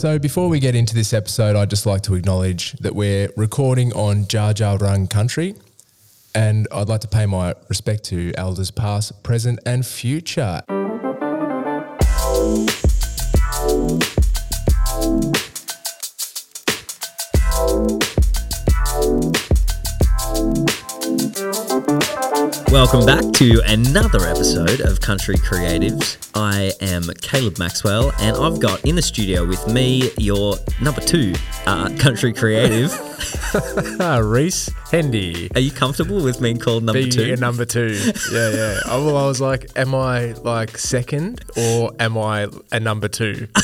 So 0.00 0.18
before 0.18 0.48
we 0.48 0.60
get 0.60 0.74
into 0.74 0.94
this 0.94 1.12
episode, 1.12 1.56
I'd 1.56 1.68
just 1.68 1.84
like 1.84 2.00
to 2.04 2.14
acknowledge 2.14 2.72
that 2.80 2.94
we're 2.94 3.28
recording 3.36 3.92
on 3.92 4.24
Dja 4.24 4.54
Dja 4.54 4.78
Wurrung 4.78 5.10
country. 5.10 5.54
And 6.34 6.66
I'd 6.72 6.88
like 6.88 7.02
to 7.02 7.06
pay 7.06 7.26
my 7.26 7.54
respect 7.68 8.04
to 8.04 8.32
elders 8.38 8.70
past, 8.70 9.22
present, 9.22 9.58
and 9.66 9.84
future. 9.84 10.62
Welcome 22.92 23.06
back 23.06 23.32
to 23.34 23.62
another 23.66 24.26
episode 24.26 24.80
of 24.80 25.00
Country 25.00 25.36
Creatives. 25.36 26.28
I 26.34 26.72
am 26.80 27.04
Caleb 27.22 27.56
Maxwell, 27.56 28.10
and 28.18 28.36
I've 28.36 28.58
got 28.58 28.84
in 28.84 28.96
the 28.96 29.02
studio 29.02 29.46
with 29.46 29.68
me 29.68 30.10
your 30.18 30.56
number 30.82 31.00
two 31.00 31.34
uh, 31.66 31.88
country 32.00 32.32
creative. 32.32 32.90
Reece 34.00 34.70
Hendy. 34.90 35.48
Are 35.54 35.60
you 35.60 35.70
comfortable 35.70 36.20
with 36.20 36.42
being 36.42 36.58
called 36.58 36.82
number 36.82 36.98
Being 36.98 37.12
two? 37.12 37.36
number 37.36 37.64
two. 37.64 37.90
Yeah, 38.32 38.50
yeah. 38.50 38.80
Oh, 38.86 39.06
well, 39.06 39.16
I 39.18 39.26
was 39.26 39.40
like, 39.40 39.70
am 39.76 39.94
I 39.94 40.32
like 40.32 40.76
second 40.76 41.44
or 41.56 41.92
am 42.00 42.18
I 42.18 42.48
a 42.72 42.80
number 42.80 43.06
two? 43.06 43.46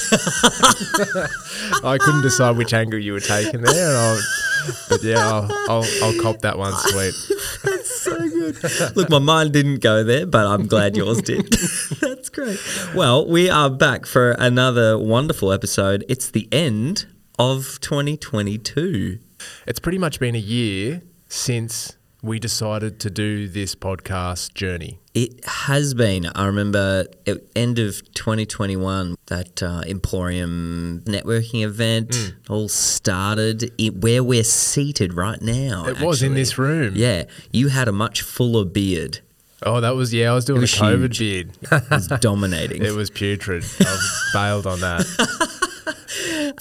I 1.83 1.99
couldn't 1.99 2.23
decide 2.23 2.57
which 2.57 2.73
angle 2.73 3.01
you 3.01 3.13
were 3.13 3.21
taking 3.21 3.63
there. 3.63 4.19
And 4.67 4.77
I'll, 4.77 4.89
but 4.89 5.03
yeah, 5.03 5.19
I'll, 5.19 5.53
I'll, 5.69 5.85
I'll 6.03 6.21
cop 6.23 6.41
that 6.41 6.59
one 6.59 6.73
sweet. 6.75 7.15
That's 7.65 8.01
so 8.01 8.17
good. 8.17 8.97
Look, 8.97 9.11
my 9.11 9.19
mind 9.19 9.53
didn't 9.53 9.81
go 9.81 10.05
there, 10.05 10.27
but 10.27 10.47
I'm 10.47 10.67
glad 10.67 10.97
yours 10.97 11.23
did. 11.23 11.53
That's 12.01 12.29
great. 12.29 12.59
Well, 12.95 13.27
we 13.27 13.49
are 13.51 13.71
back 13.71 14.07
for 14.07 14.33
another 14.33 14.99
wonderful 14.99 15.53
episode. 15.53 16.05
It's 16.09 16.31
the 16.31 16.49
end 16.53 17.07
of 17.39 17.79
2022. 17.81 19.19
It's 19.67 19.79
pretty 19.79 19.99
much 19.99 20.19
been 20.19 20.35
a 20.35 20.39
year 20.39 21.03
since 21.29 21.97
we 22.23 22.39
decided 22.39 22.99
to 23.01 23.11
do 23.11 23.49
this 23.49 23.75
podcast 23.75 24.55
journey. 24.55 24.99
It 25.19 25.43
has 25.47 25.95
been. 25.95 26.27
I 26.35 26.45
remember 26.45 27.07
at 27.27 27.39
end 27.57 27.79
of 27.79 28.03
2021 28.13 29.17
that 29.29 29.63
uh, 29.63 29.81
Emporium 29.87 31.01
networking 31.07 31.65
event 31.65 32.11
Mm. 32.11 32.33
all 32.51 32.69
started 32.69 33.73
it, 33.79 33.97
where 34.03 34.23
we're 34.23 34.45
seated 34.45 35.15
right 35.15 35.41
now. 35.41 35.87
It 35.87 36.01
was 36.01 36.23
in 36.23 36.35
this 36.35 36.59
room. 36.59 36.93
Yeah, 36.97 37.25
you 37.51 37.69
had 37.69 37.89
a 37.89 37.93
much 37.93 38.21
fuller 38.21 38.67
beard. 38.67 39.21
Oh, 39.63 39.81
that 39.81 39.97
was, 39.97 40.13
yeah, 40.13 40.31
I 40.31 40.35
was 40.35 40.45
doing 40.45 40.59
a 40.59 40.61
was 40.69 40.75
COVID 40.75 41.17
huge. 41.17 41.19
beard. 41.19 41.51
It 41.73 41.91
was 41.91 42.09
dominating. 42.09 42.85
It 42.85 42.93
was 42.95 43.09
putrid. 43.09 43.65
I 43.81 43.97
bailed 44.35 44.67
on 44.67 44.81
that. 44.81 45.07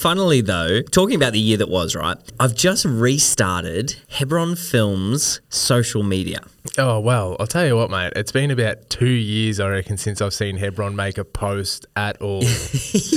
Finally, 0.00 0.40
though, 0.42 0.82
talking 0.82 1.16
about 1.16 1.32
the 1.32 1.38
year 1.40 1.56
that 1.56 1.68
was, 1.68 1.94
right? 1.94 2.16
I've 2.38 2.54
just 2.54 2.84
restarted 2.84 3.96
Hebron 4.08 4.56
Films 4.56 5.40
social 5.48 6.02
media. 6.02 6.40
Oh 6.78 7.00
well, 7.00 7.36
I'll 7.40 7.46
tell 7.46 7.64
you 7.66 7.76
what, 7.76 7.90
mate. 7.90 8.12
It's 8.16 8.32
been 8.32 8.50
about 8.50 8.90
two 8.90 9.06
years, 9.06 9.60
I 9.60 9.68
reckon, 9.68 9.96
since 9.96 10.20
I've 10.20 10.34
seen 10.34 10.56
Hebron 10.56 10.94
make 10.96 11.16
a 11.16 11.24
post 11.24 11.86
at 11.96 12.20
all. 12.20 12.42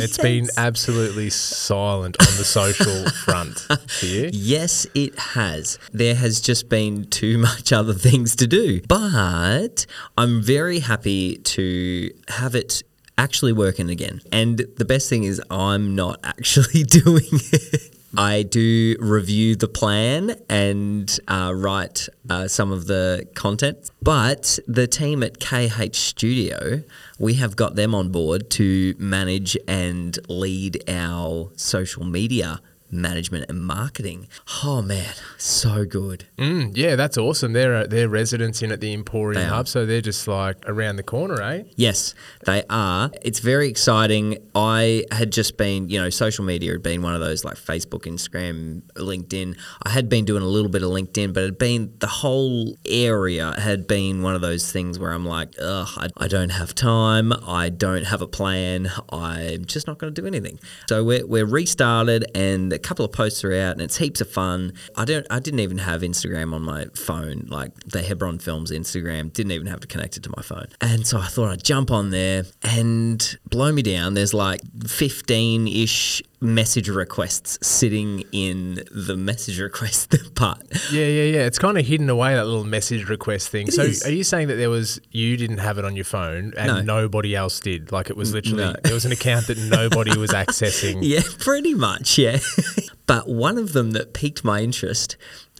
It's 0.01 0.17
been 0.17 0.47
absolutely 0.57 1.29
silent 1.29 2.15
on 2.21 2.37
the 2.37 2.43
social 2.43 3.09
front 3.25 3.59
for 3.89 4.05
you. 4.05 4.29
Yes, 4.31 4.87
it 4.95 5.17
has. 5.19 5.77
There 5.91 6.15
has 6.15 6.39
just 6.41 6.69
been 6.69 7.05
too 7.09 7.37
much 7.37 7.73
other 7.73 7.93
things 7.93 8.35
to 8.37 8.47
do. 8.47 8.81
But 8.87 9.85
I'm 10.17 10.41
very 10.41 10.79
happy 10.79 11.37
to 11.37 12.11
have 12.29 12.55
it 12.55 12.83
actually 13.19 13.51
working 13.51 13.89
again. 13.89 14.21
And 14.31 14.59
the 14.77 14.85
best 14.85 15.09
thing 15.09 15.25
is, 15.25 15.41
I'm 15.51 15.93
not 15.93 16.19
actually 16.23 16.83
doing 16.83 17.27
it. 17.31 17.95
I 18.17 18.41
do 18.41 18.95
review 18.99 19.55
the 19.55 19.67
plan 19.67 20.35
and 20.49 21.19
uh, 21.27 21.53
write 21.55 22.09
uh, 22.27 22.47
some 22.47 22.71
of 22.71 22.87
the 22.87 23.27
content. 23.35 23.91
But 24.01 24.57
the 24.67 24.87
team 24.87 25.21
at 25.21 25.39
KH 25.39 25.95
Studio, 25.95 26.81
we 27.19 27.35
have 27.35 27.55
got 27.55 27.75
them 27.75 27.93
on 27.93 28.09
board 28.09 28.49
to 28.51 28.95
manage 28.97 29.55
and 29.67 30.17
lead 30.27 30.83
our 30.89 31.51
social 31.55 32.03
media 32.03 32.61
management 32.91 33.49
and 33.49 33.65
marketing. 33.65 34.27
Oh 34.63 34.81
man, 34.81 35.13
so 35.37 35.85
good. 35.85 36.25
Mm, 36.37 36.75
yeah, 36.75 36.95
that's 36.95 37.17
awesome. 37.17 37.53
They're 37.53 37.87
they're 37.87 38.09
residents 38.09 38.61
in 38.61 38.71
at 38.71 38.81
the 38.81 38.93
Emporium 38.93 39.49
Hub, 39.49 39.67
so 39.67 39.85
they're 39.85 40.01
just 40.01 40.27
like 40.27 40.57
around 40.67 40.95
the 40.95 41.03
corner, 41.03 41.41
eh? 41.41 41.63
Yes, 41.75 42.13
they 42.45 42.63
are. 42.69 43.11
It's 43.21 43.39
very 43.39 43.67
exciting. 43.69 44.37
I 44.55 45.05
had 45.11 45.31
just 45.31 45.57
been, 45.57 45.89
you 45.89 46.01
know, 46.01 46.09
social 46.09 46.43
media 46.45 46.71
had 46.71 46.83
been 46.83 47.01
one 47.01 47.13
of 47.13 47.21
those 47.21 47.43
like 47.43 47.55
Facebook, 47.55 48.01
Instagram, 48.03 48.81
LinkedIn. 48.93 49.57
I 49.83 49.89
had 49.89 50.09
been 50.09 50.25
doing 50.25 50.43
a 50.43 50.47
little 50.47 50.69
bit 50.69 50.83
of 50.83 50.89
LinkedIn, 50.89 51.33
but 51.33 51.43
it 51.43 51.45
had 51.47 51.57
been 51.57 51.93
the 51.99 52.07
whole 52.07 52.77
area 52.85 53.55
had 53.59 53.87
been 53.87 54.21
one 54.21 54.35
of 54.35 54.41
those 54.41 54.71
things 54.71 54.97
where 54.99 55.11
I'm 55.11 55.25
like, 55.25 55.53
ugh, 55.61 55.87
I, 55.97 56.09
I 56.17 56.27
don't 56.27 56.49
have 56.49 56.73
time. 56.75 57.33
I 57.47 57.69
don't 57.69 58.05
have 58.05 58.21
a 58.21 58.27
plan. 58.27 58.89
I'm 59.11 59.65
just 59.65 59.87
not 59.87 59.97
going 59.97 60.13
to 60.13 60.21
do 60.21 60.27
anything. 60.27 60.59
So 60.87 61.03
we're, 61.03 61.25
we're 61.25 61.45
restarted 61.45 62.25
and 62.35 62.71
a 62.79 62.87
couple 62.87 63.05
of 63.05 63.11
posts 63.11 63.43
are 63.43 63.53
out 63.53 63.73
and 63.73 63.81
it's 63.81 63.97
heaps 63.97 64.21
of 64.21 64.29
fun. 64.29 64.73
I 64.95 65.05
don't, 65.05 65.27
I 65.29 65.39
didn't 65.39 65.59
even 65.59 65.79
have 65.79 66.01
Instagram 66.01 66.53
on 66.53 66.61
my 66.61 66.85
phone, 66.95 67.47
like 67.49 67.71
the 67.85 68.01
Hebron 68.01 68.39
Films 68.39 68.71
Instagram, 68.71 69.33
didn't 69.33 69.51
even 69.51 69.67
have 69.67 69.81
to 69.81 69.87
connect 69.87 70.17
it 70.17 70.23
to 70.23 70.31
my 70.35 70.41
phone. 70.41 70.67
And 70.81 71.05
so 71.05 71.17
I 71.17 71.25
thought 71.27 71.49
I'd 71.49 71.63
jump 71.63 71.91
on 71.91 72.09
there 72.09 72.43
and 72.63 73.37
blow 73.49 73.71
me 73.71 73.81
down. 73.81 74.13
There's 74.13 74.33
like 74.33 74.61
15 74.87 75.67
ish 75.67 76.23
message 76.41 76.87
requests 76.87 77.57
sitting 77.67 78.23
in 78.31 78.81
the 78.91 79.15
message 79.17 79.59
request 79.59 80.15
part. 80.35 80.61
Yeah, 80.91 81.05
yeah, 81.05 81.23
yeah. 81.23 81.45
It's 81.45 81.59
kind 81.59 81.77
of 81.77 81.85
hidden 81.85 82.09
away 82.09 82.33
that 82.35 82.45
little 82.45 82.63
message 82.63 83.09
request 83.09 83.49
thing. 83.49 83.67
It 83.67 83.73
so, 83.73 83.83
is. 83.83 84.05
are 84.05 84.11
you 84.11 84.23
saying 84.23 84.47
that 84.47 84.55
there 84.55 84.69
was 84.69 85.01
you 85.11 85.35
didn't 85.37 85.57
have 85.57 85.77
it 85.77 85.85
on 85.85 85.95
your 85.95 86.05
phone 86.05 86.53
and 86.57 86.67
No. 86.67 87.01
nobody 87.01 87.35
else 87.35 87.59
did? 87.59 87.91
Like 87.91 88.09
it 88.09 88.15
was 88.17 88.33
literally 88.33 88.63
no. 88.63 88.75
it 88.85 88.93
was 88.93 89.05
an 89.05 89.11
account 89.11 89.47
that 89.47 89.57
nobody 89.57 90.17
was 90.17 90.31
accessing. 90.43 90.99
Yeah, 91.01 91.21
pretty 91.39 91.73
much, 91.73 92.17
yeah. 92.17 92.39
but 93.05 93.27
one 93.27 93.57
of 93.57 93.73
them 93.73 93.91
that 93.91 94.13
piqued 94.13 94.43
my 94.43 94.61
interest 94.61 95.17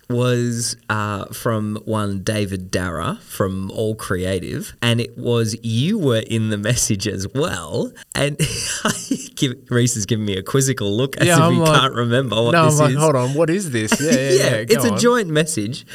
was 0.09 0.75
uh, 0.90 1.25
from 1.25 1.78
one 1.86 2.24
David 2.24 2.72
Dara 2.72 3.20
from 3.22 3.70
All 3.72 3.96
Creative, 3.96 4.75
and 4.81 5.00
it 5.00 5.18
was 5.18 5.56
you 5.64 5.97
were 6.00 6.24
in 6.25 6.50
the 6.50 6.58
message 6.58 7.08
as 7.08 7.28
well. 7.34 7.92
And 8.16 8.38
give, 9.36 9.53
Reece 9.69 9.96
is 9.96 10.06
giving 10.06 10.25
me 10.25 10.36
a 10.38 10.44
quizzical 10.44 10.92
look 10.96 11.18
as 11.18 11.28
Yeah, 11.28 11.36
if 11.38 11.42
I'm 11.42 11.53
he 11.53 11.59
like- 11.59 11.80
can't 11.80 11.94
remember 11.94 12.42
what 12.42 12.52
no, 12.52 12.66
this 12.66 12.80
I'm 12.80 12.86
like, 12.86 12.94
is. 12.96 13.00
hold 13.00 13.16
on, 13.16 13.34
what 13.36 13.50
is 13.50 13.72
this? 13.72 13.92
Yeah, 14.02 14.12
yeah, 14.12 14.50
yeah. 14.52 14.56
it's 14.68 14.78
go 14.78 14.90
a 14.90 14.92
on. 14.94 15.00
joint 15.00 15.28
message. 15.30 15.86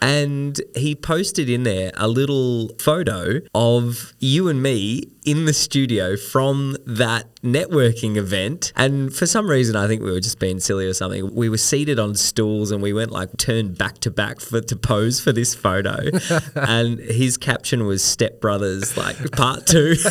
And 0.00 0.60
he 0.74 0.94
posted 0.94 1.48
in 1.48 1.64
there 1.64 1.92
a 1.96 2.08
little 2.08 2.70
photo 2.78 3.40
of 3.54 4.12
you 4.18 4.48
and 4.48 4.62
me 4.62 5.04
in 5.24 5.44
the 5.44 5.52
studio 5.52 6.16
from 6.16 6.76
that 6.86 7.26
networking 7.42 8.16
event. 8.16 8.72
And 8.76 9.14
for 9.14 9.26
some 9.26 9.48
reason, 9.48 9.76
I 9.76 9.86
think 9.86 10.02
we 10.02 10.10
were 10.10 10.20
just 10.20 10.38
being 10.38 10.60
silly 10.60 10.86
or 10.86 10.94
something. 10.94 11.34
We 11.34 11.48
were 11.48 11.58
seated 11.58 11.98
on 11.98 12.14
stools 12.14 12.70
and 12.70 12.82
we 12.82 12.92
went 12.92 13.10
like 13.10 13.36
turned 13.36 13.76
back 13.76 13.98
to 13.98 14.10
back 14.10 14.40
for 14.40 14.60
to 14.60 14.76
pose 14.76 15.20
for 15.20 15.32
this 15.32 15.54
photo. 15.54 15.98
and 16.54 16.98
his 16.98 17.36
caption 17.36 17.86
was 17.86 18.02
Step 18.02 18.40
Brothers, 18.40 18.96
like 18.96 19.30
part 19.32 19.66
two. 19.66 19.94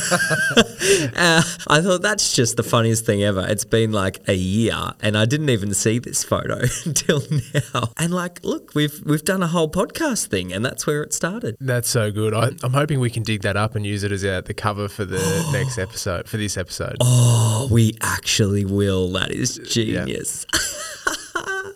Uh, 1.16 1.42
I 1.68 1.82
thought 1.82 2.02
that's 2.02 2.34
just 2.34 2.56
the 2.56 2.64
funniest 2.64 3.06
thing 3.06 3.22
ever. 3.24 3.46
It's 3.48 3.66
been 3.66 3.92
like 3.92 4.28
a 4.28 4.34
year, 4.34 4.94
and 5.02 5.18
I 5.18 5.26
didn't 5.26 5.50
even 5.50 5.74
see 5.74 6.00
this 6.00 6.24
photo 6.24 6.62
until 6.86 7.22
now. 7.54 7.92
And 7.98 8.14
like, 8.14 8.44
look, 8.44 8.74
we've 8.74 9.02
we've 9.06 9.24
done 9.24 9.44
a 9.44 9.48
whole 9.48 9.68
podcast 9.80 10.28
thing, 10.28 10.52
and 10.52 10.66
that's 10.66 10.86
where 10.86 11.02
it 11.04 11.14
started. 11.14 11.56
That's 11.60 11.90
so 11.90 12.12
good. 12.12 12.34
I, 12.34 12.50
I'm 12.64 12.74
hoping 12.74 13.00
we 13.00 13.10
can 13.10 13.24
dig 13.24 13.44
that 13.44 13.56
up 13.56 13.76
and 13.76 13.86
use 13.86 14.04
it 14.04 14.12
as 14.12 14.26
uh, 14.26 14.42
the 14.42 14.54
cover 14.54 14.88
for 14.88 15.06
the 15.06 15.50
next 15.54 15.78
episode, 15.78 16.28
for 16.28 16.38
this 16.38 16.58
episode. 16.58 16.98
Oh, 17.00 17.68
we 17.72 17.96
actually 18.02 18.66
will. 18.66 19.12
That 19.14 19.32
is 19.32 19.60
genius. 19.70 20.46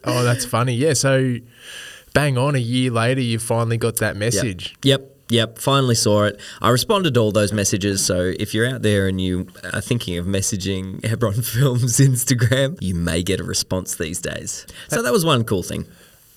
Oh, 0.05 0.23
that's 0.23 0.43
funny. 0.43 0.73
Yeah. 0.73 0.93
So, 0.93 1.37
bang 2.13 2.37
on, 2.37 2.55
a 2.55 2.59
year 2.59 2.91
later, 2.91 3.21
you 3.21 3.39
finally 3.39 3.77
got 3.77 3.97
that 3.97 4.17
message. 4.17 4.75
Yep. 4.83 5.11
Yep, 5.29 5.57
finally 5.57 5.95
saw 5.95 6.25
it. 6.25 6.39
I 6.61 6.69
responded 6.69 7.13
to 7.13 7.19
all 7.21 7.31
those 7.31 7.53
messages. 7.53 8.05
So 8.05 8.33
if 8.37 8.53
you're 8.53 8.67
out 8.67 8.81
there 8.81 9.07
and 9.07 9.21
you 9.21 9.47
are 9.73 9.79
thinking 9.79 10.17
of 10.17 10.25
messaging 10.25 11.03
Hebron 11.05 11.33
Films 11.41 11.99
Instagram, 11.99 12.77
you 12.81 12.93
may 12.93 13.23
get 13.23 13.39
a 13.39 13.43
response 13.43 13.95
these 13.95 14.19
days. 14.19 14.67
So 14.89 15.01
that 15.01 15.13
was 15.13 15.25
one 15.25 15.45
cool 15.45 15.63
thing. 15.63 15.85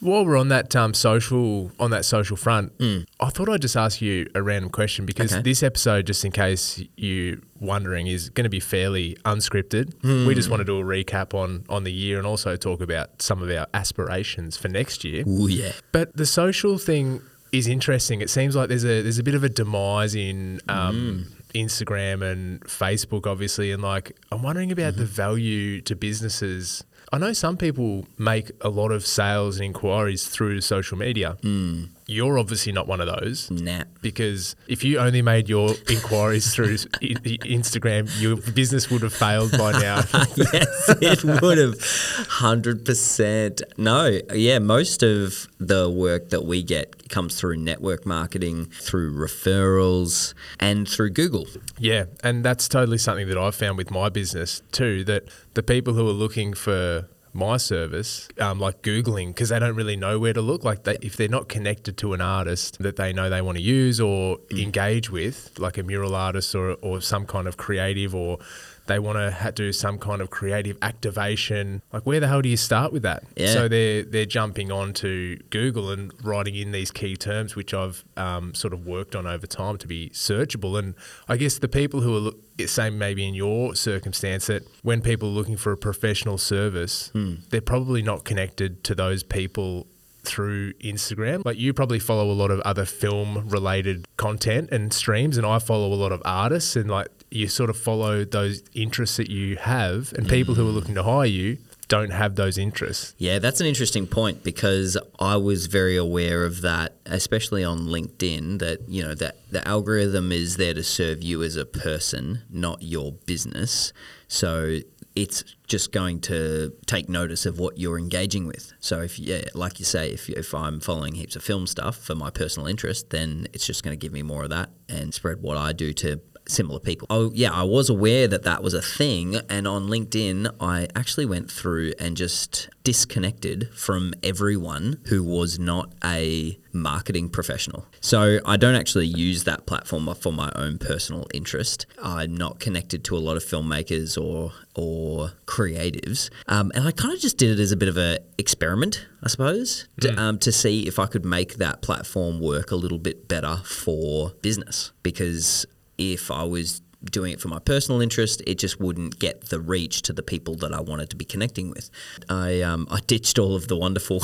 While 0.01 0.27
we're 0.27 0.37
on 0.37 0.49
that 0.49 0.77
um, 0.77 0.93
social 0.95 1.73
on 1.81 1.91
that 1.91 2.05
social 2.05 2.37
front, 2.37 2.73
Hmm. 2.79 2.99
I 3.19 3.31
thought 3.31 3.49
I'd 3.49 3.63
just 3.63 3.77
ask 3.77 4.03
you 4.03 4.27
a 4.35 4.43
random 4.43 4.71
question 4.71 5.07
because 5.07 5.33
Okay. 5.33 5.43
this 5.43 5.63
episode, 5.63 6.07
just 6.07 6.25
in 6.25 6.33
case 6.33 6.83
you're 6.97 7.37
wondering, 7.61 8.07
is 8.07 8.29
going 8.29 8.45
to 8.45 8.51
be 8.51 8.61
fairly 8.61 9.17
unscripted. 9.25 9.95
We 10.27 10.35
just 10.35 10.51
want 10.51 10.61
to 10.61 10.65
do 10.65 10.79
a 10.79 10.85
recap 10.85 11.33
on 11.35 11.65
on 11.69 11.85
the 11.85 11.93
year 11.93 12.19
and 12.19 12.27
also 12.27 12.57
talk 12.57 12.81
about 12.83 13.23
some 13.23 13.43
of 13.43 13.51
our 13.51 13.67
aspirations 13.75 14.57
for 14.57 14.69
next 14.69 15.03
year. 15.05 15.25
Yeah. 15.27 15.73
But 15.93 16.15
the 16.17 16.27
social 16.27 16.77
thing 16.79 17.23
is 17.53 17.67
interesting. 17.67 18.21
It 18.21 18.29
seems 18.29 18.55
like 18.55 18.69
there's 18.69 18.85
a 18.85 19.01
there's 19.03 19.19
a 19.19 19.23
bit 19.23 19.35
of 19.35 19.45
a 19.45 19.49
demise 19.49 20.15
in 20.15 20.61
um, 20.69 21.27
Instagram 21.55 22.23
and 22.23 22.61
Facebook, 22.65 23.27
obviously, 23.27 23.73
and 23.73 23.83
like 23.83 24.13
I'm 24.31 24.43
wondering 24.43 24.71
about 24.73 24.93
Mm-hmm. 24.93 25.01
the 25.01 25.07
value 25.07 25.81
to 25.83 25.97
businesses. 25.97 26.85
I 27.13 27.19
know 27.19 27.33
some 27.33 27.57
people 27.57 28.07
make 28.19 28.51
a 28.61 28.69
lot 28.69 28.91
of 28.91 29.07
sales 29.07 29.57
and 29.57 29.67
inquiries 29.67 30.27
through 30.27 30.61
social 30.61 30.99
media. 30.99 31.37
Mm. 31.43 31.91
You're 32.09 32.39
obviously 32.39 32.73
not 32.73 32.87
one 32.87 33.01
of 33.01 33.09
those. 33.09 33.51
Nah. 33.51 33.83
Because 34.01 34.55
if 34.69 34.85
you 34.85 34.99
only 34.99 35.23
made 35.23 35.49
your 35.49 35.71
inquiries 35.91 36.55
through 36.55 36.77
Instagram, 36.77 38.09
your 38.21 38.37
business 38.37 38.89
would 38.91 39.03
have 39.03 39.13
failed 39.13 39.51
by 39.53 39.73
now. 39.73 39.97
yes, 40.37 40.95
it 41.01 41.25
would 41.25 41.59
have. 41.59 41.75
100%. 41.75 43.63
No, 43.77 44.21
yeah, 44.33 44.59
most 44.61 45.03
of 45.03 45.49
the 45.59 45.91
work 45.91 46.31
that 46.31 46.45
we 46.45 46.63
get 46.63 47.09
comes 47.09 47.39
through 47.41 47.57
network 47.57 48.07
marketing, 48.07 48.67
through 48.67 49.13
referrals, 49.13 50.35
and 50.61 50.89
through 50.89 51.11
Google. 51.11 51.47
Yeah, 51.79 52.05
and 52.23 52.45
that's 52.45 52.69
totally 52.69 52.99
something 52.99 53.27
that 53.29 53.39
I've 53.39 53.55
found 53.55 53.79
with 53.79 53.91
my 53.91 54.09
business 54.09 54.63
too. 54.71 55.03
That 55.05 55.29
the 55.55 55.63
people 55.63 55.95
who 55.95 56.09
are 56.09 56.13
looking 56.13 56.55
for 56.55 57.09
my 57.37 57.57
service, 57.57 58.29
um, 58.41 58.59
like 58.59 58.83
Googling, 58.83 59.29
because 59.29 59.51
they 59.51 59.59
don't 59.59 59.77
really 59.77 59.97
know 59.97 60.19
where 60.19 60.33
to 60.33 60.41
look. 60.41 60.65
Like 60.65 60.85
they, 60.85 60.97
if 61.01 61.17
they're 61.17 61.29
not 61.29 61.49
connected 61.49 61.97
to 61.99 62.15
an 62.15 62.21
artist 62.21 62.79
that 62.83 62.97
they 62.97 63.13
know 63.13 63.31
they 63.31 63.43
want 63.43 63.59
to 63.59 63.63
use 63.63 64.01
or 64.01 64.39
engage 64.51 65.11
with, 65.11 65.53
like 65.59 65.79
a 65.79 65.83
mural 65.83 66.15
artist 66.15 66.55
or, 66.55 66.73
or 66.83 67.01
some 67.01 67.27
kind 67.27 67.47
of 67.47 67.57
creative, 67.57 68.15
or 68.15 68.39
they 68.87 68.99
want 68.99 69.19
to 69.19 69.53
do 69.53 69.73
some 69.73 69.99
kind 69.99 70.21
of 70.21 70.31
creative 70.31 70.79
activation, 70.83 71.83
like 71.93 72.05
where 72.05 72.21
the 72.21 72.29
hell 72.29 72.43
do 72.43 72.49
you 72.49 72.57
start 72.57 72.93
with 72.93 73.03
that? 73.03 73.25
Yeah. 73.37 73.53
So 73.53 73.69
they're 73.69 74.03
they're 74.03 74.27
jumping 74.27 74.71
on 74.73 74.93
to 74.95 75.39
Google 75.51 75.91
and 75.91 76.13
writing 76.25 76.55
in 76.55 76.73
these 76.73 76.91
key 76.91 77.17
terms, 77.17 77.57
which 77.57 77.75
I've 77.75 78.05
um, 78.17 78.55
sort 78.55 78.73
of 78.73 78.87
worked 78.87 79.15
on 79.15 79.27
over 79.27 79.47
time 79.47 79.77
to 79.79 79.87
be 79.87 80.11
searchable. 80.11 80.79
And 80.79 80.95
I 81.29 81.37
guess 81.37 81.59
the 81.59 81.69
people 81.69 82.01
who 82.01 82.17
are 82.17 82.21
look, 82.21 82.39
same 82.67 82.99
maybe 82.99 83.27
in 83.27 83.35
your 83.35 83.75
circumstance 83.75 84.47
that 84.47 84.67
when 84.83 85.01
people 85.01 85.29
are 85.29 85.33
looking 85.33 85.57
for 85.57 85.73
a 85.73 85.77
professional 85.77 86.39
service, 86.39 87.11
they're 87.51 87.61
probably 87.61 88.03
not 88.03 88.25
connected 88.25 88.85
to 88.85 88.95
those 88.95 89.23
people 89.23 89.87
through 90.27 90.73
Instagram. 90.75 91.45
Like 91.45 91.57
you 91.57 91.73
probably 91.73 91.99
follow 91.99 92.31
a 92.31 92.35
lot 92.35 92.51
of 92.51 92.61
other 92.61 92.85
film 92.85 93.49
related 93.49 94.07
content 94.17 94.71
and 94.73 94.93
streams 94.93 95.37
and 95.39 95.47
I 95.47 95.59
follow 95.59 95.93
a 95.93 95.95
lot 95.95 96.13
of 96.13 96.21
artists 96.25 96.77
and 96.77 96.91
like 96.91 97.09
you 97.37 97.49
sort 97.49 97.71
of 97.71 97.77
follow 97.77 98.25
those 98.25 98.63
interests 98.75 99.17
that 99.19 99.31
you 99.31 99.57
have 99.57 100.13
and 100.15 100.29
people 100.29 100.55
who 100.55 100.67
are 100.67 100.73
looking 100.73 100.95
to 100.95 101.03
hire 101.03 101.27
you 101.27 101.59
don't 101.89 102.11
have 102.11 102.35
those 102.35 102.59
interests. 102.59 103.15
Yeah, 103.19 103.39
that's 103.39 103.61
an 103.61 103.67
interesting 103.67 104.07
point 104.07 104.43
because 104.43 104.99
I 105.21 105.37
was 105.37 105.67
very 105.67 105.97
aware 105.97 106.45
of 106.45 106.63
that, 106.63 106.97
especially 107.07 107.63
on 107.63 107.81
LinkedIn. 107.81 108.59
That 108.59 108.89
you 108.89 109.03
know 109.03 109.15
that 109.15 109.37
the 109.51 109.67
algorithm 109.67 110.33
is 110.33 110.57
there 110.57 110.75
to 110.75 110.83
serve 110.83 111.23
you 111.23 111.43
as 111.43 111.57
a 111.57 111.65
person, 111.65 112.43
not 112.51 112.83
your 112.83 113.13
business. 113.13 113.93
So 114.29 114.81
it's 115.15 115.45
just 115.67 115.93
going 115.93 116.21
to 116.21 116.73
take 116.87 117.09
notice 117.09 117.47
of 117.47 117.59
what 117.59 117.79
you're 117.79 117.99
engaging 117.99 118.47
with. 118.47 118.73
So 118.81 119.03
if 119.03 119.19
yeah, 119.19 119.43
like 119.55 119.79
you 119.79 119.85
say, 119.85 120.11
if 120.11 120.29
if 120.29 120.55
I'm 120.55 120.81
following 120.81 121.15
heaps 121.15 121.37
of 121.37 121.45
film 121.45 121.67
stuff 121.67 121.97
for 121.97 122.15
my 122.17 122.31
personal 122.31 122.67
interest, 122.67 123.11
then 123.11 123.47
it's 123.53 123.67
just 123.67 123.85
going 123.85 123.97
to 123.97 124.01
give 124.01 124.13
me 124.13 124.23
more 124.23 124.45
of 124.45 124.51
that 124.51 124.71
and 124.89 125.15
spread 125.15 125.41
what 125.41 125.57
I 125.57 125.73
do 125.73 125.93
to 125.95 126.21
similar 126.49 126.81
people. 126.81 127.07
Oh, 127.11 127.31
yeah, 127.35 127.53
I 127.53 127.63
was 127.63 127.89
aware 127.89 128.29
that 128.29 128.43
that 128.45 128.63
was 128.63 128.75
a 128.75 128.83
thing. 128.83 129.37
And 129.49 129.67
on 129.67 129.89
LinkedIn, 129.89 130.55
I 130.61 130.89
actually 130.95 131.27
went 131.27 131.51
through 131.51 131.93
and 131.99 132.17
just 132.17 132.69
disconnected 132.85 133.69
from 133.75 134.15
everyone 134.23 135.01
who 135.07 135.23
was 135.23 135.59
not 135.59 135.93
a 136.05 136.59
marketing 136.73 137.29
professional. 137.29 137.87
So 138.01 138.39
I 138.45 138.57
don't 138.57 138.75
actually 138.75 139.07
use 139.07 139.45
that 139.45 139.67
platform 139.67 140.13
for 140.15 140.33
my 140.33 140.53
own 140.55 140.79
personal 140.79 141.27
interest. 141.35 141.87
I'm 142.01 142.37
not 142.37 142.61
connected 142.61 143.03
to 143.05 143.17
a 143.17 143.19
lot 143.19 143.37
of 143.37 143.45
filmmakers 143.45 144.21
or 144.23 144.53
or 144.75 145.33
creatives, 145.47 146.29
um, 146.49 146.71
and 146.75 146.87
I 146.87 146.91
kind 146.93 147.15
of 147.15 147.21
just 147.21 147.39
did 147.39 147.59
it 147.59 147.63
as 147.63 147.73
a 147.73 147.77
bit 147.77 147.89
of 147.89 147.97
a 147.97 148.19
experiment, 148.37 149.07
I 149.23 149.29
suppose, 149.29 149.89
to, 150.03 150.15
um, 150.21 150.39
to 150.41 150.53
see 150.53 150.87
if 150.87 150.99
I 150.99 151.07
could 151.07 151.25
make 151.25 151.55
that 151.55 151.81
platform 151.81 152.41
work 152.41 152.71
a 152.71 152.77
little 152.77 152.99
bit 152.99 153.27
better 153.27 153.57
for 153.65 154.33
business. 154.43 154.93
Because 155.03 155.65
if 155.99 156.31
I 156.31 156.45
was 156.45 156.83
doing 157.05 157.33
it 157.33 157.41
for 157.41 157.49
my 157.49 157.59
personal 157.59 158.01
interest, 158.01 158.43
it 158.47 158.59
just 158.59 158.81
wouldn't 158.81 159.19
get 159.19 159.49
the 159.51 159.61
reach 159.61 160.03
to 160.03 160.13
the 160.13 160.23
people 160.23 160.55
that 160.57 160.73
I 160.73 160.81
wanted 160.81 161.11
to 161.11 161.17
be 161.17 161.25
connecting 161.25 161.71
with. 161.71 161.91
I 162.29 162.63
um, 162.63 162.87
I 162.91 163.01
ditched 163.07 163.39
all 163.39 163.55
of 163.55 163.69
the 163.69 163.77
wonderful, 163.77 164.23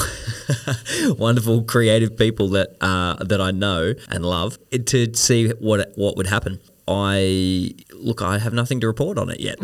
wonderful 1.19 1.65
creative 1.65 2.17
people 2.17 2.49
that 2.51 2.77
uh, 2.81 3.23
that 3.25 3.41
I 3.41 3.51
know 3.51 3.95
and 4.09 4.25
love 4.25 4.59
to 4.71 5.15
see 5.15 5.51
what 5.51 5.93
what 5.97 6.17
would 6.17 6.27
happen. 6.27 6.61
I 6.89 7.75
look, 7.93 8.23
I 8.23 8.39
have 8.39 8.53
nothing 8.53 8.81
to 8.81 8.87
report 8.87 9.19
on 9.19 9.31
it 9.31 9.41
yet. 9.41 9.59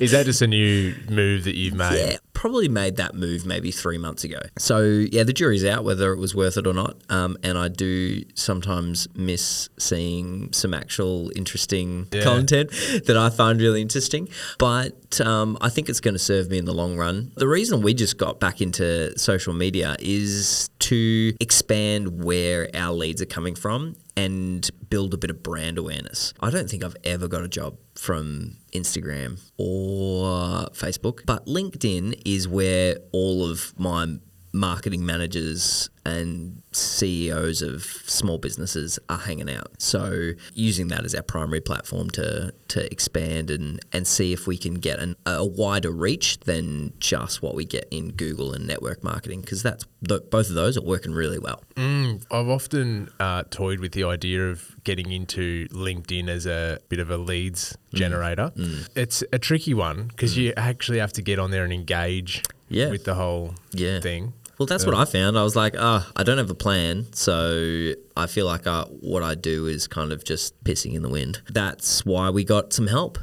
Is 0.00 0.10
that 0.12 0.22
just 0.24 0.42
a 0.42 0.46
new 0.46 0.94
move 1.08 1.44
that 1.44 1.54
you've 1.56 1.74
made? 1.74 1.96
Yeah, 2.12 2.16
probably 2.32 2.68
made 2.68 2.96
that 2.96 3.14
move 3.14 3.46
maybe 3.46 3.70
three 3.70 3.98
months 3.98 4.24
ago. 4.24 4.40
So 4.58 4.80
yeah, 4.80 5.22
the 5.24 5.32
jury's 5.32 5.64
out 5.64 5.84
whether 5.84 6.12
it 6.12 6.18
was 6.18 6.34
worth 6.34 6.56
it 6.56 6.66
or 6.66 6.72
not. 6.74 6.96
Um, 7.08 7.36
and 7.42 7.56
I 7.58 7.68
do 7.68 8.22
sometimes 8.34 9.08
miss 9.14 9.68
seeing 9.78 10.52
some 10.52 10.74
actual 10.74 11.30
interesting 11.36 12.06
Yeah. 12.12 12.22
content 12.24 12.70
that 13.06 13.16
I 13.16 13.30
find 13.30 13.60
really 13.60 13.80
interesting. 13.82 14.28
But 14.58 15.20
um, 15.20 15.56
I 15.60 15.68
think 15.68 15.88
it's 15.88 16.00
going 16.00 16.14
to 16.14 16.18
serve 16.20 16.50
me 16.50 16.58
in 16.58 16.64
the 16.64 16.74
long 16.74 16.96
run. 16.96 17.32
The 17.36 17.48
reason 17.48 17.82
we 17.82 17.94
just 17.94 18.18
got 18.18 18.40
back 18.40 18.60
into 18.60 19.16
social 19.18 19.52
media 19.54 19.96
is 20.00 20.68
to 20.80 21.34
expand 21.40 22.22
where 22.24 22.68
our 22.74 22.92
leads 22.92 23.20
are 23.22 23.26
coming 23.26 23.54
from 23.54 23.96
and 24.18 24.68
build 24.90 25.14
a 25.14 25.16
bit 25.16 25.30
of 25.30 25.44
brand 25.44 25.78
awareness. 25.78 26.34
I 26.40 26.50
don't 26.50 26.68
think 26.68 26.82
I've 26.82 26.96
ever 27.04 27.28
got 27.28 27.44
a 27.44 27.48
job 27.48 27.76
from 27.94 28.56
Instagram 28.72 29.40
or 29.58 30.66
Facebook, 30.70 31.24
but 31.24 31.46
LinkedIn 31.46 32.20
is 32.24 32.48
where 32.48 32.96
all 33.12 33.48
of 33.48 33.78
my 33.78 34.18
marketing 34.52 35.04
managers 35.04 35.90
and 36.06 36.62
CEOs 36.72 37.60
of 37.60 37.82
small 37.84 38.38
businesses 38.38 38.98
are 39.10 39.18
hanging 39.18 39.50
out. 39.50 39.68
So 39.78 40.30
using 40.54 40.88
that 40.88 41.04
as 41.04 41.14
our 41.14 41.22
primary 41.22 41.60
platform 41.60 42.08
to 42.10 42.52
to 42.68 42.90
expand 42.92 43.50
and 43.50 43.80
and 43.92 44.06
see 44.06 44.32
if 44.32 44.46
we 44.46 44.56
can 44.56 44.74
get 44.74 44.98
an, 45.00 45.16
a 45.26 45.44
wider 45.44 45.90
reach 45.90 46.40
than 46.40 46.92
just 46.98 47.42
what 47.42 47.54
we 47.54 47.64
get 47.64 47.86
in 47.90 48.12
Google 48.12 48.52
and 48.54 48.66
network 48.66 49.04
marketing 49.04 49.42
because 49.42 49.62
that's 49.62 49.84
th- 50.06 50.22
both 50.30 50.48
of 50.48 50.54
those 50.54 50.78
are 50.78 50.82
working 50.82 51.12
really 51.12 51.38
well. 51.38 51.62
Mm, 51.76 52.24
I've 52.30 52.48
often 52.48 53.10
uh, 53.20 53.42
toyed 53.50 53.80
with 53.80 53.92
the 53.92 54.04
idea 54.04 54.48
of 54.50 54.76
getting 54.84 55.12
into 55.12 55.66
LinkedIn 55.68 56.28
as 56.28 56.46
a 56.46 56.78
bit 56.88 57.00
of 57.00 57.10
a 57.10 57.16
leads 57.18 57.76
Mm. 57.88 57.96
generator. 57.98 58.52
It's 58.94 59.24
a 59.32 59.38
tricky 59.38 59.72
one 59.72 60.08
because 60.08 60.36
you 60.36 60.52
actually 60.58 60.98
have 60.98 61.12
to 61.14 61.22
get 61.22 61.38
on 61.38 61.50
there 61.50 61.64
and 61.64 61.72
engage 61.72 62.42
Yeah. 62.68 62.90
with 62.90 63.04
the 63.04 63.14
whole 63.14 63.54
Yeah. 63.72 64.00
thing. 64.00 64.34
Well, 64.58 64.66
that's 64.66 64.84
what 64.84 64.96
I 64.96 65.04
found. 65.04 65.38
I 65.38 65.44
was 65.44 65.54
like, 65.54 65.76
ah, 65.78 66.10
I 66.16 66.24
don't 66.24 66.38
have 66.38 66.50
a 66.50 66.54
plan, 66.54 67.06
so 67.12 67.92
I 68.16 68.26
feel 68.26 68.44
like 68.44 68.66
uh, 68.66 68.86
what 68.86 69.22
I 69.22 69.36
do 69.36 69.66
is 69.66 69.86
kind 69.86 70.10
of 70.10 70.24
just 70.24 70.62
pissing 70.64 70.94
in 70.94 71.02
the 71.02 71.08
wind. 71.08 71.42
That's 71.48 72.04
why 72.04 72.30
we 72.30 72.42
got 72.42 72.72
some 72.72 72.88
help. 72.88 73.18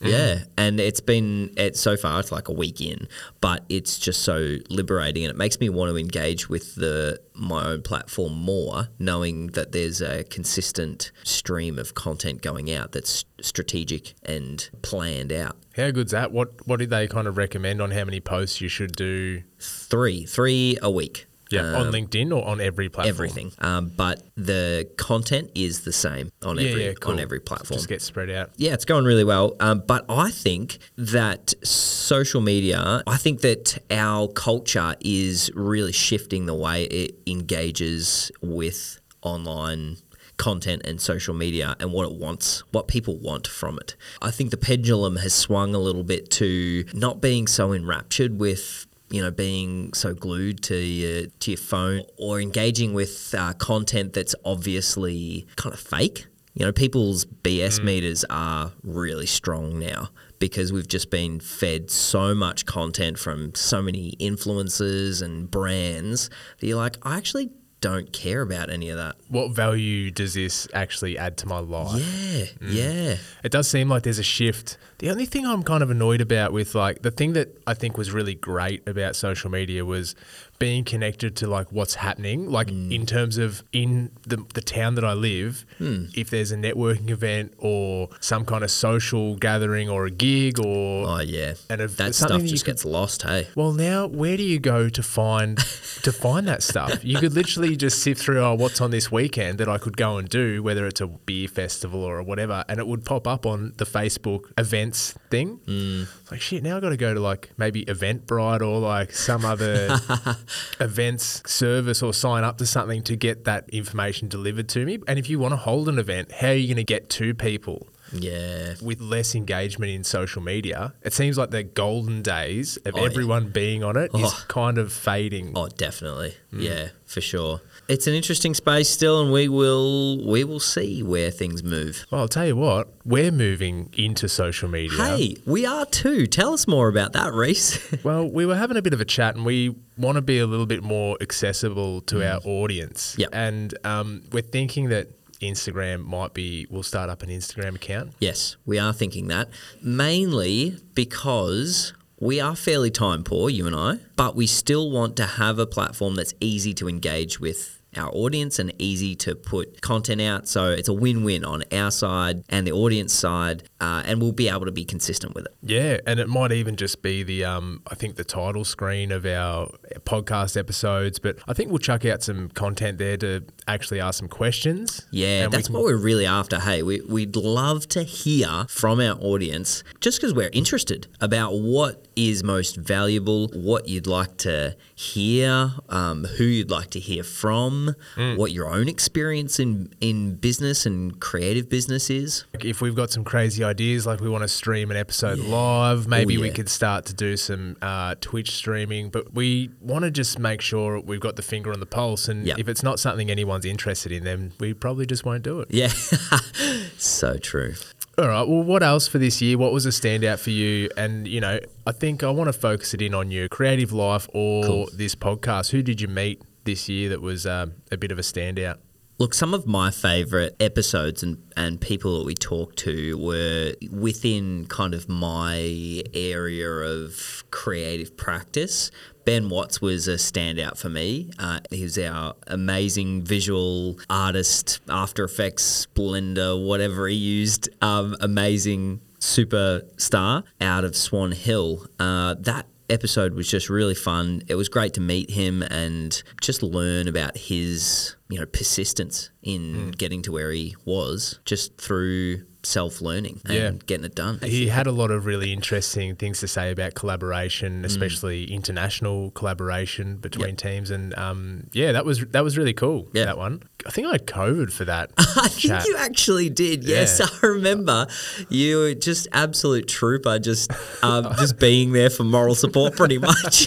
Mm-hmm. 0.00 0.12
Yeah, 0.12 0.44
and 0.56 0.78
it's 0.78 1.00
been 1.00 1.52
it 1.56 1.76
so 1.76 1.96
far. 1.96 2.20
It's 2.20 2.30
like 2.30 2.48
a 2.48 2.52
week 2.52 2.80
in, 2.80 3.08
but 3.40 3.64
it's 3.68 3.98
just 3.98 4.22
so 4.22 4.56
liberating, 4.70 5.24
and 5.24 5.30
it 5.30 5.36
makes 5.36 5.58
me 5.58 5.68
want 5.68 5.90
to 5.90 5.98
engage 5.98 6.48
with 6.48 6.76
the 6.76 7.20
my 7.34 7.66
own 7.66 7.82
platform 7.82 8.34
more, 8.34 8.88
knowing 8.98 9.48
that 9.48 9.72
there's 9.72 10.00
a 10.00 10.22
consistent 10.24 11.10
stream 11.24 11.78
of 11.78 11.94
content 11.94 12.42
going 12.42 12.72
out 12.72 12.92
that's 12.92 13.24
strategic 13.40 14.14
and 14.22 14.70
planned 14.82 15.32
out. 15.32 15.56
How 15.76 15.90
good's 15.90 16.12
that? 16.12 16.30
What 16.30 16.66
What 16.66 16.78
did 16.78 16.90
they 16.90 17.08
kind 17.08 17.26
of 17.26 17.36
recommend 17.36 17.82
on 17.82 17.90
how 17.90 18.04
many 18.04 18.20
posts 18.20 18.60
you 18.60 18.68
should 18.68 18.92
do? 18.92 19.42
Three, 19.58 20.24
three 20.26 20.78
a 20.80 20.90
week. 20.90 21.27
Yeah, 21.50 21.62
on 21.74 21.86
Um, 21.88 21.92
LinkedIn 21.92 22.30
or 22.36 22.46
on 22.46 22.60
every 22.60 22.88
platform. 22.88 23.08
everything. 23.14 23.52
Um, 23.58 23.90
but 23.96 24.22
the 24.36 24.88
content 24.96 25.50
is 25.54 25.80
the 25.80 25.92
same 25.92 26.30
on 26.42 26.58
Yeah, 26.58 26.68
every 26.70 26.84
yeah, 26.86 26.92
cool. 26.94 27.12
on 27.14 27.20
every 27.20 27.40
platform. 27.40 27.78
Just 27.78 27.88
get 27.88 28.02
spread 28.02 28.30
out. 28.30 28.50
yeah, 28.56 28.74
it's 28.74 28.84
going 28.84 29.04
really 29.04 29.24
well. 29.24 29.56
Um, 29.60 29.82
but 29.86 30.04
I 30.08 30.30
think 30.30 30.78
that 30.96 31.54
social 31.64 32.40
media, 32.40 33.02
I 33.06 33.16
think 33.16 33.40
that 33.40 33.78
our 33.90 34.28
culture 34.28 34.94
is 35.00 35.50
really 35.54 35.92
shifting 35.92 36.46
the 36.46 36.54
way 36.54 36.84
it 36.84 37.18
engages 37.26 38.30
with 38.42 39.00
online 39.22 39.96
content 40.36 40.82
and 40.84 41.00
social 41.00 41.34
media 41.34 41.74
and 41.80 41.92
what 41.92 42.04
it 42.08 42.14
wants, 42.16 42.62
what 42.70 42.86
people 42.86 43.16
want 43.18 43.46
from 43.48 43.76
it. 43.78 43.96
I 44.22 44.30
think 44.30 44.50
the 44.52 44.56
pendulum 44.56 45.16
has 45.16 45.34
swung 45.34 45.74
a 45.74 45.78
little 45.80 46.04
bit 46.04 46.30
to 46.32 46.84
not 46.94 47.20
being 47.20 47.48
so 47.48 47.72
enraptured 47.72 48.38
with 48.38 48.86
you 49.10 49.22
know, 49.22 49.30
being 49.30 49.92
so 49.94 50.14
glued 50.14 50.62
to 50.64 50.76
your 50.76 51.26
to 51.26 51.50
your 51.52 51.58
phone 51.58 52.02
or 52.16 52.40
engaging 52.40 52.92
with 52.92 53.34
uh, 53.36 53.52
content 53.54 54.12
that's 54.12 54.34
obviously 54.44 55.46
kind 55.56 55.74
of 55.74 55.80
fake. 55.80 56.26
You 56.54 56.66
know, 56.66 56.72
people's 56.72 57.24
BS 57.24 57.82
meters 57.84 58.24
are 58.28 58.72
really 58.82 59.26
strong 59.26 59.78
now 59.78 60.08
because 60.40 60.72
we've 60.72 60.88
just 60.88 61.10
been 61.10 61.40
fed 61.40 61.90
so 61.90 62.34
much 62.34 62.66
content 62.66 63.18
from 63.18 63.54
so 63.54 63.80
many 63.82 64.14
influencers 64.20 65.22
and 65.22 65.50
brands 65.50 66.30
that 66.58 66.66
you're 66.66 66.76
like, 66.76 66.96
I 67.02 67.16
actually 67.16 67.50
don't 67.80 68.12
care 68.12 68.42
about 68.42 68.70
any 68.70 68.90
of 68.90 68.96
that. 68.96 69.16
What 69.28 69.52
value 69.52 70.10
does 70.10 70.34
this 70.34 70.66
actually 70.74 71.16
add 71.16 71.36
to 71.38 71.46
my 71.46 71.60
life? 71.60 72.02
Yeah, 72.02 72.44
mm. 72.44 72.52
yeah. 72.60 73.16
It 73.44 73.52
does 73.52 73.68
seem 73.68 73.88
like 73.88 74.02
there's 74.02 74.18
a 74.18 74.24
shift. 74.24 74.78
The 74.98 75.10
only 75.10 75.26
thing 75.26 75.46
I'm 75.46 75.62
kind 75.62 75.82
of 75.82 75.90
annoyed 75.90 76.20
about 76.20 76.52
with 76.52 76.74
like 76.74 77.02
the 77.02 77.10
thing 77.10 77.34
that 77.34 77.56
I 77.66 77.74
think 77.74 77.96
was 77.96 78.10
really 78.10 78.34
great 78.34 78.86
about 78.88 79.14
social 79.14 79.50
media 79.50 79.84
was 79.84 80.16
being 80.58 80.82
connected 80.84 81.36
to 81.36 81.46
like 81.46 81.70
what's 81.70 81.94
happening, 81.94 82.50
like 82.50 82.68
Mm. 82.68 82.92
in 82.92 83.06
terms 83.06 83.38
of 83.38 83.62
in 83.72 84.10
the, 84.26 84.44
the 84.54 84.60
town 84.60 84.94
that 84.96 85.04
I 85.04 85.12
live, 85.12 85.64
Hmm. 85.78 86.06
if 86.16 86.30
there's 86.30 86.50
a 86.50 86.56
networking 86.56 87.10
event 87.10 87.52
or 87.58 88.08
some 88.20 88.44
kind 88.44 88.64
of 88.64 88.70
social 88.70 89.36
gathering 89.36 89.88
or 89.88 90.06
a 90.06 90.10
gig 90.10 90.58
or 90.58 91.06
Oh 91.08 91.20
yeah. 91.20 91.54
And 91.70 91.80
if 91.80 91.96
that 91.98 92.14
stuff 92.14 92.42
just 92.42 92.64
could- 92.64 92.72
gets 92.72 92.84
lost. 92.84 93.22
Hey. 93.22 93.46
well, 93.54 93.72
now 93.72 94.06
where 94.06 94.36
do 94.36 94.42
you 94.42 94.58
go 94.58 94.88
to 94.88 95.02
find 95.02 95.58
to 96.02 96.12
find 96.12 96.48
that 96.48 96.62
stuff? 96.62 97.04
You 97.04 97.18
could 97.18 97.34
literally 97.34 97.76
just 97.76 98.02
sift 98.02 98.20
through 98.22 98.40
oh, 98.40 98.54
what's 98.54 98.80
on 98.80 98.90
this 98.90 99.12
weekend 99.12 99.58
that 99.58 99.68
I 99.68 99.78
could 99.78 99.96
go 99.96 100.18
and 100.18 100.28
do, 100.28 100.62
whether 100.62 100.86
it's 100.86 101.00
a 101.00 101.06
beer 101.06 101.46
festival 101.48 102.02
or 102.02 102.22
whatever, 102.22 102.64
and 102.68 102.78
it 102.80 102.86
would 102.86 103.04
pop 103.04 103.26
up 103.28 103.46
on 103.46 103.74
the 103.76 103.84
Facebook 103.84 104.50
events 104.58 105.14
thing. 105.30 105.60
Mm. 105.66 106.06
It's 106.22 106.30
like 106.32 106.40
shit. 106.40 106.62
Now 106.62 106.76
I 106.76 106.80
got 106.80 106.90
to 106.90 106.96
go 106.96 107.14
to 107.14 107.20
like 107.20 107.50
maybe 107.56 107.84
Eventbrite 107.84 108.60
or 108.60 108.78
like 108.80 109.12
some 109.12 109.44
other 109.44 109.98
events 110.80 111.42
service 111.50 112.02
or 112.02 112.12
sign 112.12 112.44
up 112.44 112.58
to 112.58 112.66
something 112.66 113.02
to 113.04 113.16
get 113.16 113.44
that 113.44 113.68
information 113.70 114.28
delivered 114.28 114.68
to 114.70 114.84
me. 114.84 114.98
And 115.06 115.18
if 115.18 115.28
you 115.30 115.38
want 115.38 115.52
to 115.52 115.56
hold 115.56 115.88
an 115.88 115.98
event, 115.98 116.32
how 116.32 116.48
are 116.48 116.54
you 116.54 116.68
going 116.68 116.76
to 116.76 116.84
get 116.84 117.08
to 117.10 117.34
people? 117.34 117.88
Yeah. 118.10 118.76
with 118.80 119.02
less 119.02 119.34
engagement 119.34 119.92
in 119.92 120.02
social 120.02 120.40
media, 120.40 120.94
it 121.02 121.12
seems 121.12 121.36
like 121.36 121.50
the 121.50 121.62
golden 121.62 122.22
days 122.22 122.78
of 122.86 122.94
Oh, 122.94 123.00
yeah. 123.00 123.04
everyone 123.04 123.50
being 123.50 123.84
on 123.84 123.98
it 123.98 124.10
is 124.14 124.32
Oh. 124.32 124.44
kind 124.48 124.78
of 124.78 124.94
fading. 124.94 125.52
Oh, 125.54 125.68
definitely. 125.68 126.34
Mm. 126.50 126.62
Yeah, 126.62 126.88
for 127.04 127.20
sure. 127.20 127.60
It's 127.88 128.06
an 128.06 128.12
interesting 128.12 128.52
space 128.52 128.88
still, 128.90 129.22
and 129.22 129.32
we 129.32 129.48
will 129.48 130.24
we 130.26 130.44
will 130.44 130.60
see 130.60 131.02
where 131.02 131.30
things 131.30 131.62
move. 131.62 132.04
Well, 132.10 132.20
I'll 132.20 132.28
tell 132.28 132.46
you 132.46 132.54
what, 132.56 132.92
we're 133.04 133.32
moving 133.32 133.88
into 133.96 134.28
social 134.28 134.68
media. 134.68 135.02
Hey, 135.02 135.36
we 135.46 135.64
are 135.64 135.86
too. 135.86 136.26
Tell 136.26 136.52
us 136.52 136.66
more 136.66 136.88
about 136.88 137.14
that, 137.14 137.32
Reece. 137.32 137.78
Well, 138.04 138.30
we 138.30 138.46
were 138.46 138.56
having 138.56 138.76
a 138.76 138.82
bit 138.82 138.92
of 138.92 139.00
a 139.00 139.04
chat 139.04 139.34
and 139.34 139.44
we 139.44 139.74
want 139.96 140.16
to 140.16 140.22
be 140.22 140.38
a 140.38 140.46
little 140.46 140.66
bit 140.66 140.82
more 140.84 141.16
accessible 141.20 142.00
to 142.02 142.22
our 142.22 142.40
audience. 142.44 143.14
Mm. 143.14 143.18
Yep. 143.18 143.28
And 143.32 143.78
um, 143.84 144.22
we're 144.32 144.42
thinking 144.42 144.88
that 144.90 145.08
Instagram 145.40 146.04
might 146.04 146.32
be, 146.34 146.66
we'll 146.70 146.82
start 146.82 147.10
up 147.10 147.22
an 147.22 147.28
Instagram 147.30 147.74
account. 147.76 148.12
yes, 148.20 148.56
we 148.66 148.78
are 148.78 148.92
thinking 148.92 149.28
that 149.28 149.48
mainly 149.82 150.78
because 150.94 151.92
we 152.20 152.40
are 152.40 152.56
fairly 152.56 152.90
time 152.90 153.24
poor, 153.24 153.48
you 153.48 153.66
and 153.66 153.76
I, 153.76 153.98
but 154.16 154.34
we 154.36 154.46
still 154.46 154.90
want 154.90 155.16
to 155.16 155.26
have 155.26 155.58
a 155.58 155.66
platform 155.66 156.14
that's 156.14 156.34
easy 156.40 156.74
to 156.74 156.88
engage 156.88 157.40
with 157.40 157.77
our 157.96 158.10
audience 158.12 158.58
and 158.58 158.72
easy 158.78 159.14
to 159.16 159.34
put 159.34 159.80
content 159.80 160.20
out. 160.20 160.46
So 160.48 160.70
it's 160.70 160.88
a 160.88 160.92
win-win 160.92 161.44
on 161.44 161.64
our 161.72 161.90
side 161.90 162.44
and 162.48 162.66
the 162.66 162.72
audience 162.72 163.12
side, 163.12 163.64
uh, 163.80 164.02
and 164.04 164.20
we'll 164.20 164.32
be 164.32 164.48
able 164.48 164.66
to 164.66 164.72
be 164.72 164.84
consistent 164.84 165.34
with 165.34 165.46
it. 165.46 165.54
Yeah, 165.62 165.98
and 166.06 166.20
it 166.20 166.28
might 166.28 166.52
even 166.52 166.76
just 166.76 167.02
be 167.02 167.22
the 167.22 167.44
um, 167.44 167.82
I 167.90 167.94
think 167.94 168.16
the 168.16 168.24
title 168.24 168.64
screen 168.64 169.10
of 169.12 169.24
our 169.26 169.68
podcast 170.04 170.56
episodes, 170.56 171.18
but 171.18 171.38
I 171.48 171.52
think 171.54 171.70
we'll 171.70 171.78
chuck 171.78 172.04
out 172.04 172.22
some 172.22 172.48
content 172.50 172.98
there 172.98 173.16
to 173.18 173.44
actually 173.66 174.00
ask 174.00 174.18
some 174.18 174.28
questions. 174.28 175.06
Yeah, 175.10 175.44
And 175.44 175.52
we 175.52 175.56
that's 175.56 175.68
can- 175.68 175.74
what 175.74 175.84
we're 175.84 175.96
really 175.96 176.26
after. 176.26 176.60
Hey, 176.60 176.82
we, 176.82 177.00
we'd 177.02 177.36
love 177.36 177.88
to 177.88 178.02
hear 178.02 178.66
from 178.68 179.00
our 179.00 179.16
audience 179.20 179.82
just 180.00 180.18
because 180.20 180.34
we're 180.34 180.50
interested 180.52 181.06
about 181.20 181.52
what 181.58 182.06
is 182.16 182.42
most 182.42 182.76
valuable, 182.76 183.48
what 183.54 183.88
you'd 183.88 184.06
like 184.06 184.36
to 184.38 184.76
hear, 184.94 185.72
um, 185.88 186.24
who 186.24 186.44
you'd 186.44 186.70
like 186.70 186.90
to 186.90 186.98
hear 187.00 187.22
from, 187.22 187.77
Mm. 188.16 188.36
what 188.36 188.52
your 188.52 188.68
own 188.68 188.88
experience 188.88 189.58
in, 189.60 189.92
in 190.00 190.34
business 190.36 190.86
and 190.86 191.18
creative 191.20 191.68
business 191.68 192.10
is. 192.10 192.44
if 192.60 192.80
we've 192.80 192.94
got 192.94 193.10
some 193.10 193.24
crazy 193.24 193.62
ideas, 193.64 194.06
like 194.06 194.20
we 194.20 194.28
want 194.28 194.42
to 194.42 194.48
stream 194.48 194.90
an 194.90 194.96
episode 194.96 195.38
live, 195.38 196.06
maybe 196.08 196.36
we 196.36 196.42
Oh, 196.42 196.46
yeah. 196.46 196.52
could 196.52 196.68
start 196.68 197.04
to 197.06 197.14
do 197.14 197.36
some 197.36 197.76
uh, 197.82 198.14
Twitch 198.20 198.50
streaming. 198.52 199.10
But 199.10 199.34
we 199.34 199.70
want 199.80 200.04
to 200.04 200.10
just 200.10 200.38
make 200.38 200.60
sure 200.60 201.00
we've 201.00 201.20
got 201.20 201.36
the 201.36 201.42
finger 201.42 201.72
on 201.72 201.80
the 201.80 201.86
pulse. 201.86 202.28
And 202.28 202.46
Yeah. 202.46 202.54
if 202.58 202.68
it's 202.68 202.82
not 202.82 202.98
something 203.00 203.30
anyone's 203.30 203.64
interested 203.64 204.12
in, 204.12 204.24
then 204.24 204.52
we 204.60 204.74
probably 204.74 205.06
just 205.06 205.24
won't 205.24 205.42
do 205.42 205.60
it. 205.60 205.68
Yeah, 205.70 205.88
so 206.98 207.36
true. 207.38 207.74
All 208.16 208.26
right. 208.26 208.46
Well, 208.48 208.62
what 208.64 208.82
else 208.82 209.06
for 209.06 209.18
this 209.18 209.40
year? 209.40 209.56
What 209.56 209.72
was 209.72 209.86
a 209.86 209.90
standout 209.90 210.40
for 210.40 210.50
you? 210.50 210.90
And, 210.96 211.28
you 211.28 211.40
know, 211.40 211.60
I 211.86 211.92
think 211.92 212.24
I 212.24 212.30
want 212.30 212.48
to 212.48 212.52
focus 212.52 212.92
it 212.94 213.00
in 213.00 213.14
on 213.14 213.30
your 213.30 213.48
creative 213.48 213.92
life 213.92 214.28
or 214.34 214.64
Cool. 214.64 214.88
this 214.92 215.14
podcast. 215.14 215.70
Who 215.70 215.82
did 215.82 216.00
you 216.00 216.08
meet 216.08 216.42
this 216.68 216.88
year 216.88 217.08
that 217.08 217.22
was 217.22 217.46
um, 217.46 217.72
a 217.90 217.96
bit 217.96 218.12
of 218.12 218.18
a 218.18 218.22
standout? 218.22 218.76
Look, 219.18 219.34
some 219.34 219.52
of 219.54 219.66
my 219.66 219.90
favourite 219.90 220.52
episodes 220.60 221.24
and, 221.24 221.42
and 221.56 221.80
people 221.80 222.18
that 222.18 222.26
we 222.26 222.34
talked 222.34 222.78
to 222.80 223.18
were 223.18 223.72
within 223.90 224.66
kind 224.66 224.94
of 224.94 225.08
my 225.08 226.04
area 226.14 226.70
of 226.70 227.42
creative 227.50 228.16
practice. 228.16 228.92
Ben 229.24 229.48
Watts 229.48 229.80
was 229.80 230.06
a 230.06 230.14
standout 230.14 230.78
for 230.78 230.88
me. 230.88 231.32
Uh, 231.38 231.58
he 231.70 231.82
was 231.82 231.98
our 231.98 232.34
amazing 232.46 233.22
visual 233.22 233.98
artist, 234.08 234.80
After 234.88 235.24
Effects, 235.24 235.86
Blender, 235.94 236.64
whatever 236.64 237.08
he 237.08 237.16
used. 237.16 237.68
Um, 237.82 238.14
amazing 238.20 239.00
superstar 239.18 240.44
out 240.60 240.84
of 240.84 240.94
Swan 240.94 241.32
Hill. 241.32 241.86
Uh, 241.98 242.34
that 242.38 242.66
episode 242.90 243.34
was 243.34 243.48
just 243.48 243.68
really 243.68 243.94
fun. 243.94 244.42
It 244.48 244.54
was 244.54 244.68
great 244.68 244.94
to 244.94 245.00
meet 245.00 245.30
him 245.30 245.62
and 245.62 246.22
just 246.40 246.62
learn 246.62 247.08
about 247.08 247.36
his, 247.36 248.16
you 248.28 248.38
know, 248.38 248.46
persistence 248.46 249.30
in 249.42 249.60
mm. 249.74 249.98
getting 249.98 250.22
to 250.22 250.32
where 250.32 250.50
he 250.50 250.76
was 250.84 251.40
just 251.44 251.78
through 251.78 252.44
self-learning 252.68 253.40
and 253.46 253.54
Yeah. 253.54 253.70
getting 253.86 254.04
it 254.04 254.14
done. 254.14 254.38
He 254.42 254.68
had 254.68 254.86
a 254.86 254.92
lot 254.92 255.10
of 255.10 255.26
really 255.26 255.52
interesting 255.52 256.14
things 256.16 256.40
to 256.40 256.48
say 256.48 256.70
about 256.70 256.94
collaboration, 256.94 257.84
especially 257.84 258.44
international 258.52 259.30
collaboration 259.32 260.16
between 260.18 260.56
teams, 260.56 260.90
and 260.90 261.16
um, 261.18 261.68
yeah, 261.72 261.92
that 261.92 262.04
was 262.04 262.24
that 262.26 262.44
was 262.44 262.56
really 262.58 262.74
cool. 262.74 263.08
Yeah. 263.12 263.24
That 263.24 263.38
one. 263.38 263.62
I 263.86 263.90
think 263.90 264.08
I 264.08 264.12
had 264.12 264.26
COVID 264.26 264.72
for 264.72 264.84
that. 264.84 265.10
I 265.18 265.48
chat. 265.48 265.82
think 265.82 265.86
you 265.86 265.96
actually 265.96 266.50
did. 266.50 266.84
Yes, 266.84 267.18
Yeah. 267.20 267.26
I 267.42 267.46
remember. 267.46 268.06
You 268.48 268.78
were 268.78 268.94
just 268.94 269.28
absolute 269.32 269.88
trooper, 269.88 270.38
just 270.38 270.70
um, 271.02 271.32
just 271.38 271.58
being 271.58 271.92
there 271.92 272.10
for 272.10 272.24
moral 272.24 272.54
support, 272.54 272.96
pretty 272.96 273.18
much. 273.18 273.66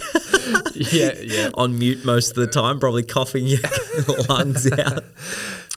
yeah, 0.76 1.14
yeah. 1.22 1.50
On 1.56 1.78
mute 1.78 2.06
most 2.06 2.30
of 2.32 2.36
the 2.36 2.48
time, 2.48 2.80
probably 2.80 3.04
coughing 3.04 3.46
your 3.48 3.60
lungs 4.30 4.72
out. 4.72 5.04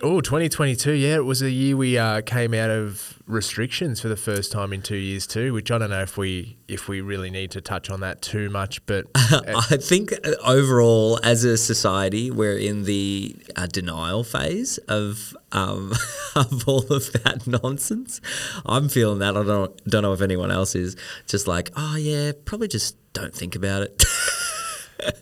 Oh, 0.02 0.20
2022. 0.20 0.92
Yeah, 0.92 1.14
it 1.14 1.24
was 1.24 1.40
a 1.40 1.50
year 1.50 1.76
we 1.76 1.96
uh, 1.96 2.20
came 2.22 2.52
out 2.52 2.68
of 2.68 3.20
restrictions 3.26 4.00
for 4.00 4.08
the 4.08 4.16
first 4.16 4.50
time 4.50 4.72
in 4.72 4.82
two 4.82 4.96
years 4.96 5.24
too. 5.24 5.52
Which 5.52 5.70
I 5.70 5.78
don't 5.78 5.90
know 5.90 6.02
if 6.02 6.16
we 6.16 6.56
if 6.66 6.88
we 6.88 7.00
really 7.00 7.30
need 7.30 7.52
to 7.52 7.60
touch 7.60 7.90
on 7.90 8.00
that 8.00 8.20
too 8.20 8.50
much, 8.50 8.84
but 8.86 9.06
I 9.14 9.76
think 9.76 10.12
uh, 10.12 10.32
overall, 10.44 11.20
as 11.22 11.44
a 11.44 11.56
society, 11.56 12.30
we're 12.32 12.58
in 12.58 12.84
the 12.84 13.36
uh, 13.54 13.66
denial 13.66 14.24
phase 14.24 14.78
of 14.88 15.36
um, 15.52 15.92
of 16.34 16.68
all 16.68 16.92
of 16.92 17.12
that 17.12 17.46
nonsense. 17.46 18.20
I'm 18.66 18.88
feeling 18.88 19.20
that. 19.20 19.36
I 19.36 19.44
don't 19.44 19.84
don't 19.84 20.02
know 20.02 20.12
if 20.12 20.20
anyone 20.20 20.50
else 20.50 20.74
is. 20.74 20.96
Just 21.28 21.46
like, 21.46 21.70
oh 21.76 21.94
yeah, 21.96 22.32
probably 22.44 22.66
just 22.66 22.96
don't 23.12 23.32
think 23.32 23.54
about 23.54 23.82
it. 23.82 24.04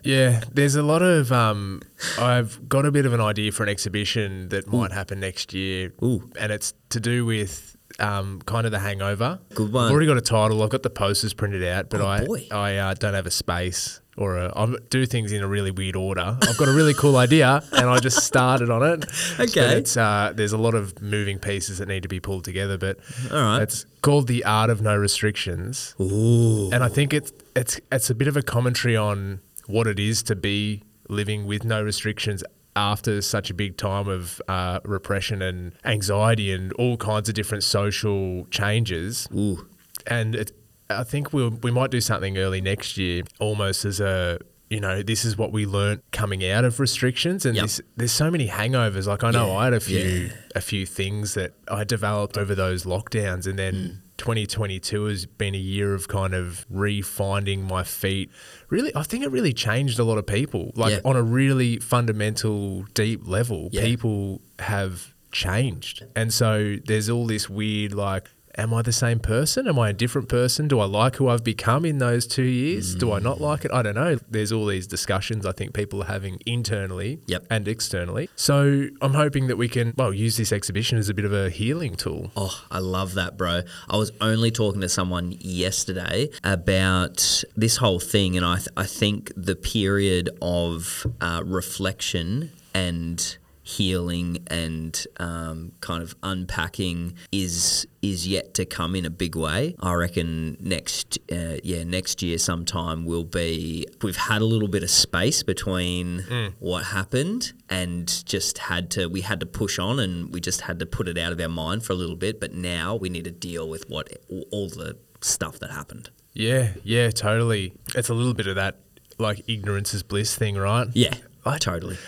Yeah, 0.05 0.43
there's 0.53 0.75
a 0.75 0.83
lot 0.83 1.03
of. 1.03 1.33
Um, 1.33 1.81
I've 2.19 2.69
got 2.69 2.85
a 2.87 2.91
bit 2.93 3.07
of 3.07 3.13
an 3.13 3.21
idea 3.21 3.53
for 3.53 3.63
an 3.63 3.69
exhibition 3.69 4.49
that 4.51 4.67
might 4.67 4.93
happen 4.93 5.21
next 5.21 5.55
year, 5.55 5.93
Ooh. 6.03 6.31
and 6.39 6.51
it's 6.53 6.75
to 6.91 7.01
do 7.01 7.25
with 7.25 7.77
um, 7.99 8.41
kind 8.43 8.67
of 8.67 8.73
the 8.73 8.79
Hangover. 8.79 9.39
Good 9.55 9.73
one. 9.73 9.87
I've 9.87 9.93
already 9.93 10.07
got 10.07 10.17
a 10.17 10.23
title. 10.23 10.63
I've 10.63 10.71
got 10.71 10.83
the 10.83 10.91
posters 10.91 11.35
printed 11.35 11.65
out, 11.65 11.89
but 11.91 12.01
Oh, 12.01 12.07
I 12.07 12.25
boy. 12.25 12.47
I 12.51 12.77
uh, 12.77 12.95
don't 12.95 13.15
have 13.15 13.27
a 13.27 13.31
space 13.31 14.01
or 14.17 14.37
a, 14.37 14.53
I 14.55 14.75
do 14.91 15.07
things 15.07 15.33
in 15.33 15.43
a 15.43 15.49
really 15.49 15.71
weird 15.71 15.97
order. 15.97 16.37
I've 16.43 16.59
got 16.59 16.69
a 16.69 16.73
really 16.73 16.95
cool 16.95 17.17
idea, 17.17 17.63
and 17.73 17.89
I 17.89 17.99
just 17.99 18.19
started 18.27 18.69
on 18.71 18.83
it. 18.83 19.05
Okay. 19.41 19.79
It's 19.79 19.97
uh, 19.97 20.33
there's 20.35 20.53
a 20.53 20.59
lot 20.59 20.75
of 20.75 21.01
moving 21.01 21.39
pieces 21.39 21.79
that 21.79 21.89
need 21.89 22.03
to 22.03 22.09
be 22.09 22.21
pulled 22.21 22.45
together, 22.45 22.77
but 22.77 22.99
All 23.31 23.39
right. 23.41 23.63
it's 23.63 23.87
called 24.03 24.27
the 24.27 24.45
Art 24.45 24.69
of 24.69 24.83
No 24.83 24.97
Restrictions 24.97 25.95
Ooh. 26.01 26.71
and 26.73 26.83
I 26.83 26.89
think 26.89 27.13
it's 27.15 27.33
it's 27.55 27.81
it's 27.93 28.11
a 28.11 28.15
bit 28.15 28.27
of 28.29 28.37
a 28.37 28.43
commentary 28.43 28.97
on 28.97 29.41
what 29.73 29.87
it 29.87 29.99
is 29.99 30.23
to 30.25 30.37
be 30.37 30.83
living 31.09 31.47
with 31.47 31.65
no 31.65 31.83
restrictions 31.83 32.45
after 32.75 33.21
such 33.21 33.51
a 33.51 33.55
big 33.55 33.77
time 33.77 34.09
of 34.09 34.41
uh, 34.49 34.81
repression 34.85 35.43
and 35.43 35.73
anxiety 35.85 36.53
and 36.53 36.73
all 36.75 36.97
kinds 36.97 37.29
of 37.29 37.35
different 37.35 37.65
social 37.65 38.47
changes. 38.51 39.29
Ooh. 39.35 39.67
And 40.07 40.35
it, 40.35 40.53
I 40.89 41.05
think 41.05 41.33
we'll, 41.33 41.51
we 41.63 41.71
might 41.71 41.91
do 41.91 42.01
something 42.01 42.39
early 42.39 42.61
next 42.61 42.97
year, 42.97 43.23
almost 43.41 43.85
as 43.85 44.01
a 44.01 44.39
you 44.71 44.81
know 44.81 45.03
this 45.03 45.23
is 45.27 45.37
what 45.37 45.53
we 45.53 45.67
learnt 45.67 46.03
coming 46.13 46.43
out 46.49 46.65
of 46.65 46.81
restrictions 46.81 47.45
and 47.45 47.55
Yep. 47.57 47.65
this, 47.65 47.81
there's 47.99 48.13
so 48.13 48.31
many 48.31 48.49
hangovers 48.49 49.07
like 49.07 49.23
i 49.23 49.31
know 49.31 49.49
Yeah, 49.49 49.59
i 49.59 49.65
had 49.65 49.75
a 49.75 49.81
few 49.81 49.99
yeah. 49.99 50.33
a 50.55 50.63
few 50.63 50.87
things 50.87 51.35
that 51.35 51.53
i 51.69 51.85
developed 51.85 52.39
over 52.39 52.55
those 52.55 52.85
lockdowns 52.87 53.47
and 53.47 53.59
then 53.59 53.75
Mm. 53.75 53.97
2022 54.23 55.05
has 55.07 55.27
been 55.27 55.55
a 55.55 55.59
year 55.59 55.95
of 55.95 56.07
kind 56.07 56.33
of 56.33 56.65
refinding 56.73 57.63
my 57.69 57.83
feet. 57.83 58.31
Really, 58.69 58.95
I 58.95 59.03
think 59.03 59.25
it 59.25 59.31
really 59.33 59.53
changed 59.53 59.99
a 59.99 60.05
lot 60.05 60.17
of 60.17 60.27
people. 60.27 60.71
Like 60.77 60.93
Yeah. 60.95 61.01
on 61.05 61.17
a 61.17 61.23
really 61.23 61.79
fundamental, 61.79 62.85
deep 62.95 63.27
level, 63.27 63.69
Yeah. 63.73 63.83
people 63.83 64.41
have 64.61 65.13
changed. 65.33 66.05
And 66.15 66.33
so 66.33 66.77
there's 66.87 67.09
all 67.11 67.27
this 67.27 67.51
weird, 67.51 67.95
like, 67.95 68.31
am 68.57 68.75
I 68.75 68.83
the 68.83 68.93
same 68.93 69.19
person? 69.19 69.67
Am 69.67 69.79
I 69.79 69.91
a 69.91 69.93
different 69.93 70.29
person? 70.29 70.69
Do 70.69 70.79
I 70.81 70.85
like 70.85 71.17
who 71.17 71.29
I've 71.29 71.45
become 71.45 71.85
in 71.85 71.99
those 71.99 72.27
two 72.27 72.43
years? 72.43 72.95
Do 72.95 73.13
I 73.13 73.19
not 73.19 73.41
like 73.41 73.65
it? 73.65 73.73
I 73.73 73.83
don't 73.83 73.95
know. 73.95 74.19
There's 74.29 74.53
all 74.53 74.67
these 74.67 74.87
discussions 74.87 75.47
I 75.47 75.53
think 75.53 75.73
people 75.75 76.03
are 76.03 76.07
having 76.07 76.39
internally 76.47 77.21
Yep. 77.27 77.47
and 77.51 77.67
externally. 77.69 78.29
So 78.37 78.89
I'm 79.01 79.15
hoping 79.15 79.47
that 79.47 79.57
we 79.57 79.69
can, 79.69 79.95
well, 79.97 80.13
use 80.13 80.37
this 80.37 80.53
exhibition 80.53 80.99
as 80.99 81.09
a 81.09 81.15
bit 81.15 81.25
of 81.25 81.33
a 81.33 81.51
healing 81.51 81.95
tool. 81.95 82.31
Oh, 82.37 82.63
I 82.71 82.79
love 82.79 83.15
that, 83.15 83.37
bro. 83.37 83.63
I 83.89 83.97
was 83.97 84.11
only 84.21 84.51
talking 84.51 84.81
to 84.83 84.89
someone 84.89 85.35
yesterday 85.41 86.29
about 86.45 87.45
this 87.57 87.79
whole 87.79 88.01
thing, 88.01 88.37
and 88.37 88.45
I, 88.45 88.57
th- 88.57 88.69
I 88.77 88.85
think 88.85 89.33
the 89.37 89.57
period 89.57 90.29
of 90.43 91.07
uh, 91.21 91.43
reflection 91.45 92.51
and 92.75 93.37
healing 93.65 94.39
and 94.49 95.07
um, 95.19 95.73
kind 95.81 96.03
of 96.03 96.15
unpacking 96.23 97.15
is 97.31 97.87
is 98.03 98.27
yet 98.27 98.55
to 98.55 98.65
come 98.65 98.97
in 98.97 99.05
a 99.07 99.11
big 99.11 99.37
way. 99.37 99.77
I 99.81 99.93
reckon 99.95 100.57
next 100.61 101.19
uh, 101.31 101.57
yeah 101.63 101.85
next 101.85 102.23
year 102.23 102.39
sometime 102.39 103.05
will 103.05 103.25
be 103.25 103.87
we've 104.03 104.17
had 104.17 104.43
a 104.43 104.45
little 104.45 104.69
bit 104.69 104.83
of 104.83 104.91
space 104.91 105.43
between 105.43 106.25
what 106.59 106.85
happened 106.87 107.53
and 107.69 108.25
just 108.27 108.59
had 108.59 108.91
to 108.93 109.07
we 109.07 109.21
had 109.21 109.39
to 109.41 109.47
push 109.47 109.79
on 109.79 109.99
and 110.01 110.33
we 110.33 110.41
just 110.41 110.63
had 110.63 110.79
to 110.81 110.87
put 110.87 111.07
it 111.09 111.17
out 111.17 111.33
of 111.33 111.41
our 111.41 111.49
mind 111.49 111.85
for 111.85 111.93
a 111.93 111.97
little 111.97 112.17
bit. 112.17 112.41
But 112.41 112.53
now 112.53 112.97
we 112.97 113.09
need 113.09 113.25
to 113.25 113.31
deal 113.31 113.69
with 113.69 113.89
what 113.89 114.09
all 114.51 114.69
the 114.69 114.97
stuff 115.21 115.59
that 115.61 115.71
happened. 115.71 116.11
Yeah, 116.35 116.73
yeah, 116.83 117.11
totally. 117.11 117.75
It's 117.95 118.09
a 118.09 118.15
little 118.15 118.35
bit 118.35 118.47
of 118.49 118.57
that 118.57 118.79
like 119.19 119.43
ignorance 119.47 119.95
is 119.95 120.03
bliss 120.03 120.35
thing, 120.35 120.57
right? 120.57 120.89
Yeah, 120.95 121.15
I- 121.45 121.59
totally. 121.59 121.99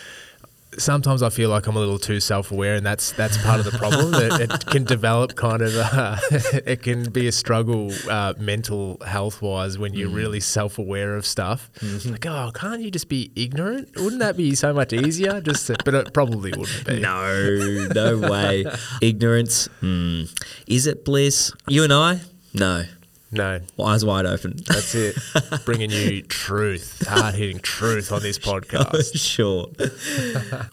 Sometimes 0.77 1.23
I 1.23 1.29
feel 1.29 1.49
like 1.49 1.67
I'm 1.67 1.75
a 1.75 1.79
little 1.79 1.99
too 1.99 2.19
self-aware, 2.19 2.75
and 2.75 2.85
that's 2.85 3.11
that's 3.13 3.37
part 3.43 3.59
of 3.59 3.65
the 3.65 3.77
problem. 3.77 4.11
that 4.11 4.41
it 4.41 4.65
can 4.65 4.83
develop 4.83 5.35
kind 5.35 5.61
of, 5.61 5.75
uh, 5.75 6.17
it 6.31 6.81
can 6.83 7.09
be 7.11 7.27
a 7.27 7.31
struggle 7.31 7.91
uh, 8.09 8.33
mental 8.37 8.97
health-wise 9.05 9.77
when 9.77 9.93
you're 9.93 10.09
really 10.09 10.39
self-aware 10.39 11.15
of 11.15 11.25
stuff. 11.25 11.69
It's 11.81 12.05
Like, 12.05 12.25
oh, 12.25 12.51
can't 12.53 12.81
you 12.81 12.91
just 12.91 13.09
be 13.09 13.31
ignorant? 13.35 13.89
Wouldn't 13.95 14.19
that 14.19 14.37
be 14.37 14.55
so 14.55 14.73
much 14.73 14.93
easier? 14.93 15.41
Just, 15.41 15.67
to, 15.67 15.75
but 15.83 15.93
it 15.93 16.13
probably 16.13 16.51
wouldn't 16.51 16.85
be. 16.85 16.99
No, 16.99 17.87
no 17.93 18.17
way. 18.29 18.65
Ignorance. 19.01 19.67
Hmm. 19.79 20.23
Is 20.67 20.87
it 20.87 21.05
bliss? 21.05 21.51
You 21.67 21.83
and 21.83 21.93
I? 21.93 22.21
No. 22.53 22.85
No, 23.35 23.59
Eyes 23.83 24.03
wide 24.05 24.25
open. 24.25 24.55
that's 24.65 24.95
it. 24.95 25.15
Bringing 25.65 25.91
you 25.91 26.21
truth, 26.23 27.05
hard-hitting 27.07 27.59
truth 27.59 28.11
on 28.11 28.21
this 28.21 28.39
podcast. 28.49 29.15
sure. 29.19 29.67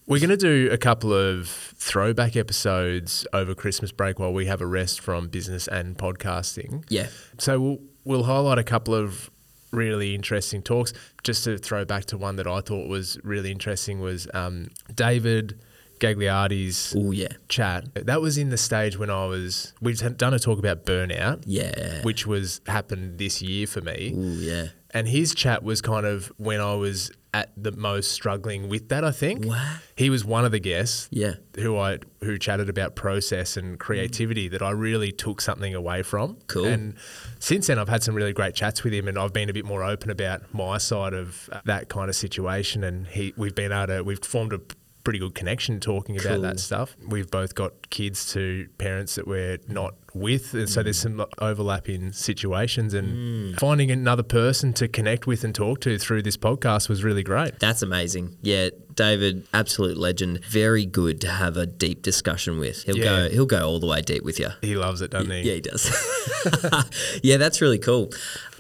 We're 0.07 0.21
going 0.21 0.31
to 0.31 0.37
do 0.37 0.69
a 0.73 0.78
couple 0.78 1.12
of 1.12 1.49
throwback 1.49 2.37
episodes 2.37 3.26
over 3.33 3.54
Christmas 3.54 3.92
break 3.92 4.19
while 4.19 4.33
we 4.33 4.47
have 4.47 4.61
a 4.61 4.66
rest 4.66 5.00
from 5.00 5.28
business 5.28 5.69
and 5.69 5.97
podcasting. 5.99 6.85
Yeah. 6.88 7.09
So 7.38 7.61
we'll, 7.61 7.78
we'll 8.04 8.23
highlight 8.25 8.59
a 8.59 8.64
couple 8.64 8.95
of 8.95 9.31
really 9.73 10.14
interesting 10.14 10.62
talks. 10.62 10.92
Just 11.25 11.45
to 11.45 11.59
throw 11.59 11.85
back 11.85 12.04
to 12.07 12.19
one 12.19 12.37
that 12.37 12.47
I 12.47 12.61
thought 12.61 12.88
was 12.88 13.19
really 13.25 13.50
interesting 13.50 14.00
was 14.00 14.28
um, 14.35 14.69
David 14.95 15.59
Gagliardi's 16.02 16.94
Oh 16.97 17.11
yeah. 17.12 17.28
chat. 17.49 17.94
That 17.94 18.21
was 18.21 18.38
in 18.38 18.50
the 18.50 18.56
stage 18.59 18.99
when 18.99 19.11
I 19.11 19.26
was 19.26 19.73
we'd 19.80 20.00
had 20.00 20.16
done 20.16 20.35
a 20.35 20.38
talk 20.38 20.59
about 20.59 20.85
burnout, 20.85 21.44
Yeah. 21.47 22.02
which 22.02 22.26
was 22.26 22.61
happened 22.66 23.18
this 23.18 23.40
year 23.42 23.66
for 23.66 23.80
me. 23.80 24.12
Ooh 24.16 24.21
yeah. 24.40 24.66
And 24.94 25.09
his 25.09 25.35
chat 25.35 25.62
was 25.62 25.80
kind 25.80 26.04
of 26.04 26.30
when 26.37 26.61
I 26.61 26.75
was 26.75 27.11
at 27.32 27.50
the 27.56 27.73
most 27.73 28.12
struggling 28.12 28.68
with 28.68 28.90
that, 28.90 29.04
I 29.04 29.11
think. 29.11 29.47
Wow. 29.47 29.76
He 29.97 30.11
was 30.11 30.23
one 30.23 30.44
of 30.44 30.52
the 30.52 30.59
guests 30.59 31.09
Yeah. 31.11 31.37
who 31.56 31.78
I 31.78 31.99
who 32.21 32.37
chatted 32.37 32.68
about 32.68 32.94
process 32.94 33.56
and 33.56 33.78
creativity 33.80 34.49
that 34.49 34.61
I 34.61 34.71
really 34.71 35.11
took 35.11 35.40
something 35.40 35.75
away 35.75 36.02
from. 36.02 36.37
Cool. 36.47 36.66
And 36.66 36.94
since 37.38 37.68
then, 37.68 37.78
I've 37.78 37.88
had 37.88 38.02
some 38.02 38.14
really 38.14 38.35
great 38.35 38.54
chats 38.54 38.85
with 38.85 38.92
him, 38.92 39.09
and 39.09 39.18
I've 39.18 39.32
been 39.32 39.49
a 39.49 39.52
bit 39.54 39.64
more 39.64 39.82
open 39.82 40.11
about 40.11 40.52
my 40.52 40.76
side 40.76 41.14
of 41.14 41.49
uh, 41.50 41.61
that 41.64 41.88
kind 41.88 42.11
of 42.11 42.14
situation. 42.16 42.85
And 42.85 43.07
he, 43.07 43.33
we've 43.38 43.55
been 43.55 43.72
able 43.72 43.87
to, 43.87 44.03
we've 44.05 44.22
formed 44.22 44.53
a 44.53 44.61
pretty 45.04 45.18
good 45.18 45.34
connection 45.34 45.80
talking 45.80 46.16
about 46.16 46.28
Cool. 46.34 46.40
that 46.42 46.60
stuff. 46.60 46.96
We've 47.06 47.30
both 47.30 47.54
got 47.54 47.90
kids 47.90 48.32
to 48.32 48.68
parents 48.78 49.16
that 49.16 49.26
we're 49.26 49.58
not 49.68 49.94
with, 50.14 50.55
and 50.55 50.68
so 50.68 50.83
there's 50.83 50.98
some 50.98 51.25
overlap 51.38 51.88
in 51.88 52.12
situations. 52.12 52.94
And 52.94 53.59
finding 53.59 53.90
another 53.90 54.22
person 54.22 54.72
to 54.75 54.88
connect 54.88 55.27
with 55.27 55.44
and 55.44 55.55
talk 55.55 55.81
to 55.83 55.98
through 55.98 56.22
this 56.22 56.37
podcast 56.37 56.88
was 56.88 57.03
really 57.05 57.22
great. 57.22 57.59
That's 57.59 57.83
amazing. 57.83 58.37
Yeah, 58.42 58.70
David, 58.94 59.46
absolute 59.55 59.96
legend. 59.96 60.44
Very 60.44 60.85
good 60.87 61.20
to 61.22 61.29
have 61.29 61.57
a 61.57 61.66
deep 61.66 62.03
discussion 62.03 62.59
with. 62.59 62.83
He'll 62.85 62.98
Yeah. 62.98 63.05
go 63.05 63.29
he'll 63.31 63.46
go 63.46 63.66
all 63.68 63.81
the 63.81 63.87
way 63.87 64.03
deep 64.03 64.22
with 64.25 64.38
you. 64.38 64.48
He 64.61 64.77
loves 64.77 65.01
it, 65.01 65.11
doesn't 65.11 65.31
he? 65.31 65.42
Yeah, 65.42 65.55
he 65.55 65.61
does. 65.61 65.90
yeah, 67.22 67.37
that's 67.37 67.61
really 67.61 67.79
cool. 67.79 68.11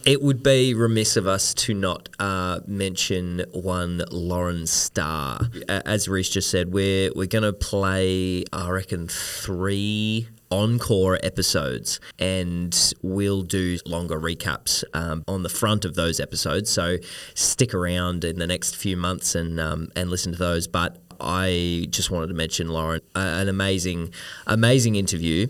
It 0.04 0.20
would 0.20 0.42
be 0.42 0.74
remiss 0.74 1.16
of 1.16 1.28
us 1.28 1.54
to 1.54 1.74
not 1.74 2.08
uh, 2.18 2.58
mention 2.66 3.44
one 3.52 4.02
Lauren 4.10 4.66
Starr. 4.66 5.48
As 5.68 6.08
Reece 6.08 6.30
just 6.30 6.50
said, 6.50 6.72
we're 6.72 7.12
we're 7.14 7.28
going 7.28 7.44
to 7.44 7.52
play, 7.52 8.42
I 8.52 8.68
reckon, 8.70 9.06
three 9.06 10.26
encore 10.52 11.18
episodes, 11.22 11.98
and 12.18 12.92
we'll 13.02 13.42
do 13.42 13.78
longer 13.86 14.20
recaps 14.20 14.84
um, 14.92 15.24
on 15.26 15.42
the 15.42 15.48
front 15.48 15.84
of 15.84 15.94
those 15.94 16.20
episodes. 16.20 16.70
So 16.70 16.98
stick 17.34 17.72
around 17.74 18.24
in 18.24 18.38
the 18.38 18.46
next 18.46 18.76
few 18.76 18.96
months 18.96 19.34
and 19.34 19.58
um, 19.58 19.88
and 19.96 20.10
listen 20.10 20.32
to 20.32 20.38
those. 20.38 20.68
But 20.68 20.98
I 21.20 21.86
just 21.90 22.10
wanted 22.10 22.28
to 22.28 22.34
mention 22.34 22.68
Lauren, 22.68 23.00
uh, 23.16 23.20
an 23.40 23.48
amazing, 23.48 24.12
amazing 24.46 24.96
interview. 24.96 25.46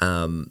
Um, 0.00 0.50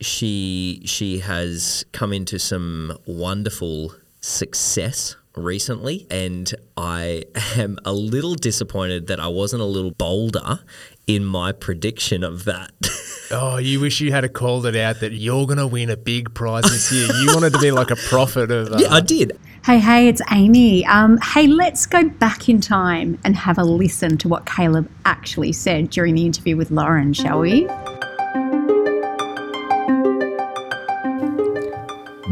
she 0.00 0.82
she 0.84 1.18
has 1.18 1.84
come 1.92 2.12
into 2.12 2.38
some 2.38 2.96
wonderful 3.06 3.94
success 4.20 5.16
recently 5.36 6.06
and 6.10 6.54
I 6.76 7.24
am 7.56 7.78
a 7.84 7.92
little 7.92 8.34
disappointed 8.34 9.08
that 9.08 9.18
I 9.18 9.28
wasn't 9.28 9.62
a 9.62 9.66
little 9.66 9.90
bolder 9.90 10.60
in 11.06 11.24
my 11.24 11.52
prediction 11.52 12.24
of 12.24 12.44
that. 12.44 12.72
Oh, 13.30 13.56
you 13.56 13.80
wish 13.80 14.00
you 14.00 14.12
had 14.12 14.30
called 14.34 14.66
it 14.66 14.76
out 14.76 15.00
that 15.00 15.12
you're 15.12 15.46
going 15.46 15.58
to 15.58 15.66
win 15.66 15.88
a 15.88 15.96
big 15.96 16.34
prize 16.34 16.64
this 16.64 16.92
year. 16.92 17.08
You 17.20 17.28
wanted 17.34 17.54
to 17.54 17.58
be 17.58 17.70
like 17.70 17.90
a 17.90 17.96
prophet 17.96 18.50
of. 18.50 18.70
Uh, 18.70 18.76
yeah, 18.80 18.92
I 18.92 19.00
did. 19.00 19.40
Hey, 19.64 19.78
hey, 19.78 20.08
it's 20.08 20.20
Amy. 20.30 20.84
Um, 20.84 21.16
hey, 21.16 21.46
let's 21.46 21.86
go 21.86 22.06
back 22.06 22.50
in 22.50 22.60
time 22.60 23.18
and 23.24 23.34
have 23.34 23.56
a 23.56 23.64
listen 23.64 24.18
to 24.18 24.28
what 24.28 24.44
Caleb 24.44 24.90
actually 25.06 25.52
said 25.52 25.88
during 25.88 26.14
the 26.14 26.26
interview 26.26 26.56
with 26.56 26.70
Lauren, 26.70 27.14
shall 27.14 27.40
we? 27.40 27.66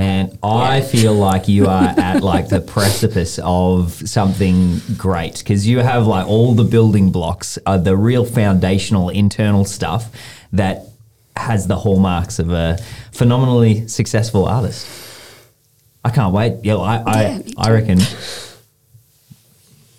Man, 0.02 0.36
I 0.42 0.80
feel 0.80 1.14
like 1.14 1.46
you 1.46 1.68
are 1.68 1.84
at 1.96 2.24
like 2.24 2.48
the 2.48 2.60
precipice 2.60 3.38
of 3.40 3.92
something 4.08 4.80
great 4.96 5.38
because 5.38 5.64
you 5.64 5.78
have 5.78 6.08
like 6.08 6.26
all 6.26 6.56
the 6.56 6.64
building 6.64 7.12
blocks, 7.12 7.56
uh, 7.64 7.78
the 7.78 7.96
real 7.96 8.24
foundational 8.24 9.10
internal 9.10 9.64
stuff 9.64 10.10
that 10.52 10.86
has 11.36 11.68
the 11.68 11.76
hallmarks 11.76 12.40
of 12.40 12.50
a 12.50 12.78
phenomenally 13.12 13.86
successful 13.86 14.44
artist. 14.44 14.88
I 16.04 16.10
can't 16.10 16.34
wait. 16.34 16.56
Yeah, 16.64 16.78
I, 16.78 17.04
I, 17.06 17.44
I 17.56 17.70
reckon 17.70 18.00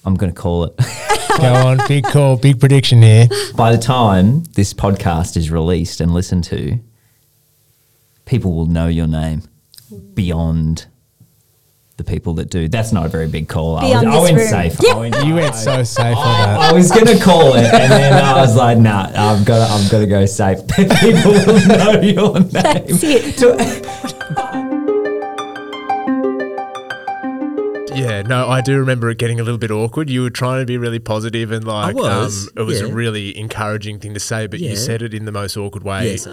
I'm 0.03 0.15
going 0.15 0.33
to 0.33 0.37
call 0.37 0.65
it. 0.65 0.75
Go 1.37 1.53
on, 1.53 1.79
big 1.87 2.03
call, 2.03 2.35
big 2.35 2.59
prediction 2.59 3.01
here. 3.01 3.29
By 3.55 3.71
the 3.71 3.81
time 3.81 4.43
this 4.55 4.73
podcast 4.73 5.37
is 5.37 5.49
released 5.49 6.01
and 6.01 6.13
listened 6.13 6.43
to, 6.45 6.79
people 8.25 8.53
will 8.53 8.65
know 8.65 8.87
your 8.87 9.07
name 9.07 9.43
beyond 10.13 10.87
the 11.97 12.03
people 12.03 12.33
that 12.35 12.49
do. 12.49 12.67
That's 12.67 12.91
not 12.91 13.05
a 13.05 13.09
very 13.09 13.27
big 13.27 13.47
call. 13.47 13.77
I, 13.77 13.83
was, 13.83 14.03
I 14.03 14.19
went 14.19 14.37
room. 14.37 14.47
safe. 14.47 14.75
Yeah. 14.81 14.93
I 14.93 14.99
went, 14.99 15.25
You 15.25 15.35
went 15.35 15.55
so 15.55 15.83
safe 15.83 16.17
on 16.17 16.37
that. 16.37 16.59
I 16.59 16.73
was 16.73 16.91
gonna 16.91 17.19
call 17.19 17.53
it, 17.55 17.71
and 17.71 17.91
then 17.91 18.13
I 18.13 18.35
was 18.41 18.55
like, 18.55 18.77
"Nah, 18.77 19.11
I've 19.15 19.45
got, 19.45 19.67
to, 19.67 19.73
I've 19.73 19.91
got 19.91 19.99
to 19.99 20.07
go 20.07 20.25
safe." 20.25 20.59
People 20.67 21.31
will 21.33 21.67
know 21.67 22.01
your 22.01 22.39
name. 22.39 22.49
That's 22.49 23.03
it. 23.03 24.59
Yeah, 28.03 28.21
no, 28.23 28.47
I 28.49 28.61
do 28.61 28.77
remember 28.77 29.09
it 29.09 29.17
getting 29.17 29.39
a 29.39 29.43
little 29.43 29.57
bit 29.57 29.71
awkward. 29.71 30.09
You 30.09 30.21
were 30.23 30.29
trying 30.29 30.61
to 30.61 30.65
be 30.65 30.77
really 30.77 30.99
positive 30.99 31.51
and 31.51 31.65
like, 31.65 31.95
was, 31.95 32.47
um, 32.47 32.53
it 32.57 32.61
was 32.63 32.81
yeah. 32.81 32.87
a 32.87 32.91
really 32.91 33.37
encouraging 33.37 33.99
thing 33.99 34.13
to 34.13 34.19
say, 34.19 34.47
but 34.47 34.59
Yeah. 34.59 34.71
you 34.71 34.75
said 34.75 35.01
it 35.01 35.13
in 35.13 35.25
the 35.25 35.31
most 35.31 35.55
awkward 35.57 35.83
way. 35.83 36.11
Yes. 36.11 36.27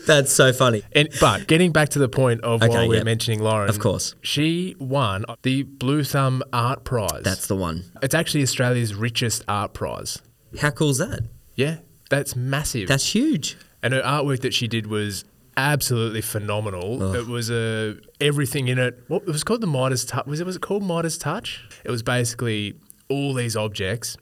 That's 0.06 0.32
so 0.32 0.52
funny. 0.52 0.82
And, 0.92 1.08
but 1.20 1.46
getting 1.46 1.72
back 1.72 1.90
to 1.90 1.98
the 1.98 2.08
point 2.08 2.40
of 2.42 2.62
Okay, 2.62 2.68
why 2.72 2.86
we're 2.88 2.96
yep. 2.96 3.04
mentioning 3.04 3.40
Lauren, 3.40 3.68
Of 3.68 3.78
course. 3.78 4.14
she 4.22 4.74
won 4.78 5.24
the 5.42 5.62
Bluethumb 5.64 6.42
Art 6.52 6.84
Prize. 6.84 7.22
That's 7.22 7.46
the 7.46 7.56
one. 7.56 7.84
it's 8.02 8.14
actually 8.14 8.42
Australia's 8.42 8.94
richest 8.94 9.44
art 9.48 9.74
prize. 9.74 10.18
How 10.60 10.70
cool 10.70 10.90
is 10.90 10.98
that? 10.98 11.20
Yeah, 11.54 11.78
that's 12.10 12.34
massive. 12.36 12.88
That's 12.88 13.14
huge. 13.14 13.56
and 13.82 13.92
her 13.94 14.02
artwork 14.02 14.40
that 14.40 14.54
she 14.54 14.68
did 14.68 14.86
was 14.86 15.24
absolutely 15.56 16.20
phenomenal. 16.20 17.14
It 17.14 17.26
was 17.26 17.50
a 17.50 17.96
everything 18.20 18.68
in 18.68 18.78
it. 18.78 19.02
What 19.08 19.22
it 19.22 19.28
was 19.28 19.44
called 19.44 19.60
the 19.60 19.66
Midas 19.66 20.04
Touch. 20.04 20.26
Was 20.26 20.40
it 20.40 20.46
was 20.46 20.56
it 20.56 20.62
called 20.62 20.82
Midas 20.82 21.18
Touch? 21.18 21.64
It 21.84 21.90
was 21.90 22.02
basically 22.02 22.74
all 23.08 23.34
these 23.34 23.56
objects 23.56 24.16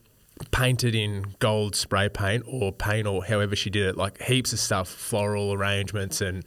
painted 0.51 0.95
in 0.95 1.35
gold 1.39 1.75
spray 1.75 2.09
paint 2.09 2.43
or 2.47 2.71
paint 2.71 3.07
or 3.07 3.23
however 3.23 3.55
she 3.55 3.69
did 3.69 3.85
it, 3.85 3.97
like 3.97 4.21
heaps 4.23 4.53
of 4.53 4.59
stuff, 4.59 4.89
floral 4.89 5.53
arrangements 5.53 6.19
and 6.19 6.43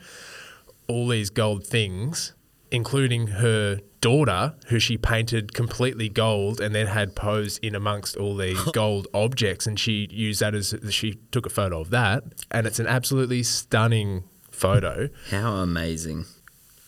all 0.89 1.07
these 1.09 1.31
gold 1.31 1.67
things, 1.67 2.35
including 2.71 3.29
her 3.29 3.79
daughter, 4.01 4.55
who 4.67 4.79
she 4.79 4.99
painted 4.99 5.55
completely 5.55 6.09
gold 6.09 6.61
and 6.61 6.75
then 6.75 6.89
had 6.89 7.15
posed 7.15 7.65
in 7.65 7.75
amongst 7.75 8.17
all 8.17 8.37
these 8.37 8.61
gold 8.73 9.07
objects. 9.15 9.67
And 9.67 9.79
she 9.79 10.09
used 10.11 10.41
that 10.41 10.55
as 10.55 10.77
she 10.91 11.15
took 11.31 11.47
a 11.47 11.51
photo 11.51 11.81
of 11.81 11.91
that. 11.91 12.25
And 12.51 12.67
it's 12.67 12.79
an 12.79 12.87
absolutely 12.87 13.43
stunning 13.43 14.25
photo. 14.55 15.09
How 15.31 15.57
amazing. 15.57 16.25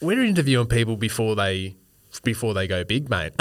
We're 0.01 0.25
interviewing 0.25 0.67
people 0.67 0.97
before 0.97 1.35
they 1.35 1.77
before 2.23 2.55
they 2.55 2.67
go 2.67 2.85
big, 2.85 3.11
mate. 3.11 3.33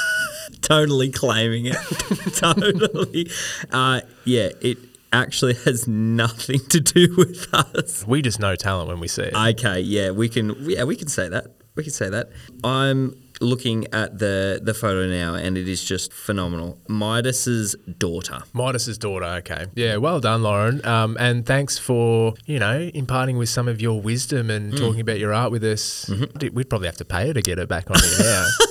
totally 0.60 1.10
claiming 1.10 1.66
it. 1.66 1.76
totally. 2.34 3.30
Uh, 3.70 4.00
yeah, 4.24 4.48
it 4.60 4.78
actually 5.12 5.54
has 5.54 5.86
nothing 5.86 6.60
to 6.68 6.80
do 6.80 7.14
with 7.16 7.52
us. 7.52 8.06
we 8.06 8.22
just 8.22 8.40
know 8.40 8.56
talent 8.56 8.88
when 8.88 9.00
we 9.00 9.08
see 9.08 9.22
it. 9.22 9.34
Okay, 9.34 9.80
yeah, 9.80 10.10
we 10.10 10.28
can. 10.28 10.54
Yeah, 10.60 10.84
we 10.84 10.96
can 10.96 11.08
say 11.08 11.28
that. 11.28 11.46
We 11.74 11.82
can 11.82 11.92
say 11.92 12.08
that. 12.08 12.30
I'm 12.62 13.20
looking 13.40 13.86
at 13.92 14.18
the 14.18 14.60
the 14.62 14.74
photo 14.74 15.06
now, 15.06 15.34
and 15.34 15.56
it 15.58 15.68
is 15.68 15.82
just 15.84 16.12
phenomenal. 16.12 16.78
Midas's 16.88 17.74
daughter. 17.98 18.42
Midas's 18.54 18.98
daughter. 18.98 19.26
Okay. 19.26 19.66
Yeah. 19.74 19.96
Well 19.96 20.20
done, 20.20 20.42
Lauren. 20.42 20.84
Um, 20.84 21.16
and 21.18 21.44
thanks 21.46 21.78
for 21.78 22.34
you 22.46 22.58
know 22.58 22.90
imparting 22.94 23.36
with 23.38 23.48
some 23.48 23.68
of 23.68 23.80
your 23.80 24.00
wisdom 24.00 24.50
and 24.50 24.76
talking 24.76 25.00
about 25.00 25.18
your 25.18 25.32
art 25.32 25.50
with 25.50 25.64
us. 25.64 26.10
We'd 26.52 26.68
probably 26.70 26.88
have 26.88 26.96
to 26.98 27.04
pay 27.04 27.28
her 27.28 27.34
to 27.34 27.42
get 27.42 27.58
her 27.58 27.66
back 27.66 27.90
on 27.90 27.96
the 27.96 28.24
air. 28.26 28.68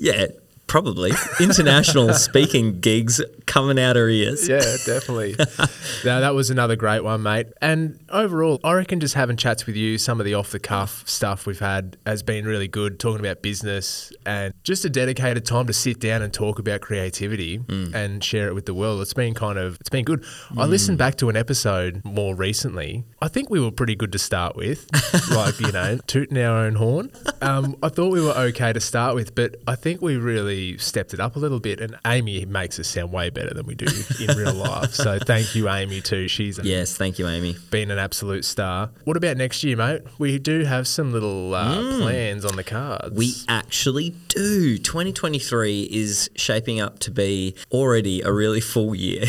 Yeah, 0.00 0.26
probably 0.70 1.10
international 1.40 2.14
speaking 2.14 2.78
gigs 2.78 3.20
coming 3.46 3.76
out 3.76 3.96
her 3.96 4.08
ears. 4.08 4.48
yeah, 4.48 4.60
definitely. 4.86 5.34
now 6.04 6.20
that 6.20 6.32
was 6.32 6.48
another 6.48 6.76
great 6.76 7.02
one, 7.02 7.24
mate. 7.24 7.48
And 7.60 7.98
overall, 8.08 8.60
I 8.62 8.74
reckon 8.74 9.00
just 9.00 9.14
having 9.14 9.36
chats 9.36 9.66
with 9.66 9.74
you, 9.74 9.98
some 9.98 10.20
of 10.20 10.26
the 10.26 10.34
off 10.34 10.52
the 10.52 10.60
cuff 10.60 11.02
stuff 11.08 11.44
we've 11.44 11.58
had 11.58 11.96
has 12.06 12.22
been 12.22 12.44
really 12.44 12.68
good. 12.68 13.00
Talking 13.00 13.18
about 13.18 13.42
business 13.42 14.12
and 14.24 14.54
just 14.62 14.84
a 14.84 14.88
dedicated 14.88 15.44
time 15.44 15.66
to 15.66 15.72
sit 15.72 15.98
down 15.98 16.22
and 16.22 16.32
talk 16.32 16.60
about 16.60 16.82
creativity 16.82 17.60
and 17.68 18.22
share 18.22 18.46
it 18.46 18.54
with 18.54 18.66
the 18.66 18.74
world. 18.74 19.00
It's 19.00 19.12
been 19.12 19.34
kind 19.34 19.58
of 19.58 19.76
it's 19.80 19.90
been 19.90 20.04
good. 20.04 20.24
I 20.56 20.66
listened 20.66 20.98
back 20.98 21.16
to 21.16 21.28
an 21.28 21.36
episode 21.36 22.00
more 22.04 22.36
recently. 22.36 23.02
I 23.20 23.26
think 23.26 23.50
we 23.50 23.58
were 23.58 23.72
pretty 23.72 23.96
good 23.96 24.12
to 24.12 24.20
start 24.20 24.54
with, 24.54 24.86
like 25.32 25.58
you 25.58 25.72
know, 25.72 25.98
tooting 26.06 26.38
our 26.38 26.58
own 26.58 26.76
horn. 26.76 27.10
Um, 27.42 27.76
I 27.82 27.88
thought 27.88 28.12
we 28.12 28.20
were 28.20 28.36
okay 28.50 28.72
to 28.72 28.80
start 28.80 29.16
with, 29.16 29.34
but 29.34 29.56
I 29.66 29.74
think 29.74 30.00
we 30.00 30.16
really 30.16 30.59
stepped 30.78 31.14
it 31.14 31.20
up 31.20 31.36
a 31.36 31.38
little 31.38 31.60
bit. 31.60 31.80
And 31.80 31.96
Amy 32.06 32.44
makes 32.44 32.78
us 32.78 32.88
sound 32.88 33.12
way 33.12 33.30
better 33.30 33.52
than 33.54 33.66
we 33.66 33.74
do 33.74 33.86
in 34.20 34.36
real 34.36 34.54
life. 34.70 34.94
So 34.94 35.18
thank 35.18 35.54
you, 35.54 35.68
Amy, 35.68 36.00
too. 36.00 36.28
She's 36.28 36.58
Yes, 36.62 36.96
thank 36.96 37.18
you, 37.18 37.26
Amy. 37.28 37.56
been 37.70 37.90
an 37.90 37.98
absolute 37.98 38.44
star. 38.44 38.90
What 39.04 39.16
about 39.16 39.36
next 39.36 39.62
year, 39.64 39.76
mate? 39.76 40.02
We 40.18 40.38
do 40.38 40.64
have 40.64 40.86
some 40.86 41.12
little 41.12 41.54
uh, 41.54 41.98
plans 42.00 42.44
on 42.44 42.56
the 42.56 42.64
cards. 42.64 43.16
We 43.16 43.32
actually 43.48 44.10
do. 44.28 44.78
2023 44.78 45.88
is 45.90 46.30
shaping 46.36 46.80
up 46.80 46.98
to 47.00 47.10
be 47.10 47.54
already 47.70 48.20
a 48.22 48.32
really 48.32 48.60
full 48.60 48.94
year, 48.94 49.24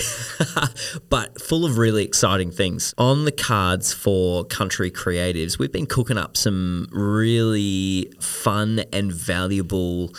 but 1.10 1.40
full 1.42 1.66
of 1.66 1.78
really 1.78 2.04
exciting 2.04 2.52
things. 2.52 2.94
On 2.98 3.26
the 3.26 3.32
cards 3.32 3.94
for 3.94 4.44
country 4.46 4.92
creatives, 4.92 5.58
we've 5.60 5.72
been 5.72 5.86
cooking 5.86 6.18
up 6.18 6.36
some 6.38 6.88
really 6.92 8.12
fun 8.20 8.84
and 8.92 9.12
valuable 9.12 10.14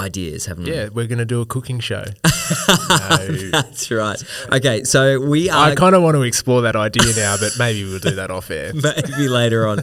ideas, 0.00 0.46
haven't 0.46 0.64
we? 0.64 0.74
yeah, 0.74 0.88
we're 0.92 1.06
going 1.06 1.18
to 1.18 1.24
do 1.24 1.40
a 1.40 1.46
cooking 1.46 1.80
show. 1.80 2.04
No. 2.88 3.50
That's 3.50 3.90
right. 3.90 4.22
Okay, 4.50 4.82
so 4.84 5.20
we 5.20 5.50
are 5.50 5.70
I 5.70 5.74
kind 5.74 5.94
of 5.94 6.02
want 6.02 6.14
to 6.16 6.22
explore 6.22 6.62
that 6.62 6.76
idea 6.76 7.12
now, 7.14 7.36
but 7.38 7.52
maybe 7.58 7.84
we'll 7.84 7.98
do 7.98 8.12
that 8.12 8.30
off 8.30 8.50
air. 8.50 8.72
maybe 8.74 9.28
later 9.28 9.66
on. 9.66 9.80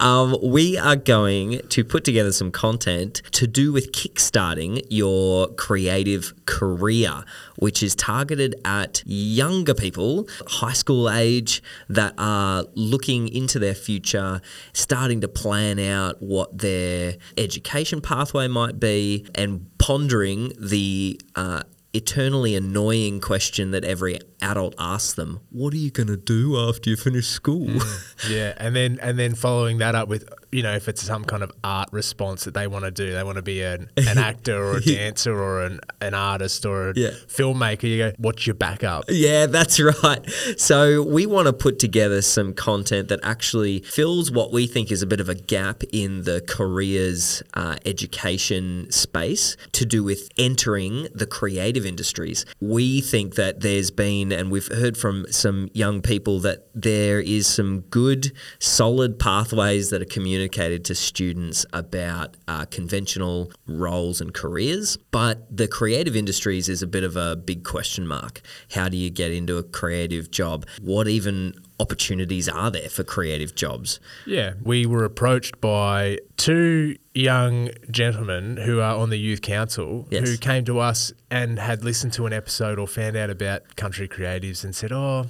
Um, 0.00 0.36
we 0.42 0.76
are 0.76 0.96
going 0.96 1.60
to 1.68 1.84
put 1.84 2.04
together 2.04 2.32
some 2.32 2.50
content 2.50 3.22
to 3.32 3.46
do 3.46 3.72
with 3.72 3.92
kickstarting 3.92 4.82
your 4.90 5.48
creative 5.54 6.34
career, 6.46 7.24
which 7.56 7.82
is 7.82 7.94
targeted 7.94 8.54
at 8.64 9.02
younger 9.06 9.74
people, 9.74 10.28
high 10.46 10.72
school 10.72 11.10
age, 11.10 11.62
that 11.88 12.14
are 12.18 12.64
looking 12.74 13.28
into 13.28 13.58
their 13.58 13.74
future, 13.74 14.40
starting 14.72 15.20
to 15.22 15.28
plan 15.28 15.78
out 15.78 16.20
what 16.20 16.56
their 16.58 17.14
education 17.38 18.00
pathway 18.00 18.46
might 18.48 18.78
be, 18.78 19.26
and 19.34 19.43
pondering 19.78 20.52
the 20.58 21.20
uh, 21.34 21.62
eternally 21.94 22.56
annoying 22.56 23.20
question 23.20 23.70
that 23.70 23.84
every 23.84 24.18
adult 24.42 24.74
asks 24.78 25.14
them 25.14 25.40
What 25.50 25.72
are 25.72 25.78
you 25.78 25.90
going 25.90 26.08
to 26.08 26.16
do 26.16 26.58
after 26.58 26.90
you 26.90 26.96
finish 26.96 27.28
school? 27.28 27.68
Yeah, 28.28 28.54
and 28.56 28.74
then 28.74 28.98
and 29.00 29.18
then 29.18 29.34
following 29.34 29.78
that 29.78 29.94
up 29.94 30.08
with 30.08 30.28
you 30.54 30.62
know 30.62 30.72
if 30.74 30.88
it's 30.88 31.02
some 31.02 31.24
kind 31.24 31.42
of 31.42 31.50
art 31.64 31.88
response 31.92 32.44
that 32.44 32.54
they 32.54 32.66
want 32.66 32.84
to 32.84 32.90
do, 32.90 33.12
they 33.12 33.22
want 33.24 33.36
to 33.36 33.42
be 33.42 33.62
an, 33.62 33.90
an 33.96 34.18
actor 34.18 34.56
or 34.56 34.76
a 34.76 34.80
dancer 34.80 35.34
or 35.36 35.62
an, 35.62 35.80
an 36.00 36.14
artist 36.14 36.64
or 36.64 36.90
a 36.90 36.92
Yeah. 36.96 37.10
filmmaker. 37.26 37.82
You 37.84 37.98
go, 37.98 38.12
what's 38.18 38.46
your 38.46 38.54
backup? 38.54 39.04
Yeah, 39.08 39.46
that's 39.46 39.80
right. 39.80 40.22
So 40.56 41.02
we 41.02 41.26
want 41.26 41.46
to 41.46 41.52
put 41.52 41.78
together 41.78 42.22
some 42.22 42.54
content 42.54 43.08
that 43.08 43.20
actually 43.24 43.80
fills 43.80 44.30
what 44.30 44.52
we 44.52 44.66
think 44.66 44.92
is 44.92 45.02
a 45.02 45.06
bit 45.06 45.20
of 45.20 45.28
a 45.28 45.34
gap 45.34 45.82
in 45.92 46.22
the 46.22 46.40
careers 46.48 47.42
uh, 47.54 47.76
education 47.84 48.86
space 48.90 49.56
to 49.72 49.84
do 49.84 50.04
with 50.04 50.28
entering 50.38 51.08
the 51.14 51.26
creative 51.26 51.84
industries. 51.84 52.46
We 52.60 53.00
think 53.00 53.34
that 53.34 53.60
there's 53.60 53.90
been, 53.90 54.30
and 54.32 54.50
we've 54.50 54.68
heard 54.68 54.96
from 54.96 55.26
some 55.30 55.68
young 55.74 56.00
people 56.00 56.38
that 56.40 56.68
there 56.74 57.20
is 57.20 57.46
some 57.46 57.80
good, 57.90 58.32
solid 58.60 59.18
pathways 59.18 59.90
that 59.90 60.00
are 60.00 60.04
communicated 60.06 60.43
to 60.48 60.94
students 60.94 61.64
about 61.72 62.36
uh, 62.48 62.64
conventional 62.66 63.50
roles 63.66 64.20
and 64.20 64.32
careers, 64.34 64.96
but 65.10 65.54
the 65.56 65.68
creative 65.68 66.14
industries 66.16 66.68
is 66.68 66.82
a 66.82 66.86
bit 66.86 67.04
of 67.04 67.16
a 67.16 67.36
big 67.36 67.64
question 67.64 68.06
mark. 68.06 68.40
How 68.72 68.88
do 68.88 68.96
you 68.96 69.10
get 69.10 69.32
into 69.32 69.56
a 69.58 69.62
creative 69.62 70.30
job? 70.30 70.66
What 70.80 71.08
even 71.08 71.54
opportunities 71.80 72.48
are 72.48 72.70
there 72.70 72.88
for 72.88 73.04
creative 73.04 73.54
jobs? 73.54 74.00
Yeah, 74.26 74.54
we 74.62 74.86
were 74.86 75.04
approached 75.04 75.60
by 75.60 76.18
two 76.36 76.96
young 77.14 77.70
gentlemen 77.90 78.56
who 78.58 78.80
are 78.80 78.96
on 78.96 79.10
the 79.10 79.18
youth 79.18 79.42
council 79.42 80.06
Yes. 80.10 80.28
who 80.28 80.36
came 80.36 80.64
to 80.66 80.78
us 80.78 81.12
and 81.30 81.58
had 81.58 81.84
listened 81.84 82.12
to 82.14 82.26
an 82.26 82.32
episode 82.32 82.78
or 82.78 82.86
found 82.86 83.16
out 83.16 83.30
about 83.30 83.76
country 83.76 84.08
creatives 84.08 84.64
and 84.64 84.74
said, 84.74 84.92
"Oh, 84.92 85.26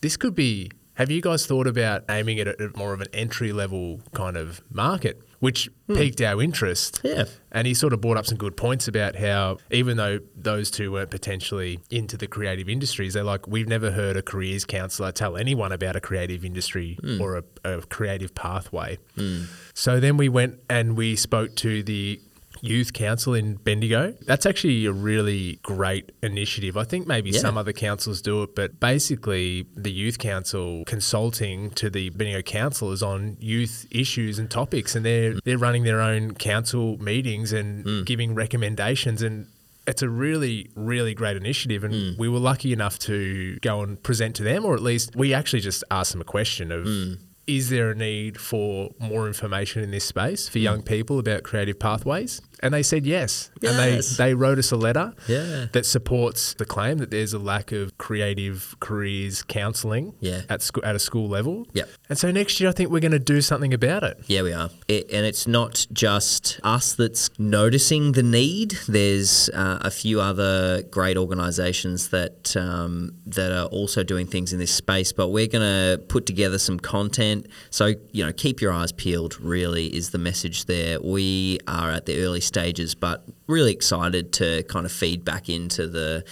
this 0.00 0.16
could 0.16 0.34
be. 0.34 0.70
Have 0.94 1.10
you 1.10 1.20
guys 1.20 1.46
thought 1.46 1.66
about 1.66 2.04
aiming 2.10 2.38
it 2.38 2.46
at 2.46 2.76
more 2.76 2.92
of 2.92 3.00
an 3.00 3.08
entry 3.12 3.52
level 3.52 4.00
kind 4.12 4.36
of 4.36 4.60
market?" 4.70 5.22
Which 5.40 5.68
hmm. 5.88 5.96
piqued 5.96 6.20
our 6.20 6.40
interest. 6.40 7.00
Yeah. 7.02 7.24
And 7.50 7.66
he 7.66 7.74
sort 7.74 7.92
of 7.92 8.00
brought 8.00 8.16
up 8.16 8.26
some 8.26 8.38
good 8.38 8.56
points 8.56 8.86
about 8.86 9.16
how, 9.16 9.58
even 9.72 9.96
though 9.96 10.20
those 10.36 10.70
two 10.70 10.92
weren't 10.92 11.10
potentially 11.10 11.80
into 11.90 12.16
the 12.16 12.28
creative 12.28 12.68
industries, 12.68 13.14
they're 13.14 13.24
like, 13.24 13.48
we've 13.48 13.66
never 13.66 13.90
heard 13.90 14.16
a 14.16 14.22
careers 14.22 14.64
counsellor 14.64 15.10
tell 15.10 15.36
anyone 15.36 15.72
about 15.72 15.96
a 15.96 16.00
creative 16.00 16.44
industry 16.44 16.96
hmm. 17.02 17.20
or 17.20 17.38
a, 17.38 17.44
a 17.64 17.82
creative 17.82 18.36
pathway. 18.36 18.98
Hmm. 19.16 19.44
So 19.74 19.98
then 19.98 20.16
we 20.16 20.28
went 20.28 20.60
and 20.70 20.96
we 20.96 21.16
spoke 21.16 21.56
to 21.56 21.82
the 21.82 22.20
youth 22.62 22.92
council 22.92 23.34
in 23.34 23.56
Bendigo. 23.56 24.14
That's 24.26 24.46
actually 24.46 24.86
a 24.86 24.92
really 24.92 25.58
great 25.62 26.12
initiative. 26.22 26.76
I 26.76 26.84
think 26.84 27.06
maybe 27.06 27.30
Yeah. 27.30 27.40
some 27.40 27.58
other 27.58 27.72
councils 27.72 28.22
do 28.22 28.42
it, 28.44 28.54
but 28.54 28.80
basically 28.80 29.66
the 29.76 29.90
youth 29.90 30.18
council 30.18 30.84
consulting 30.86 31.70
to 31.72 31.90
the 31.90 32.10
Bendigo 32.10 32.40
councillors 32.40 33.02
on 33.02 33.36
youth 33.40 33.86
issues 33.90 34.38
and 34.38 34.48
topics 34.48 34.94
and 34.94 35.04
they're 35.04 35.34
they're 35.44 35.58
running 35.58 35.82
their 35.82 36.00
own 36.00 36.34
council 36.34 36.96
meetings 36.98 37.52
and 37.52 37.84
hmm. 37.84 38.02
giving 38.04 38.34
recommendations 38.34 39.22
and 39.22 39.48
it's 39.86 40.02
a 40.02 40.08
really, 40.08 40.70
really 40.74 41.14
great 41.14 41.36
initiative, 41.36 41.84
and 41.84 41.92
hmm. 41.94 42.20
we 42.20 42.28
were 42.28 42.38
lucky 42.38 42.72
enough 42.72 42.98
to 43.00 43.58
go 43.62 43.82
and 43.82 44.00
present 44.02 44.36
to 44.36 44.42
them, 44.42 44.64
or 44.64 44.74
at 44.74 44.82
least 44.82 45.16
we 45.16 45.34
actually 45.34 45.60
just 45.60 45.82
asked 45.90 46.12
them 46.12 46.20
a 46.20 46.24
question 46.24 46.70
of 46.70 46.84
hmm. 46.84 47.14
is 47.46 47.70
there 47.70 47.90
a 47.90 47.94
need 47.94 48.40
for 48.40 48.90
more 48.98 49.26
information 49.26 49.82
in 49.82 49.90
this 49.90 50.04
space 50.04 50.48
for 50.48 50.58
young 50.58 50.82
people 50.82 51.18
about 51.18 51.42
creative 51.42 51.78
pathways? 51.78 52.40
And 52.62 52.72
they 52.72 52.82
said 52.82 53.04
yes. 53.04 53.50
Yes. 53.60 53.72
And 53.72 53.78
they, 53.78 54.30
they 54.30 54.34
wrote 54.34 54.58
us 54.58 54.70
a 54.72 54.76
letter 54.76 55.12
Yeah. 55.26 55.66
that 55.72 55.84
supports 55.84 56.54
the 56.54 56.64
claim 56.64 56.98
that 56.98 57.10
there's 57.10 57.32
a 57.32 57.38
lack 57.38 57.72
of 57.72 57.96
creative 57.98 58.74
careers 58.80 59.42
counselling 59.42 60.14
Yeah. 60.20 60.42
at, 60.48 60.62
sco- 60.62 60.82
at 60.82 60.94
a 60.94 60.98
school 60.98 61.28
level. 61.28 61.66
Yep. 61.72 61.88
And 62.08 62.18
so 62.18 62.30
next 62.30 62.60
year, 62.60 62.70
I 62.70 62.72
think 62.72 62.90
we're 62.90 63.00
going 63.00 63.12
to 63.12 63.18
do 63.18 63.40
something 63.40 63.74
about 63.74 64.02
it. 64.04 64.18
Yeah, 64.26 64.42
we 64.42 64.52
are. 64.52 64.70
It, 64.88 65.10
and 65.12 65.26
it's 65.26 65.46
not 65.46 65.86
just 65.92 66.60
us 66.62 66.94
that's 66.94 67.30
noticing 67.38 68.12
the 68.12 68.22
need. 68.22 68.78
There's 68.88 69.48
uh, 69.50 69.78
a 69.82 69.90
few 69.90 70.20
other 70.20 70.82
great 70.84 71.16
organisations 71.16 72.08
that 72.08 72.56
um, 72.56 73.14
that 73.26 73.50
are 73.52 73.66
also 73.66 74.02
doing 74.02 74.26
things 74.26 74.52
in 74.52 74.58
this 74.58 74.72
space. 74.74 75.12
But 75.12 75.28
we're 75.28 75.46
going 75.48 75.62
to 75.62 75.98
put 76.08 76.26
together 76.26 76.58
some 76.58 76.78
content 76.78 77.02
content. 77.02 77.46
So, 77.70 77.94
you 78.12 78.24
know, 78.24 78.32
keep 78.32 78.60
your 78.60 78.70
eyes 78.72 78.92
peeled, 78.92 79.40
really, 79.40 79.86
is 79.86 80.10
the 80.10 80.18
message 80.18 80.66
there. 80.66 81.00
We 81.00 81.58
are 81.66 81.90
at 81.90 82.06
the 82.06 82.22
early 82.22 82.40
stages, 82.52 82.94
but 82.94 83.24
really 83.46 83.72
excited 83.72 84.32
to 84.34 84.62
kind 84.64 84.86
of 84.86 84.92
feed 84.92 85.24
back 85.24 85.48
into 85.48 85.86
the. 85.86 86.24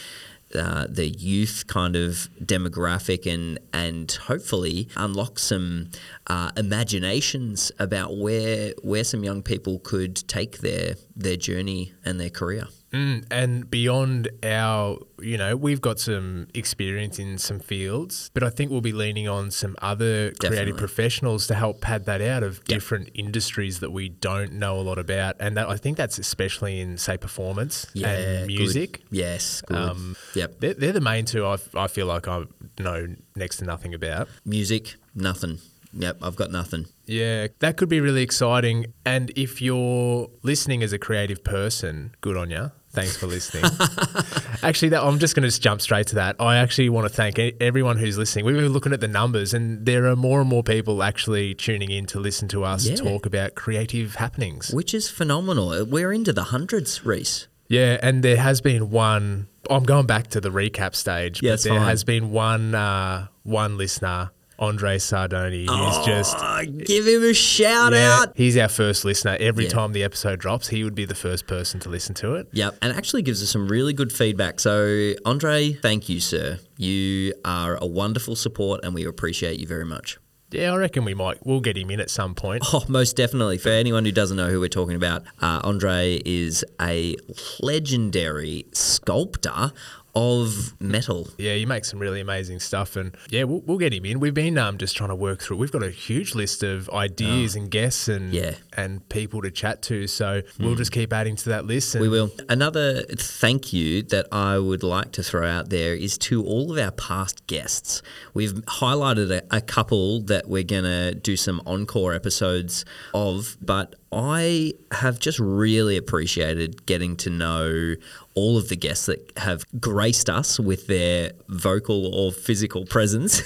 Uh, 0.53 0.85
the 0.89 1.07
youth 1.07 1.69
kind 1.69 1.95
of 1.95 2.29
demographic 2.43 3.25
and 3.33 3.57
and 3.73 4.11
hopefully 4.27 4.89
unlock 4.97 5.39
some 5.39 5.89
uh, 6.27 6.51
imaginations 6.57 7.71
about 7.79 8.17
where 8.17 8.75
where 8.83 9.05
some 9.05 9.23
young 9.23 9.45
people 9.45 9.79
could 9.79 10.17
take 10.27 10.59
their 10.59 10.97
their 11.15 11.37
journey 11.37 11.93
and 12.05 12.19
their 12.19 12.31
career. 12.31 12.65
Mm, 12.93 13.25
and 13.31 13.71
beyond 13.71 14.29
our, 14.43 14.99
you 15.21 15.39
know, 15.39 15.57
we've 15.57 15.81
got 15.81 16.01
some 16.01 16.49
experience 16.55 17.21
in 17.21 17.39
some 17.39 17.61
fields, 17.61 18.31
but 18.35 18.43
I 18.43 18.51
think 18.51 18.71
we'll 18.71 18.81
be 18.81 18.93
leaning 18.93 19.29
on 19.29 19.53
some 19.53 19.77
other 19.81 20.31
Definitely. 20.31 20.57
creative 20.57 20.77
professionals 20.77 21.47
to 21.47 21.55
help 21.55 21.81
pad 21.81 22.07
that 22.07 22.21
out 22.21 22.43
of 22.43 22.65
different 22.65 23.11
industries 23.15 23.79
that 23.81 23.93
we 23.93 24.09
don't 24.09 24.55
know 24.55 24.77
a 24.79 24.83
lot 24.83 24.99
about. 24.99 25.37
And 25.39 25.57
that, 25.57 25.69
I 25.69 25.77
think 25.77 25.97
that's 25.97 26.19
especially 26.19 26.81
in, 26.81 26.99
say, 26.99 27.17
performance 27.17 27.87
and 27.95 28.03
good. 28.03 28.47
music. 28.49 29.03
Yes, 29.11 29.63
good. 29.63 29.77
Um, 29.77 30.17
yep. 30.35 30.59
They're, 30.59 30.75
they're 30.75 30.93
the 30.93 31.01
main 31.01 31.27
two 31.27 31.47
I, 31.47 31.59
I 31.75 31.87
feel 31.87 32.07
like 32.07 32.27
I 32.27 32.45
know 32.81 33.15
next 33.37 33.59
to 33.59 33.65
nothing 33.65 33.95
about. 33.95 34.29
Music, 34.45 34.97
nothing. 35.15 35.59
Yep, 35.93 36.19
I've 36.23 36.37
got 36.37 36.51
nothing. 36.51 36.87
Yeah, 37.07 37.49
that 37.61 37.77
could 37.77 37.89
be 37.89 38.01
really 38.01 38.23
exciting. 38.23 38.87
And 39.05 39.31
if 39.37 39.61
you're 39.61 40.29
listening 40.43 40.83
as 40.83 40.93
a 40.93 40.99
creative 40.99 41.43
person, 41.45 42.15
good 42.21 42.37
on 42.37 42.51
you. 42.51 42.71
Thanks 42.93 43.17
for 43.17 43.27
listening. 43.29 43.65
actually, 44.63 44.89
that, 44.91 45.03
I'm 45.03 45.19
just 45.21 45.35
going 45.37 45.43
to 45.43 45.49
just 45.49 45.63
jump 45.63 45.81
straight 45.81 46.09
to 46.09 46.17
that. 46.17 46.37
I 46.41 46.57
actually 46.57 46.89
want 46.89 47.07
to 47.07 47.13
thank 47.15 47.39
everyone 47.39 47.99
who's 47.99 48.19
listening. 48.19 48.45
We 48.45 48.53
were 48.55 48.69
looking 48.69 48.93
at 48.93 49.01
the 49.01 49.07
numbers, 49.09 49.55
and 49.55 49.87
there 49.87 50.07
are 50.07 50.17
more 50.17 50.41
and 50.41 50.49
more 50.49 50.63
people 50.65 51.03
actually 51.03 51.55
tuning 51.55 51.91
in 51.91 52.07
to 52.07 52.19
listen 52.19 52.49
to 52.49 52.65
us 52.65 52.87
Yeah. 52.89 52.97
talk 52.97 53.27
about 53.27 53.55
creative 53.55 54.17
happenings. 54.17 54.71
Which 54.73 54.93
is 54.93 55.09
phenomenal. 55.09 55.85
We're 55.85 56.13
into 56.13 56.33
the 56.33 56.45
hundreds, 56.45 57.05
Reece. 57.07 57.47
Yeah, 57.69 57.99
and 58.03 58.25
there 58.25 58.37
has 58.39 58.61
been 58.61 58.91
one. 58.91 59.47
I'm 59.71 59.85
going 59.85 60.07
back 60.07 60.27
to 60.29 60.41
the 60.41 60.51
recap 60.51 60.97
stage, 60.97 61.41
Yeah, 61.43 61.53
but 61.53 61.63
there 61.63 61.75
fine. 61.79 61.87
has 61.89 62.03
been 62.03 62.33
one 62.33 62.75
uh, 62.75 63.29
one 63.45 63.79
listener, 63.79 64.33
Andre 64.61 64.99
Sardoni, 64.99 65.67
just 66.05 66.37
Oh, 66.39 66.63
give 66.85 67.07
him 67.07 67.25
a 67.25 67.33
shout 67.33 67.93
Yeah, 67.93 68.21
out. 68.23 68.33
he's 68.37 68.57
our 68.59 68.69
first 68.69 69.05
listener. 69.05 69.37
Every 69.41 69.65
Yeah. 69.65 69.71
time 69.71 69.93
the 69.93 70.05
episode 70.05 70.39
drops, 70.39 70.69
he 70.69 70.85
would 70.85 70.95
be 70.95 71.07
the 71.07 71.15
first 71.15 71.47
person 71.47 71.81
to 71.81 71.89
listen 71.89 72.15
to 72.17 72.35
it. 72.35 72.49
Yep, 72.53 72.77
and 72.83 72.93
actually 72.93 73.23
gives 73.23 73.43
us 73.43 73.49
some 73.49 73.69
really 73.69 73.93
good 73.95 74.13
feedback. 74.13 74.61
So, 74.61 75.15
Andre, 75.25 75.73
thank 75.73 76.09
you, 76.09 76.21
sir. 76.21 76.59
You 76.77 77.33
are 77.45 77.77
a 77.81 77.87
wonderful 77.87 78.37
support, 78.37 78.81
and 78.85 78.95
we 78.95 79.05
appreciate 79.07 79.59
you 79.59 79.67
very 79.67 79.87
much. 79.87 80.19
Yeah, 80.53 80.73
I 80.73 80.77
reckon 80.79 81.05
we 81.05 81.15
might. 81.15 81.47
We'll 81.47 81.61
get 81.61 81.77
him 81.79 81.93
in 81.93 82.01
at 82.01 82.11
some 82.11 82.35
point. 82.35 82.65
Oh, 82.73 82.85
most 82.89 83.15
definitely. 83.17 83.57
For 83.57 83.69
anyone 83.69 84.05
who 84.05 84.11
doesn't 84.11 84.37
know 84.37 84.49
who 84.49 84.59
we're 84.59 84.69
talking 84.69 84.97
about, 84.97 85.23
uh, 85.41 85.61
Andre 85.63 86.21
is 86.25 86.65
a 86.81 87.15
legendary 87.61 88.67
sculptor 88.73 89.73
of 90.15 90.75
metal. 90.81 91.29
Yeah, 91.39 91.55
he 91.55 91.67
makes 91.67 91.89
some 91.91 91.99
really 91.99 92.21
amazing 92.21 92.61
stuff, 92.61 92.97
and 92.97 93.17
yeah, 93.29 93.45
we'll, 93.45 93.61
we'll 93.61 93.79
get 93.79 93.93
him 93.93 94.05
in. 94.05 94.21
We've 94.21 94.35
been 94.35 94.59
um, 94.59 94.77
just 94.79 94.97
trying 94.97 95.11
to 95.11 95.15
work 95.15 95.41
through. 95.41 95.57
We've 95.59 95.71
got 95.73 95.83
a 95.83 95.91
huge 95.91 96.35
list 96.35 96.63
of 96.63 96.89
ideas 96.91 97.55
and 97.55 97.71
guests 97.71 98.09
and 98.09 98.35
Oh. 98.35 98.37
Yeah. 98.39 98.53
and 98.77 99.09
people 99.09 99.43
to 99.43 99.51
chat 99.51 99.83
to. 99.83 100.07
So 100.07 100.43
we'll 100.59 100.75
just 100.75 100.93
keep 100.93 101.13
adding 101.13 101.37
to 101.37 101.49
that 101.51 101.65
list. 101.67 101.95
And 101.95 102.03
We 102.03 102.09
will. 102.09 102.31
Another 102.49 103.03
thank 103.03 103.73
you 103.73 104.03
that 104.05 104.27
I 104.33 104.59
would 104.59 104.83
like 104.83 105.13
to 105.13 105.23
throw 105.23 105.47
out 105.47 105.71
there 105.71 105.95
is 105.95 106.19
to 106.19 106.45
all 106.45 106.73
of 106.73 106.79
our 106.79 106.91
past 106.91 107.47
guests. 107.47 108.03
We've 108.35 108.53
highlighted 108.53 109.31
a, 109.31 109.57
a 109.57 109.61
couple 109.61 110.21
that 110.23 110.49
we're 110.49 110.63
going 110.65 110.85
to 110.85 111.15
do 111.15 111.37
some 111.37 111.61
encore 111.67 112.15
episodes 112.15 112.85
of, 113.15 113.57
but 113.61 113.95
I 114.13 114.73
have 114.93 115.21
just 115.21 115.39
really 115.39 115.97
appreciated 115.97 116.85
getting 116.85 117.17
to 117.19 117.31
know 117.31 117.95
all 118.35 118.57
of 118.57 118.69
the 118.69 118.77
guests 118.77 119.07
that 119.07 119.33
have 119.37 119.65
graced 119.81 120.29
us 120.29 120.59
with 120.59 120.87
their 120.87 121.33
vocal 121.49 122.13
or 122.15 122.33
physical 122.33 122.87
presence. 122.87 123.43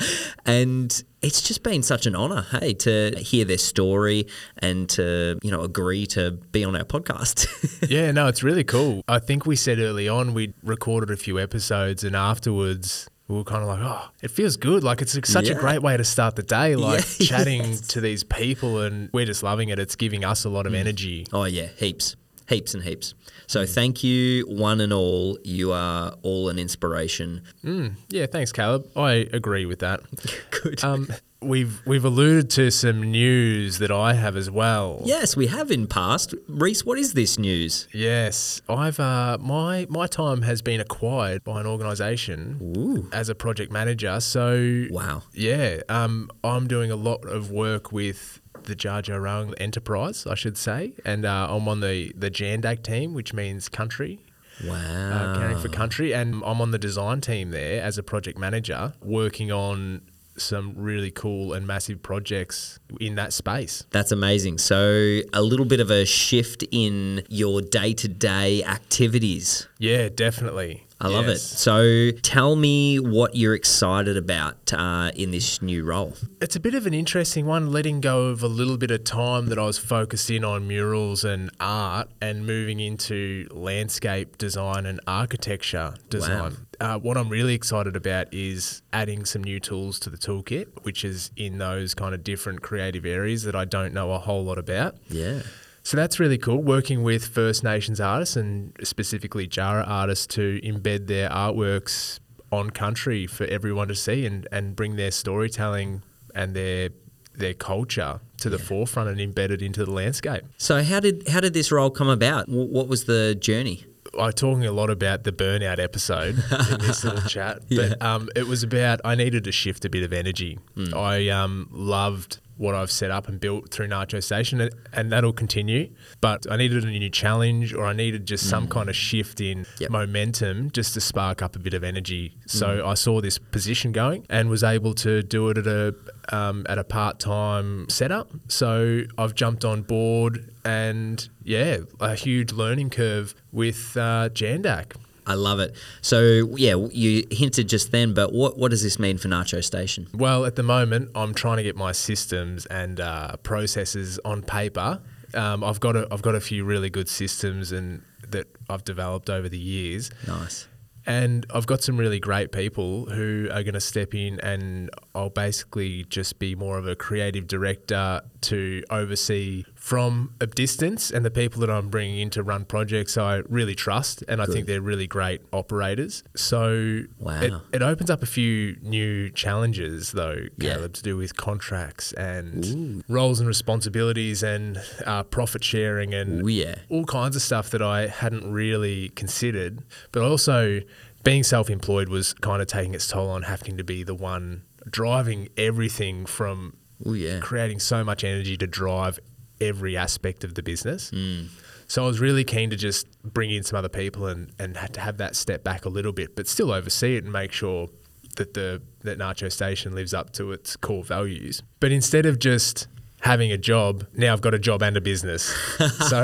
and 0.46 1.04
it's 1.22 1.42
just 1.42 1.62
been 1.62 1.82
such 1.82 2.06
an 2.06 2.16
honor, 2.16 2.46
hey, 2.50 2.72
to 2.74 3.14
hear 3.18 3.44
their 3.44 3.58
story 3.58 4.26
and 4.58 4.88
to, 4.90 5.38
you 5.42 5.50
know, 5.50 5.62
agree 5.62 6.06
to 6.06 6.32
be 6.32 6.64
on 6.64 6.74
our 6.74 6.84
podcast. 6.84 7.46
yeah, 7.90 8.10
no, 8.10 8.26
it's 8.26 8.42
really 8.42 8.64
cool. 8.64 9.02
I 9.06 9.18
think 9.18 9.46
we 9.46 9.54
said 9.54 9.78
early 9.78 10.08
on 10.08 10.34
we 10.34 10.54
recorded 10.62 11.10
a 11.10 11.16
few 11.16 11.38
episodes, 11.38 12.02
and 12.02 12.16
afterwards 12.16 13.09
we 13.30 13.36
were 13.36 13.44
kind 13.44 13.62
of 13.62 13.68
like, 13.68 13.78
oh, 13.80 14.08
it 14.22 14.30
feels 14.30 14.56
good. 14.56 14.82
Like 14.82 15.00
it's 15.02 15.16
such 15.30 15.48
a 15.48 15.54
great 15.54 15.80
way 15.82 15.96
to 15.96 16.04
start 16.04 16.34
the 16.36 16.42
day, 16.42 16.74
like 16.88 17.04
Yeah, 17.20 17.26
chatting 17.26 17.62
yes. 17.64 17.80
to 17.88 18.00
these 18.00 18.24
people, 18.24 18.80
and 18.80 19.08
we're 19.12 19.24
just 19.26 19.42
loving 19.42 19.68
it. 19.68 19.78
It's 19.78 19.94
giving 19.96 20.24
us 20.24 20.44
a 20.44 20.48
lot 20.48 20.64
Mm. 20.64 20.68
of 20.68 20.74
energy. 20.74 21.26
Oh 21.32 21.44
yeah, 21.44 21.68
heaps, 21.76 22.16
heaps 22.48 22.74
and 22.74 22.82
heaps. 22.82 23.14
So 23.46 23.66
thank 23.66 24.02
you, 24.04 24.44
one 24.48 24.80
and 24.80 24.92
all. 24.92 25.38
You 25.44 25.72
are 25.72 26.14
all 26.22 26.48
an 26.48 26.58
inspiration. 26.58 27.42
Mm, 27.64 27.94
yeah, 28.08 28.26
thanks, 28.26 28.52
Caleb. 28.52 28.86
I 28.96 29.28
agree 29.32 29.64
with 29.66 29.78
that. 29.80 30.00
Good. 30.62 30.82
Um, 30.84 31.08
we've 31.42 31.80
we've 31.86 32.04
alluded 32.04 32.50
to 32.50 32.70
some 32.70 33.02
news 33.02 33.78
that 33.78 33.90
I 33.90 34.14
have 34.14 34.36
as 34.36 34.50
well. 34.50 35.00
yes, 35.04 35.36
we 35.36 35.46
have 35.48 35.70
in 35.70 35.86
past. 35.86 36.34
Reece, 36.48 36.84
what 36.84 36.98
is 36.98 37.14
this 37.14 37.38
news? 37.38 37.88
Yes, 37.92 38.60
I've 38.68 39.00
uh, 39.00 39.38
my 39.40 39.86
my 39.88 40.06
time 40.06 40.42
has 40.42 40.62
been 40.62 40.80
acquired 40.80 41.44
by 41.44 41.60
an 41.60 41.66
organisation 41.66 43.08
as 43.12 43.28
a 43.28 43.34
project 43.34 43.72
manager. 43.72 44.20
So 44.20 44.86
Wow. 44.90 45.22
yeah, 45.32 45.80
um, 45.88 46.30
I'm 46.44 46.66
doing 46.68 46.90
a 46.90 46.96
lot 46.96 47.24
of 47.24 47.50
work 47.50 47.92
with 47.92 48.40
the 48.64 48.76
Dja 48.76 49.02
Dja 49.02 49.14
Wurrung 49.18 49.54
Enterprise, 49.58 50.26
I 50.26 50.34
should 50.34 50.58
say, 50.58 50.92
and 51.04 51.24
uh, 51.24 51.46
I'm 51.50 51.66
on 51.68 51.80
the 51.80 52.12
the 52.16 52.30
Djandak 52.30 52.82
team, 52.82 53.14
which 53.14 53.32
means 53.32 53.68
country. 53.68 54.20
Wow. 54.62 54.74
uh, 54.76 55.38
caring 55.38 55.56
for 55.58 55.68
country, 55.70 56.12
and 56.12 56.34
I'm 56.44 56.60
on 56.60 56.70
the 56.70 56.78
design 56.78 57.22
team 57.22 57.50
there 57.50 57.82
as 57.82 57.96
a 57.96 58.02
project 58.02 58.36
manager, 58.38 58.92
working 59.00 59.50
on 59.50 60.02
some 60.36 60.74
really 60.76 61.10
cool 61.10 61.52
and 61.52 61.66
massive 61.66 62.02
projects 62.02 62.78
in 63.00 63.14
that 63.16 63.32
space. 63.32 63.84
That's 63.90 64.12
amazing. 64.12 64.58
So, 64.58 65.20
a 65.32 65.42
little 65.42 65.66
bit 65.66 65.80
of 65.80 65.90
a 65.90 66.04
shift 66.04 66.64
in 66.70 67.24
your 67.28 67.60
day 67.60 67.92
to 67.94 68.08
day 68.08 68.64
activities. 68.64 69.68
Yeah, 69.78 70.08
definitely. 70.08 70.86
I 71.02 71.08
love 71.08 71.28
it. 71.28 71.38
So, 71.38 72.10
tell 72.22 72.56
me 72.56 72.98
what 72.98 73.34
you're 73.34 73.54
excited 73.54 74.18
about 74.18 74.72
uh, 74.72 75.10
in 75.14 75.30
this 75.30 75.62
new 75.62 75.82
role. 75.82 76.14
It's 76.42 76.56
a 76.56 76.60
bit 76.60 76.74
of 76.74 76.86
an 76.86 76.92
interesting 76.92 77.46
one, 77.46 77.72
letting 77.72 78.02
go 78.02 78.26
of 78.26 78.42
a 78.42 78.48
little 78.48 78.76
bit 78.76 78.90
of 78.90 79.04
time 79.04 79.46
that 79.46 79.58
I 79.58 79.64
was 79.64 79.78
focused 79.78 80.30
in 80.30 80.44
on 80.44 80.68
murals 80.68 81.24
and 81.24 81.50
art 81.58 82.10
and 82.20 82.46
moving 82.46 82.80
into 82.80 83.48
landscape 83.50 84.36
design 84.36 84.84
and 84.84 85.00
architecture 85.06 85.94
design. 86.10 86.66
Uh, 86.80 86.98
what 86.98 87.16
I'm 87.16 87.28
really 87.30 87.54
excited 87.54 87.96
about 87.96 88.32
is 88.32 88.82
adding 88.92 89.24
some 89.24 89.42
new 89.42 89.58
tools 89.60 89.98
to 90.00 90.10
the 90.10 90.16
toolkit, 90.18 90.84
which 90.84 91.04
is 91.04 91.30
in 91.36 91.58
those 91.58 91.94
kind 91.94 92.14
of 92.14 92.22
different 92.24 92.62
creative 92.62 93.06
areas 93.06 93.44
that 93.44 93.54
I 93.54 93.64
don't 93.64 93.94
know 93.94 94.12
a 94.12 94.18
whole 94.18 94.44
lot 94.44 94.58
about. 94.58 94.96
Yeah. 95.08 95.40
So 95.82 95.96
that's 95.96 96.20
really 96.20 96.38
cool. 96.38 96.62
Working 96.62 97.02
with 97.02 97.26
First 97.26 97.64
Nations 97.64 98.00
artists 98.00 98.36
and 98.36 98.76
specifically 98.82 99.48
Djaara 99.48 99.88
artists 99.88 100.26
to 100.28 100.60
embed 100.62 101.06
their 101.06 101.28
artworks 101.30 102.20
on 102.52 102.70
country 102.70 103.26
for 103.26 103.44
everyone 103.44 103.88
to 103.88 103.94
see 103.94 104.26
and, 104.26 104.46
and 104.52 104.76
bring 104.76 104.96
their 104.96 105.10
storytelling 105.10 106.02
and 106.34 106.54
their 106.54 106.90
their 107.34 107.54
culture 107.54 108.20
to 108.38 108.50
the 108.50 108.58
forefront 108.58 109.08
and 109.08 109.18
embed 109.18 109.50
it 109.50 109.62
into 109.62 109.84
the 109.84 109.90
landscape. 109.90 110.44
So, 110.58 110.82
how 110.82 111.00
did 111.00 111.28
how 111.28 111.40
did 111.40 111.54
this 111.54 111.72
role 111.72 111.90
come 111.90 112.08
about? 112.08 112.48
What 112.48 112.88
was 112.88 113.04
the 113.04 113.34
journey? 113.34 113.86
I'm 114.18 114.32
talking 114.32 114.66
a 114.66 114.72
lot 114.72 114.90
about 114.90 115.22
the 115.22 115.30
burnout 115.30 115.78
episode 115.78 116.36
in 116.70 116.78
this 116.80 117.04
little 117.04 117.28
chat, 117.28 117.62
but 117.70 118.02
um, 118.02 118.28
it 118.34 118.46
was 118.46 118.62
about 118.62 119.00
I 119.04 119.14
needed 119.14 119.44
to 119.44 119.52
shift 119.52 119.84
a 119.84 119.90
bit 119.90 120.02
of 120.02 120.12
energy. 120.12 120.58
Hmm. 120.74 120.94
I 120.94 121.28
um, 121.28 121.68
loved 121.70 122.40
what 122.60 122.74
I've 122.74 122.90
set 122.90 123.10
up 123.10 123.26
and 123.26 123.40
built 123.40 123.70
through 123.70 123.88
Nacho 123.88 124.22
Station, 124.22 124.68
and, 124.92 125.10
that'll 125.10 125.32
continue. 125.32 125.88
But 126.20 126.46
I 126.50 126.56
needed 126.56 126.84
a 126.84 126.88
new 126.88 127.08
challenge, 127.08 127.72
or 127.72 127.86
I 127.86 127.94
needed 127.94 128.26
just 128.26 128.48
some 128.50 128.68
kind 128.68 128.90
of 128.90 128.94
shift 128.94 129.40
in. 129.40 129.64
Yep. 129.78 129.90
momentum, 129.90 130.70
just 130.70 130.92
to 130.94 131.00
spark 131.00 131.40
up 131.40 131.56
a 131.56 131.58
bit 131.58 131.72
of 131.72 131.82
energy. 131.82 132.36
So 132.46 132.66
Hmm. 132.82 132.88
I 132.88 132.94
saw 132.94 133.20
this 133.22 133.38
position 133.38 133.92
going 133.92 134.26
and 134.28 134.50
was 134.50 134.62
able 134.62 134.92
to 135.06 135.22
do 135.22 135.48
it 135.48 135.56
at 135.58 135.66
a 135.66 135.94
um, 136.32 136.66
at 136.68 136.78
a 136.78 136.84
part 136.84 137.18
time 137.18 137.88
setup. 137.88 138.28
So 138.48 139.02
I've 139.16 139.34
jumped 139.34 139.64
on 139.64 139.80
board, 139.82 140.52
and 140.64 141.26
yeah, 141.42 141.78
a 141.98 142.14
huge 142.14 142.52
learning 142.52 142.90
curve 142.90 143.34
with 143.52 143.96
uh, 143.96 144.28
Djandak. 144.28 144.92
I 145.26 145.34
love 145.34 145.60
it. 145.60 145.74
So, 146.00 146.54
yeah, 146.56 146.74
you 146.74 147.24
hinted 147.30 147.68
just 147.68 147.92
then, 147.92 148.14
but 148.14 148.32
what, 148.32 148.58
what 148.58 148.70
does 148.70 148.82
this 148.82 148.98
mean 148.98 149.18
for 149.18 149.28
Nacho 149.28 149.62
Station? 149.62 150.08
Well, 150.14 150.44
at 150.44 150.56
the 150.56 150.62
moment, 150.62 151.10
I'm 151.14 151.34
trying 151.34 151.58
to 151.58 151.62
get 151.62 151.76
my 151.76 151.92
systems 151.92 152.66
and 152.66 153.00
uh, 153.00 153.36
processes 153.38 154.18
on 154.24 154.42
paper. 154.42 155.00
Um, 155.34 155.62
I've 155.62 155.80
got 155.80 155.96
a, 155.96 156.08
I've 156.10 156.22
got 156.22 156.34
a 156.34 156.40
few 156.40 156.64
really 156.64 156.90
good 156.90 157.08
systems 157.08 157.72
and 157.72 158.02
that 158.28 158.46
I've 158.68 158.84
developed 158.84 159.30
over 159.30 159.48
the 159.48 159.58
years. 159.58 160.10
Nice. 160.26 160.68
And 161.06 161.46
I've 161.52 161.66
got 161.66 161.82
some 161.82 161.96
really 161.96 162.20
great 162.20 162.52
people 162.52 163.06
who 163.06 163.48
are 163.50 163.62
going 163.62 163.74
to 163.74 163.80
step 163.80 164.14
in, 164.14 164.38
and 164.40 164.90
I'll 165.14 165.30
basically 165.30 166.04
just 166.04 166.38
be 166.38 166.54
more 166.54 166.78
of 166.78 166.86
a 166.86 166.94
creative 166.94 167.46
director 167.46 168.20
to 168.42 168.84
oversee 168.90 169.64
from 169.80 170.34
a 170.40 170.46
distance. 170.46 171.10
And 171.10 171.24
the 171.24 171.30
people 171.30 171.58
that 171.62 171.70
I'm 171.70 171.88
bringing 171.88 172.18
in 172.20 172.30
to 172.30 172.42
run 172.42 172.66
projects, 172.66 173.16
I 173.16 173.36
really 173.48 173.74
trust, 173.74 174.22
and 174.28 174.40
I 174.40 174.44
think 174.46 174.66
they're 174.66 174.82
really 174.82 175.06
great 175.06 175.40
operators. 175.52 176.22
So 176.36 177.04
Wow. 177.18 177.40
it, 177.40 177.52
it 177.72 177.82
opens 177.82 178.10
up 178.10 178.22
a 178.22 178.26
few 178.26 178.76
new 178.82 179.30
challenges, 179.30 180.12
though, 180.12 180.44
Yeah. 180.58 180.74
Caleb, 180.74 180.92
to 180.92 181.02
do 181.02 181.16
with 181.16 181.34
contracts 181.36 182.12
and 182.12 183.02
roles 183.08 183.40
and 183.40 183.48
responsibilities 183.48 184.42
and 184.42 184.80
uh, 185.06 185.22
profit 185.24 185.64
sharing 185.64 186.12
and 186.12 186.42
Ooh, 186.44 186.48
yeah. 186.48 186.74
all 186.90 187.06
kinds 187.06 187.34
of 187.34 187.40
stuff 187.42 187.70
that 187.70 187.80
I 187.82 188.06
hadn't 188.06 188.52
really 188.52 189.08
considered. 189.10 189.80
But 190.12 190.22
also, 190.22 190.80
being 191.24 191.42
self 191.42 191.70
employed 191.70 192.10
was 192.10 192.34
kind 192.34 192.60
of 192.60 192.68
taking 192.68 192.94
its 192.94 193.08
toll 193.08 193.30
on 193.30 193.42
having 193.44 193.78
to 193.78 193.84
be 193.84 194.02
the 194.02 194.14
one 194.14 194.62
driving 194.90 195.48
everything 195.56 196.26
from 196.26 196.76
Oh 197.04 197.14
yeah. 197.14 197.38
creating 197.40 197.78
so 197.78 198.04
much 198.04 198.24
energy 198.24 198.58
to 198.58 198.66
drive 198.66 199.18
every 199.60 199.96
aspect 199.96 200.44
of 200.44 200.54
the 200.54 200.62
business. 200.62 201.10
Mm. 201.10 201.48
So 201.86 202.04
I 202.04 202.06
was 202.06 202.20
really 202.20 202.44
keen 202.44 202.70
to 202.70 202.76
just 202.76 203.06
bring 203.22 203.50
in 203.50 203.64
some 203.64 203.76
other 203.76 203.88
people 203.88 204.26
and, 204.26 204.52
and 204.58 204.76
had 204.76 204.94
to 204.94 205.00
have 205.00 205.16
that 205.16 205.34
step 205.34 205.64
back 205.64 205.84
a 205.84 205.88
little 205.88 206.12
bit, 206.12 206.36
but 206.36 206.46
still 206.46 206.70
oversee 206.70 207.16
it 207.16 207.24
and 207.24 207.32
make 207.32 207.50
sure 207.50 207.88
that 208.36 208.54
the 208.54 208.80
that 209.00 209.18
Nacho 209.18 209.50
Station 209.50 209.94
lives 209.94 210.14
up 210.14 210.32
to 210.34 210.52
its 210.52 210.76
core 210.76 211.02
values. 211.02 211.62
But 211.80 211.90
instead 211.90 212.26
of 212.26 212.38
just 212.38 212.86
having 213.20 213.52
a 213.52 213.58
job, 213.58 214.06
now 214.14 214.32
I've 214.32 214.40
got 214.40 214.54
a 214.54 214.58
job 214.58 214.82
and 214.82 214.96
a 214.96 215.00
business. 215.00 215.42
so 215.42 216.18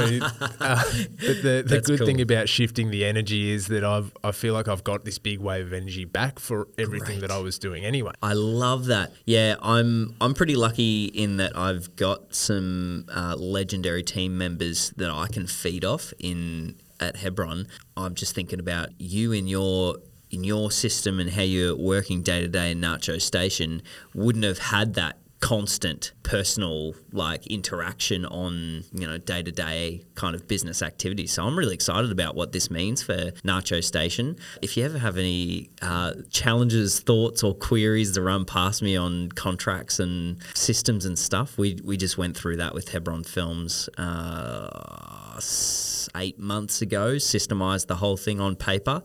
uh, 0.61 0.83
but 0.85 1.43
the, 1.43 1.65
the 1.67 1.83
good 1.85 2.01
thing 2.01 2.21
about 2.21 2.49
shifting 2.49 2.91
the 2.91 3.05
energy 3.05 3.51
is 3.51 3.69
that 3.69 3.85
I've 3.85 4.13
I 4.25 4.33
feel 4.33 4.55
like 4.55 4.69
I've 4.69 4.85
got 4.85 5.05
this 5.05 5.19
big 5.19 5.41
wave 5.41 5.67
of 5.67 5.73
energy 5.73 6.05
back 6.05 6.39
for 6.39 6.69
everything 6.79 7.21
that 7.21 7.31
I 7.31 7.39
was 7.39 7.59
doing 7.59 7.85
anyway. 7.85 8.13
I 8.23 8.33
love 8.33 8.87
that. 8.87 9.13
Yeah, 9.25 9.57
I'm 9.63 10.15
I'm 10.21 10.35
pretty 10.35 10.57
lucky 10.57 11.07
in 11.07 11.37
that 11.37 11.57
I've 11.57 11.95
got 11.97 12.35
some 12.35 13.07
uh, 13.15 13.37
legendary 13.37 14.03
team 14.03 14.39
members 14.39 14.91
that 14.97 15.11
I 15.11 15.29
can 15.29 15.47
feed 15.47 15.85
off 15.85 16.13
in 16.19 16.77
at 17.01 17.17
Hebron. 17.17 17.69
I'm 17.97 18.15
just 18.15 18.35
thinking 18.35 18.61
about 18.61 18.89
you 18.99 19.33
in 19.33 19.47
your 19.47 19.97
in 20.31 20.45
your 20.45 20.71
system 20.71 21.21
and 21.21 21.31
how 21.31 21.43
you're 21.43 21.77
working 21.77 22.23
day 22.23 22.41
to 22.41 22.49
day 22.49 22.73
in 22.73 22.81
Nacho 22.81 23.21
Station. 23.21 23.83
Wouldn't 24.15 24.45
have 24.45 24.59
had 24.59 24.95
that 24.95 25.19
constant 25.47 26.11
personal 26.25 26.93
like 27.13 27.47
interaction 27.47 28.27
on 28.27 28.83
you 28.93 29.07
know 29.07 29.17
day 29.17 29.45
to 29.45 29.53
day 29.53 30.03
kind 30.17 30.35
of 30.35 30.49
business 30.49 30.83
activities. 30.83 31.31
So 31.31 31.45
I'm 31.45 31.57
really 31.57 31.75
excited 31.75 32.11
about 32.11 32.35
what 32.35 32.51
this 32.51 32.69
means 32.69 33.01
for 33.01 33.31
Nacho 33.45 33.81
Station. 33.85 34.39
If 34.61 34.77
you 34.77 34.85
ever 34.85 34.99
have 34.99 35.17
any 35.17 35.71
uh, 35.83 36.15
challenges, 36.31 36.99
thoughts, 36.99 37.45
or 37.45 37.55
queries 37.55 38.15
that 38.15 38.23
run 38.23 38.45
past 38.45 38.83
me 38.83 38.97
on 38.97 39.29
contracts 39.31 40.01
and 40.01 40.39
systems 40.55 41.05
and 41.05 41.17
stuff, 41.17 41.57
we 41.57 41.79
we 41.85 41.97
just 41.97 42.19
went 42.19 42.37
through 42.37 42.57
that 42.57 42.75
with 42.75 42.89
Hebron 42.89 43.23
Films. 43.23 43.89
Uh, 43.97 45.39
eight 46.17 46.41
months 46.41 46.83
ago, 46.83 47.15
systemized 47.17 47.87
the 47.87 47.95
whole 47.95 48.17
thing 48.17 48.41
on 48.41 48.57
paper. 48.57 49.01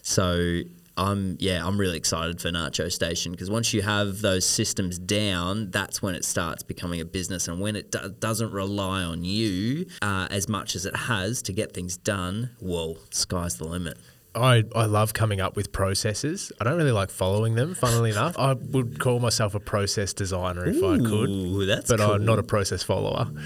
So 0.00 0.62
I'm 0.96 1.36
yeah, 1.40 1.66
I'm 1.66 1.78
really 1.78 1.96
excited 1.96 2.40
for 2.40 2.50
Nacho 2.50 2.92
Station 2.92 3.32
because 3.32 3.50
once 3.50 3.72
you 3.72 3.82
have 3.82 4.20
those 4.20 4.46
systems 4.46 4.98
down, 4.98 5.70
that's 5.70 6.02
when 6.02 6.14
it 6.14 6.24
starts 6.24 6.62
becoming 6.62 7.00
a 7.00 7.04
business, 7.04 7.48
and 7.48 7.60
when 7.60 7.76
it 7.76 7.90
do- 7.90 8.14
doesn't 8.20 8.52
rely 8.52 9.02
on 9.02 9.24
you 9.24 9.86
uh, 10.02 10.28
as 10.30 10.48
much 10.48 10.76
as 10.76 10.84
it 10.84 10.94
has 10.94 11.40
to 11.42 11.52
get 11.52 11.72
things 11.72 11.96
done, 11.96 12.50
well, 12.60 12.96
sky's 13.10 13.56
the 13.56 13.64
limit. 13.64 13.96
I, 14.34 14.64
I 14.74 14.86
love 14.86 15.12
coming 15.12 15.42
up 15.42 15.56
with 15.56 15.72
processes. 15.72 16.52
I 16.58 16.64
don't 16.64 16.78
really 16.78 16.90
like 16.92 17.10
following 17.10 17.54
them, 17.54 17.74
funnily 17.74 18.10
enough. 18.12 18.34
I 18.38 18.54
would 18.54 18.98
call 18.98 19.20
myself 19.20 19.54
a 19.54 19.60
process 19.60 20.14
designer 20.14 20.66
if 20.66 20.76
I 20.82 20.96
could. 20.96 21.28
Ooh, 21.28 21.66
that's 21.66 21.90
but 21.90 22.00
I'm 22.00 22.24
not 22.24 22.38
a 22.38 22.42
process 22.42 22.82
follower. 22.82 23.26
So- 23.26 23.38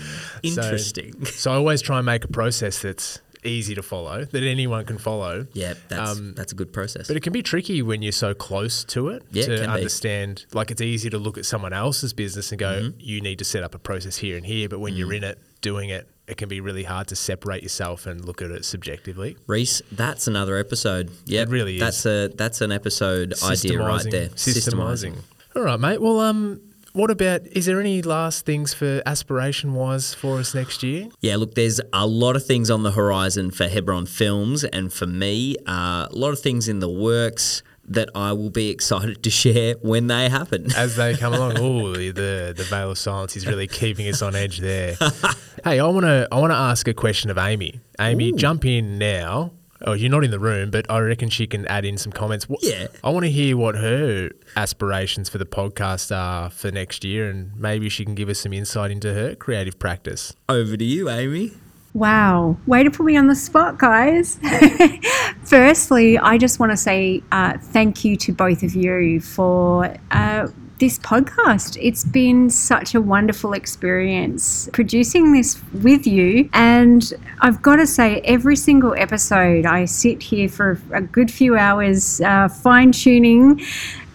Interesting. 0.45 1.25
So, 1.27 1.51
I 1.51 1.57
always 1.57 1.83
try 1.83 1.99
and 1.99 2.07
make 2.07 2.25
a 2.25 2.29
process 2.29 2.83
that's 2.83 3.21
easy 3.47 3.75
to 3.75 3.83
follow, 3.83 4.25
that 4.25 4.43
anyone 4.43 4.85
can 4.85 4.99
follow. 4.99 5.47
Yeah, 5.53 5.75
that's 5.89 6.11
Um, 6.19 6.35
that's 6.35 6.53
a 6.53 6.55
good 6.55 6.73
process. 6.73 7.09
But 7.09 7.17
it 7.17 7.23
can 7.23 7.33
be 7.33 7.43
tricky 7.43 7.83
when 7.83 8.03
you're 8.03 8.13
so 8.13 8.35
close 8.35 8.85
to 8.85 9.09
it 9.09 9.23
Yeah, 9.31 9.45
to 9.47 9.57
can 9.59 9.67
be. 9.67 9.73
understand. 9.73 10.45
Like 10.53 10.71
it's 10.71 10.83
easy 10.83 11.09
to 11.11 11.19
look 11.19 11.39
at 11.39 11.45
someone 11.47 11.73
else's 11.73 12.13
business 12.13 12.51
and 12.53 12.59
go, 12.59 12.83
Mm-hmm. 12.83 12.99
you 13.01 13.21
need 13.21 13.39
to 13.39 13.45
set 13.45 13.63
up 13.63 13.75
a 13.75 13.79
process 13.79 14.17
here 14.19 14.37
and 14.37 14.45
here. 14.45 14.69
But 14.69 14.81
when 14.81 14.95
you're 14.97 15.09
Mm. 15.09 15.17
in 15.17 15.25
it, 15.25 15.39
doing 15.63 15.89
it, 15.91 16.09
it 16.29 16.37
can 16.37 16.49
be 16.49 16.61
really 16.61 16.83
hard 16.83 17.07
to 17.09 17.17
separate 17.17 17.63
yourself 17.63 18.05
and 18.07 18.25
look 18.25 18.43
at 18.43 18.51
it 18.51 18.65
subjectively. 18.65 19.37
Reece, 19.47 19.81
that's 19.93 20.27
another 20.27 20.57
episode. 20.59 21.11
Yeah, 21.25 21.43
It 21.43 21.49
really 21.49 21.77
is. 21.77 21.81
That's 21.81 22.05
a 22.07 22.29
that's 22.35 22.61
an 22.61 22.73
episode 22.73 23.35
idea 23.45 23.79
right 23.79 24.05
there. 24.11 24.29
Systemising. 24.35 25.17
All 25.55 25.63
right, 25.63 25.79
mate. 25.81 26.01
Well, 26.03 26.21
um, 26.21 26.61
what 26.97 27.11
about? 27.11 27.47
Is 27.49 27.67
there 27.67 27.79
any 27.79 28.01
last 28.01 28.47
things 28.47 28.73
for 28.73 29.03
aspiration 29.05 29.75
wise 29.75 30.15
for 30.15 30.39
us 30.39 30.55
next 30.55 30.83
year? 30.83 31.09
Yeah, 31.21 31.37
look, 31.37 31.55
there's 31.55 31.79
a 31.93 32.07
lot 32.07 32.37
of 32.37 32.47
things 32.47 32.71
on 32.71 32.85
the 32.85 32.93
horizon 32.93 33.51
for 33.51 33.69
Hebron 33.69 34.07
Films, 34.07 34.65
and 34.65 34.91
for 34.91 35.07
me, 35.07 35.57
uh, 35.69 36.07
a 36.11 36.15
lot 36.15 36.33
of 36.33 36.41
things 36.41 36.69
in 36.69 36.79
the 36.79 36.89
works 36.89 37.63
that 37.89 38.09
I 38.15 38.33
will 38.33 38.51
be 38.51 38.71
excited 38.71 39.23
to 39.23 39.31
share 39.31 39.75
when 39.83 40.07
they 40.07 40.31
happen. 40.31 40.73
as 40.75 40.97
they 40.97 41.15
come 41.15 41.35
along. 41.35 41.59
Oh, 41.59 41.93
the 41.93 42.55
the 42.57 42.67
veil 42.69 42.91
of 42.93 42.99
silence 42.99 43.37
is 43.37 43.47
really 43.47 43.67
keeping 43.67 44.09
us 44.09 44.23
on 44.23 44.35
edge 44.35 44.59
there. 44.59 44.97
hey, 45.65 45.79
I 45.79 45.87
want 45.87 46.07
to 46.07 46.27
I 46.33 46.41
want 46.41 46.51
to 46.51 46.57
ask 46.57 46.89
a 46.89 46.95
question 46.95 47.31
of 47.31 47.37
Amy. 47.37 47.81
Amy, 48.01 48.33
jump 48.33 48.65
in 48.65 48.99
now. 48.99 49.53
Oh, 49.89 49.93
you're 49.93 50.11
not 50.11 50.25
in 50.25 50.33
the 50.33 50.41
room, 50.41 50.73
but 50.73 50.85
I 50.91 50.99
reckon 50.99 51.29
she 51.29 51.47
can 51.47 51.65
add 51.67 51.85
in 51.85 51.97
some 51.97 52.11
comments. 52.11 52.49
What, 52.49 52.59
Yeah. 52.63 52.89
I 53.05 53.11
want 53.11 53.25
to 53.25 53.31
hear 53.31 53.57
what 53.57 53.77
her 53.77 54.31
aspirations 54.57 55.29
for 55.29 55.39
the 55.39 55.47
podcast 55.47 56.15
are 56.15 56.51
for 56.51 56.73
next 56.73 57.05
year, 57.05 57.31
and 57.31 57.53
maybe 57.57 57.89
she 57.89 58.05
can 58.05 58.17
give 58.17 58.29
us 58.29 58.41
some 58.41 58.53
insight 58.53 58.91
into 58.91 59.15
her 59.15 59.37
creative 59.37 59.79
practice. 59.79 60.35
Over 60.49 60.77
to 60.77 60.85
you, 60.85 61.09
Amy. 61.09 61.53
Wow, 61.95 62.59
way 62.67 62.83
to 62.83 62.91
put 62.91 63.07
me 63.07 63.17
on 63.17 63.29
the 63.29 63.35
spot, 63.37 63.79
guys. 63.79 64.39
Firstly, 65.45 66.19
I 66.19 66.37
just 66.37 66.59
want 66.59 66.73
to 66.73 66.77
say 66.77 67.23
uh, 67.33 67.57
thank 67.59 68.05
you 68.05 68.17
to 68.17 68.33
both 68.33 68.63
of 68.63 68.75
you 68.75 69.21
for 69.21 69.97
uh, 70.11 70.49
this 70.79 70.99
podcast. 70.99 71.79
It's 71.81 72.05
been 72.05 72.51
such 72.51 72.95
a 72.95 73.01
wonderful 73.01 73.53
experience 73.53 74.69
producing 74.73 75.33
this 75.33 75.61
with 75.73 76.07
you. 76.07 76.49
And 76.53 77.13
I've 77.41 77.63
got 77.63 77.77
to 77.77 77.87
say, 77.87 78.21
every 78.21 78.57
single 78.57 78.95
episode, 78.95 79.67
I 79.67 79.87
sit 79.87 80.23
here 80.23 80.49
for 80.49 80.81
a 80.93 81.01
good 81.01 81.31
few 81.31 81.57
hours 81.57 82.21
uh, 82.21 82.49
fine 82.49 82.93
tuning 82.93 83.61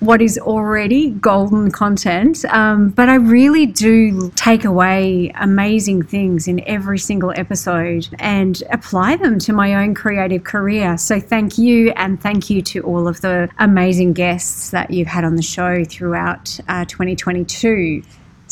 what 0.01 0.19
is 0.19 0.37
already 0.39 1.11
golden 1.11 1.71
content. 1.71 2.43
Um, 2.45 2.89
but 2.89 3.07
I 3.07 3.15
really 3.15 3.67
do 3.67 4.31
take 4.35 4.65
away 4.65 5.31
amazing 5.35 6.01
things 6.01 6.47
in 6.47 6.61
every 6.67 6.97
single 6.97 7.31
episode 7.35 8.09
and 8.17 8.61
apply 8.71 9.15
them 9.17 9.37
to 9.39 9.53
my 9.53 9.75
own 9.75 9.93
creative 9.93 10.43
career. 10.43 10.97
So 10.97 11.19
thank 11.19 11.57
you, 11.57 11.91
and 11.91 12.19
thank 12.19 12.49
you 12.49 12.63
to 12.63 12.81
all 12.81 13.07
of 13.07 13.21
the 13.21 13.47
amazing 13.59 14.13
guests 14.13 14.71
that 14.71 14.89
you've 14.89 15.07
had 15.07 15.23
on 15.23 15.35
the 15.35 15.43
show 15.43 15.85
throughout 15.85 16.59
uh, 16.67 16.85
2022. 16.85 18.03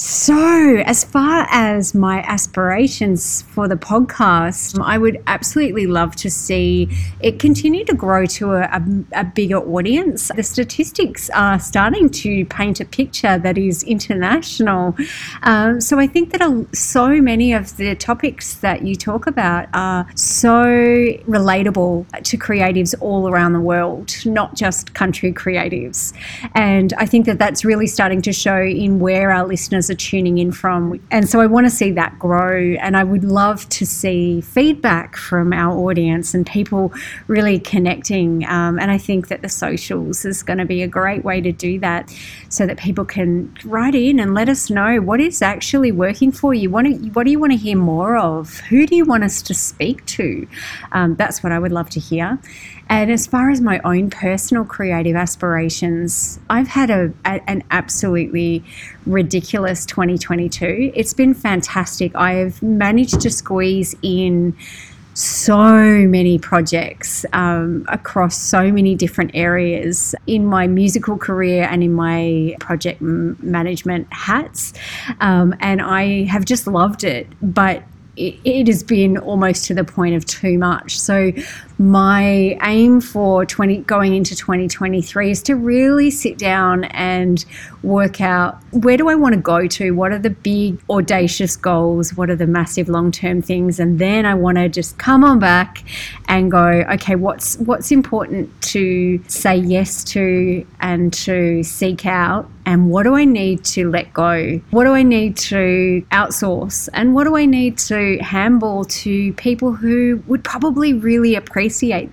So, 0.01 0.77
as 0.85 1.03
far 1.03 1.45
as 1.51 1.93
my 1.93 2.21
aspirations 2.21 3.41
for 3.41 3.67
the 3.67 3.75
podcast, 3.75 4.81
I 4.81 4.97
would 4.97 5.21
absolutely 5.27 5.87
love 5.87 6.15
to 6.17 6.29
see 6.29 6.87
it 7.19 7.37
continue 7.37 7.83
to 7.83 7.93
grow 7.93 8.25
to 8.27 8.53
a, 8.53 8.61
a, 8.61 8.81
a 9.11 9.23
bigger 9.25 9.57
audience. 9.57 10.31
The 10.33 10.43
statistics 10.43 11.29
are 11.31 11.59
starting 11.59 12.09
to 12.11 12.45
paint 12.45 12.79
a 12.79 12.85
picture 12.85 13.37
that 13.39 13.57
is 13.57 13.83
international. 13.83 14.95
Um, 15.43 15.81
so, 15.81 15.99
I 15.99 16.07
think 16.07 16.31
that 16.31 16.67
so 16.73 17.21
many 17.21 17.51
of 17.51 17.75
the 17.75 17.93
topics 17.93 18.53
that 18.59 18.83
you 18.83 18.95
talk 18.95 19.27
about 19.27 19.67
are 19.73 20.07
so 20.15 20.63
relatable 21.27 22.23
to 22.23 22.37
creatives 22.37 22.95
all 23.01 23.27
around 23.27 23.51
the 23.51 23.59
world, 23.59 24.15
not 24.23 24.55
just 24.55 24.93
country 24.93 25.33
creatives. 25.33 26.13
And 26.55 26.93
I 26.93 27.05
think 27.05 27.25
that 27.25 27.37
that's 27.37 27.65
really 27.65 27.87
starting 27.87 28.21
to 28.21 28.31
show 28.31 28.61
in 28.61 28.99
where 28.99 29.31
our 29.31 29.45
listeners 29.45 29.88
are 29.89 29.95
tuning 29.95 30.37
in 30.37 30.51
from. 30.51 30.99
And 31.11 31.27
so 31.29 31.41
I 31.41 31.45
want 31.45 31.65
to 31.65 31.69
see 31.69 31.91
that 31.91 32.17
grow. 32.19 32.75
And 32.81 32.95
I 32.95 33.03
would 33.03 33.23
love 33.23 33.67
to 33.69 33.85
see 33.85 34.41
feedback 34.41 35.15
from 35.15 35.53
our 35.53 35.77
audience 35.77 36.33
and 36.33 36.45
people 36.45 36.93
really 37.27 37.59
connecting. 37.59 38.45
Um, 38.45 38.79
and 38.79 38.91
I 38.91 38.97
think 38.97 39.27
that 39.27 39.41
the 39.41 39.49
socials 39.49 40.25
is 40.25 40.43
going 40.43 40.59
to 40.59 40.65
be 40.65 40.83
a 40.83 40.87
great 40.87 41.23
way 41.23 41.41
to 41.41 41.51
do 41.51 41.79
that 41.79 42.13
so 42.49 42.65
that 42.65 42.77
people 42.77 43.05
can 43.05 43.55
write 43.65 43.95
in 43.95 44.19
and 44.19 44.33
let 44.33 44.49
us 44.49 44.69
know 44.69 44.97
what 45.01 45.19
is 45.19 45.41
actually 45.41 45.91
working 45.91 46.31
for 46.31 46.53
you. 46.53 46.69
What 46.69 46.85
do, 46.85 46.93
what 47.13 47.25
do 47.25 47.31
you 47.31 47.39
want 47.39 47.53
to 47.53 47.57
hear 47.57 47.77
more 47.77 48.17
of? 48.17 48.59
Who 48.61 48.85
do 48.85 48.95
you 48.95 49.05
want 49.05 49.23
us 49.23 49.41
to 49.43 49.53
speak 49.53 50.05
to? 50.07 50.47
Um, 50.91 51.15
that's 51.15 51.43
what 51.43 51.51
I 51.51 51.59
would 51.59 51.71
love 51.71 51.89
to 51.91 51.99
hear. 51.99 52.39
And 52.89 53.11
as 53.11 53.27
far 53.27 53.51
as 53.51 53.61
my 53.61 53.79
own 53.85 54.09
personal 54.09 54.65
creative 54.65 55.15
aspirations, 55.15 56.39
I've 56.49 56.67
had 56.67 56.89
a, 56.89 57.13
a, 57.23 57.41
an 57.47 57.63
absolutely 57.69 58.63
ridiculous 59.05 59.85
2022. 59.85 60.91
It's 60.95 61.13
been 61.13 61.35
fantastic. 61.35 62.15
I've 62.15 62.61
managed 62.63 63.21
to 63.21 63.29
squeeze 63.29 63.95
in 64.01 64.55
so 65.13 66.07
many 66.07 66.39
projects 66.39 67.25
um, 67.33 67.85
across 67.89 68.37
so 68.37 68.71
many 68.71 68.95
different 68.95 69.31
areas 69.33 70.15
in 70.27 70.45
my 70.45 70.65
musical 70.65 71.17
career 71.17 71.67
and 71.69 71.83
in 71.83 71.93
my 71.93 72.55
project 72.59 73.01
m- 73.01 73.37
management 73.41 74.11
hats. 74.11 74.73
Um, 75.19 75.53
and 75.59 75.81
I 75.81 76.23
have 76.23 76.45
just 76.45 76.67
loved 76.67 77.03
it. 77.03 77.27
But 77.41 77.83
it, 78.15 78.67
has 78.67 78.83
been 78.83 79.17
almost 79.17 79.65
to 79.65 79.73
the 79.73 79.83
point 79.83 80.15
of 80.15 80.25
too 80.25 80.57
much. 80.57 80.99
So 80.99 81.31
my 81.79 82.57
aim 82.61 82.99
for 82.99 83.45
20 83.45 83.77
going 83.83 84.13
into 84.13 84.35
2023 84.35 85.31
is 85.31 85.41
to 85.41 85.55
really 85.55 86.11
sit 86.11 86.37
down 86.37 86.83
and 86.83 87.45
work 87.83 88.19
out 88.19 88.61
where 88.71 88.97
do 88.97 89.07
I 89.07 89.15
want 89.15 89.33
to 89.33 89.39
go 89.39 89.65
to? 89.65 89.91
What 89.91 90.11
are 90.11 90.19
the 90.19 90.29
big 90.29 90.81
audacious 90.89 91.55
goals? 91.55 92.13
What 92.15 92.29
are 92.29 92.35
the 92.35 92.47
massive 92.47 92.89
long-term 92.89 93.41
things? 93.41 93.79
And 93.79 93.97
then 93.97 94.25
I 94.25 94.33
want 94.33 94.57
to 94.57 94.67
just 94.67 94.97
come 94.97 95.23
on 95.23 95.39
back 95.39 95.85
and 96.27 96.51
go, 96.51 96.83
okay, 96.91 97.15
what's 97.15 97.57
what's 97.59 97.93
important 97.93 98.61
to 98.63 99.23
say 99.27 99.55
yes 99.55 100.03
to 100.03 100.67
and 100.81 101.13
to 101.13 101.63
seek 101.63 102.05
out 102.05 102.49
and 102.65 102.91
what 102.91 103.03
do 103.03 103.15
I 103.15 103.25
need 103.25 103.63
to 103.65 103.89
let 103.89 104.13
go? 104.13 104.61
What 104.69 104.83
do 104.83 104.93
I 104.93 105.01
need 105.01 105.37
to 105.37 106.03
outsource? 106.11 106.89
And 106.93 107.15
what 107.15 107.23
do 107.23 107.35
I 107.35 107.45
need 107.45 107.79
to 107.79 108.19
handball 108.19 108.85
to 108.85 109.33
people 109.33 109.73
who 109.73 110.21
would 110.27 110.43
probably 110.43 110.93
really 110.93 111.33
appreciate 111.35 111.68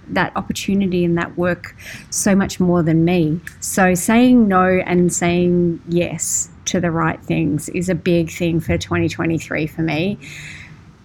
that 0.08 0.32
opportunity 0.36 1.04
and 1.04 1.16
that 1.18 1.36
work 1.36 1.76
so 2.10 2.34
much 2.34 2.60
more 2.60 2.82
than 2.82 3.04
me? 3.04 3.40
So 3.60 3.94
saying 3.94 4.48
no 4.48 4.64
and 4.64 5.12
saying 5.12 5.82
yes 5.88 6.48
to 6.66 6.80
the 6.80 6.90
right 6.90 7.22
things 7.22 7.68
is 7.70 7.88
a 7.88 7.94
big 7.94 8.30
thing 8.30 8.60
for 8.60 8.76
2023 8.76 9.66
for 9.66 9.82
me. 9.82 10.18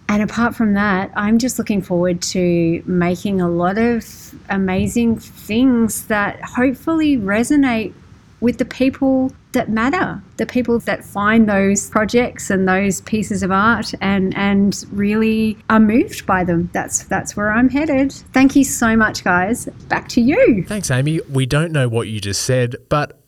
And 0.10 0.22
apart 0.22 0.56
from 0.56 0.74
that, 0.74 1.10
I'm 1.16 1.38
just 1.38 1.58
looking 1.58 1.82
forward 1.82 2.22
to 2.24 2.84
making 2.86 3.40
a 3.40 3.48
lot 3.48 3.78
of 3.78 4.36
amazing 4.50 5.18
things 5.18 6.08
that 6.08 6.42
hopefully 6.42 7.16
resonate 7.16 7.94
with 8.42 8.58
the 8.58 8.66
people 8.66 9.32
that 9.54 9.70
matter, 9.70 10.22
the 10.38 10.46
people 10.46 10.80
that 10.80 11.06
find 11.06 11.48
those 11.48 11.90
projects 11.90 12.50
and 12.50 12.68
those 12.68 13.02
pieces 13.02 13.44
of 13.44 13.52
art 13.52 13.94
and 14.02 14.36
and 14.36 14.86
really 14.92 15.58
are 15.70 15.80
moved 15.80 16.26
by 16.26 16.44
them. 16.44 16.70
That's 16.74 17.04
that's 17.04 17.38
where 17.38 17.52
I'm 17.52 17.70
headed. 17.70 18.12
Thank 18.34 18.56
you 18.56 18.64
so 18.64 18.96
much, 18.98 19.24
guys. 19.24 19.66
Back 19.88 20.10
to 20.10 20.22
you. 20.22 20.64
Thanks, 20.68 20.92
Amy. 20.92 21.22
We 21.30 21.46
don't 21.46 21.72
know 21.72 21.88
what 21.88 22.08
you 22.08 22.20
just 22.20 22.42
said, 22.44 22.76
but 22.90 23.21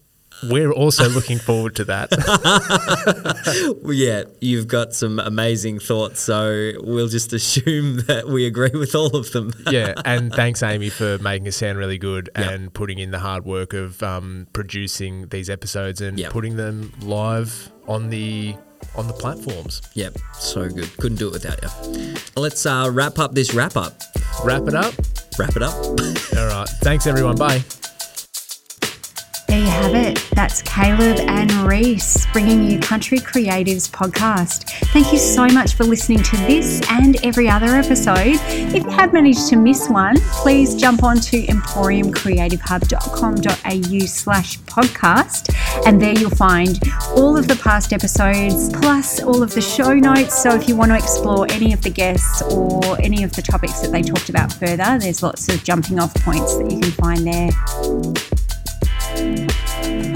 we're 0.49 0.71
also 0.71 1.07
looking 1.09 1.37
forward 1.39 1.75
to 1.77 1.85
that. 1.85 2.09
Well, 3.83 3.93
yeah, 3.93 4.23
you've 4.39 4.67
got 4.67 4.93
some 4.93 5.19
amazing 5.19 5.79
thoughts, 5.79 6.19
so 6.21 6.71
we'll 6.81 7.07
just 7.09 7.33
assume 7.33 7.97
that 8.07 8.27
we 8.27 8.45
agree 8.45 8.71
with 8.73 8.95
all 8.95 9.15
of 9.15 9.31
them. 9.31 9.51
yeah, 9.69 9.93
and 10.05 10.31
thanks, 10.33 10.63
Amy, 10.63 10.89
for 10.89 11.17
making 11.19 11.47
it 11.47 11.51
sound 11.53 11.77
really 11.77 11.97
good 11.97 12.29
and 12.35 12.73
putting 12.73 12.99
in 12.99 13.11
the 13.11 13.19
hard 13.19 13.45
work 13.45 13.73
of 13.73 14.01
um, 14.01 14.47
producing 14.53 15.27
these 15.27 15.49
episodes 15.49 15.99
and 16.01 16.17
Yep. 16.19 16.31
putting 16.31 16.55
them 16.55 16.93
live 17.01 17.71
on 17.87 18.09
the 18.09 18.55
on 18.95 19.07
the 19.07 19.13
platforms. 19.13 19.81
Yep, 19.93 20.17
so 20.33 20.69
good. 20.69 20.95
Couldn't 20.97 21.17
do 21.17 21.27
it 21.27 21.33
without 21.33 21.61
you. 21.97 22.15
Let's 22.35 22.65
uh, 22.65 22.89
wrap 22.91 23.19
up 23.19 23.33
this 23.33 23.53
wrap 23.53 23.75
up. 23.75 23.93
Wrap 24.43 24.67
it 24.67 24.75
up. 24.75 24.93
Wrap 25.37 25.55
it 25.55 25.63
up. 25.63 25.73
All 25.75 26.47
right. 26.47 26.69
Thanks, 26.81 27.07
everyone. 27.07 27.35
Bye. 27.35 27.63
There 29.53 29.61
you 29.61 29.69
have 29.69 29.93
it. 29.93 30.17
That's 30.31 30.63
Caleb 30.63 31.19
and 31.29 31.51
Reece 31.67 32.25
bringing 32.33 32.63
you 32.63 32.79
Country 32.79 33.19
Creatives 33.19 33.87
podcast. 33.87 34.63
Thank 34.91 35.13
you 35.13 35.19
so 35.19 35.45
much 35.45 35.75
for 35.75 35.83
listening 35.83 36.23
to 36.23 36.37
this 36.37 36.81
and 36.89 37.23
every 37.23 37.47
other 37.47 37.67
episode. 37.67 38.39
If 38.49 38.83
you 38.83 38.89
have 38.89 39.13
managed 39.13 39.49
to 39.49 39.55
miss 39.55 39.87
one, 39.89 40.15
please 40.31 40.73
jump 40.73 41.03
on 41.03 41.17
to 41.17 41.43
emporiumcreativehub.com.au 41.43 44.05
slash 44.07 44.59
podcast 44.61 45.55
and 45.85 46.01
there 46.01 46.17
you'll 46.17 46.31
find 46.31 46.79
all 47.15 47.37
of 47.37 47.47
the 47.47 47.57
past 47.57 47.93
episodes 47.93 48.71
plus 48.71 49.21
all 49.21 49.43
of 49.43 49.53
the 49.53 49.61
show 49.61 49.93
notes. 49.93 50.41
So 50.41 50.55
if 50.55 50.67
you 50.67 50.75
want 50.75 50.89
to 50.89 50.97
explore 50.97 51.45
any 51.51 51.73
of 51.73 51.83
the 51.83 51.91
guests 51.91 52.41
or 52.41 52.99
any 53.03 53.23
of 53.23 53.33
the 53.33 53.43
topics 53.43 53.81
that 53.81 53.91
they 53.91 54.01
talked 54.01 54.29
about 54.29 54.51
further, 54.51 54.97
there's 54.99 55.21
lots 55.21 55.47
of 55.47 55.63
jumping 55.63 55.99
off 55.99 56.15
points 56.15 56.57
that 56.57 56.71
you 56.71 56.79
can 56.79 56.91
find 56.93 57.27
there. 57.27 57.51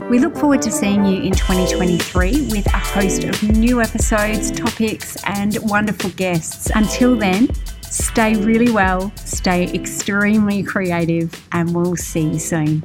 We 0.10 0.20
look 0.20 0.38
forward 0.38 0.62
to 0.62 0.72
seeing 0.72 1.06
you 1.06 1.22
in 1.22 1.34
2023 1.34 2.48
with 2.50 2.66
a 2.68 2.78
host 2.78 3.26
of 3.26 3.44
new 3.44 3.82
episodes, 3.82 4.52
topics, 4.52 5.18
and 5.26 5.58
wonderful 5.64 6.12
guests. 6.12 6.72
Until 6.74 7.16
then, 7.16 7.50
stay 7.82 8.36
really 8.36 8.72
well, 8.72 9.12
stay 9.18 9.66
extremely 9.74 10.64
creative, 10.64 11.46
and 11.52 11.76
we'll 11.76 11.98
see 11.98 12.22
you 12.22 12.40
soon. 12.40 12.84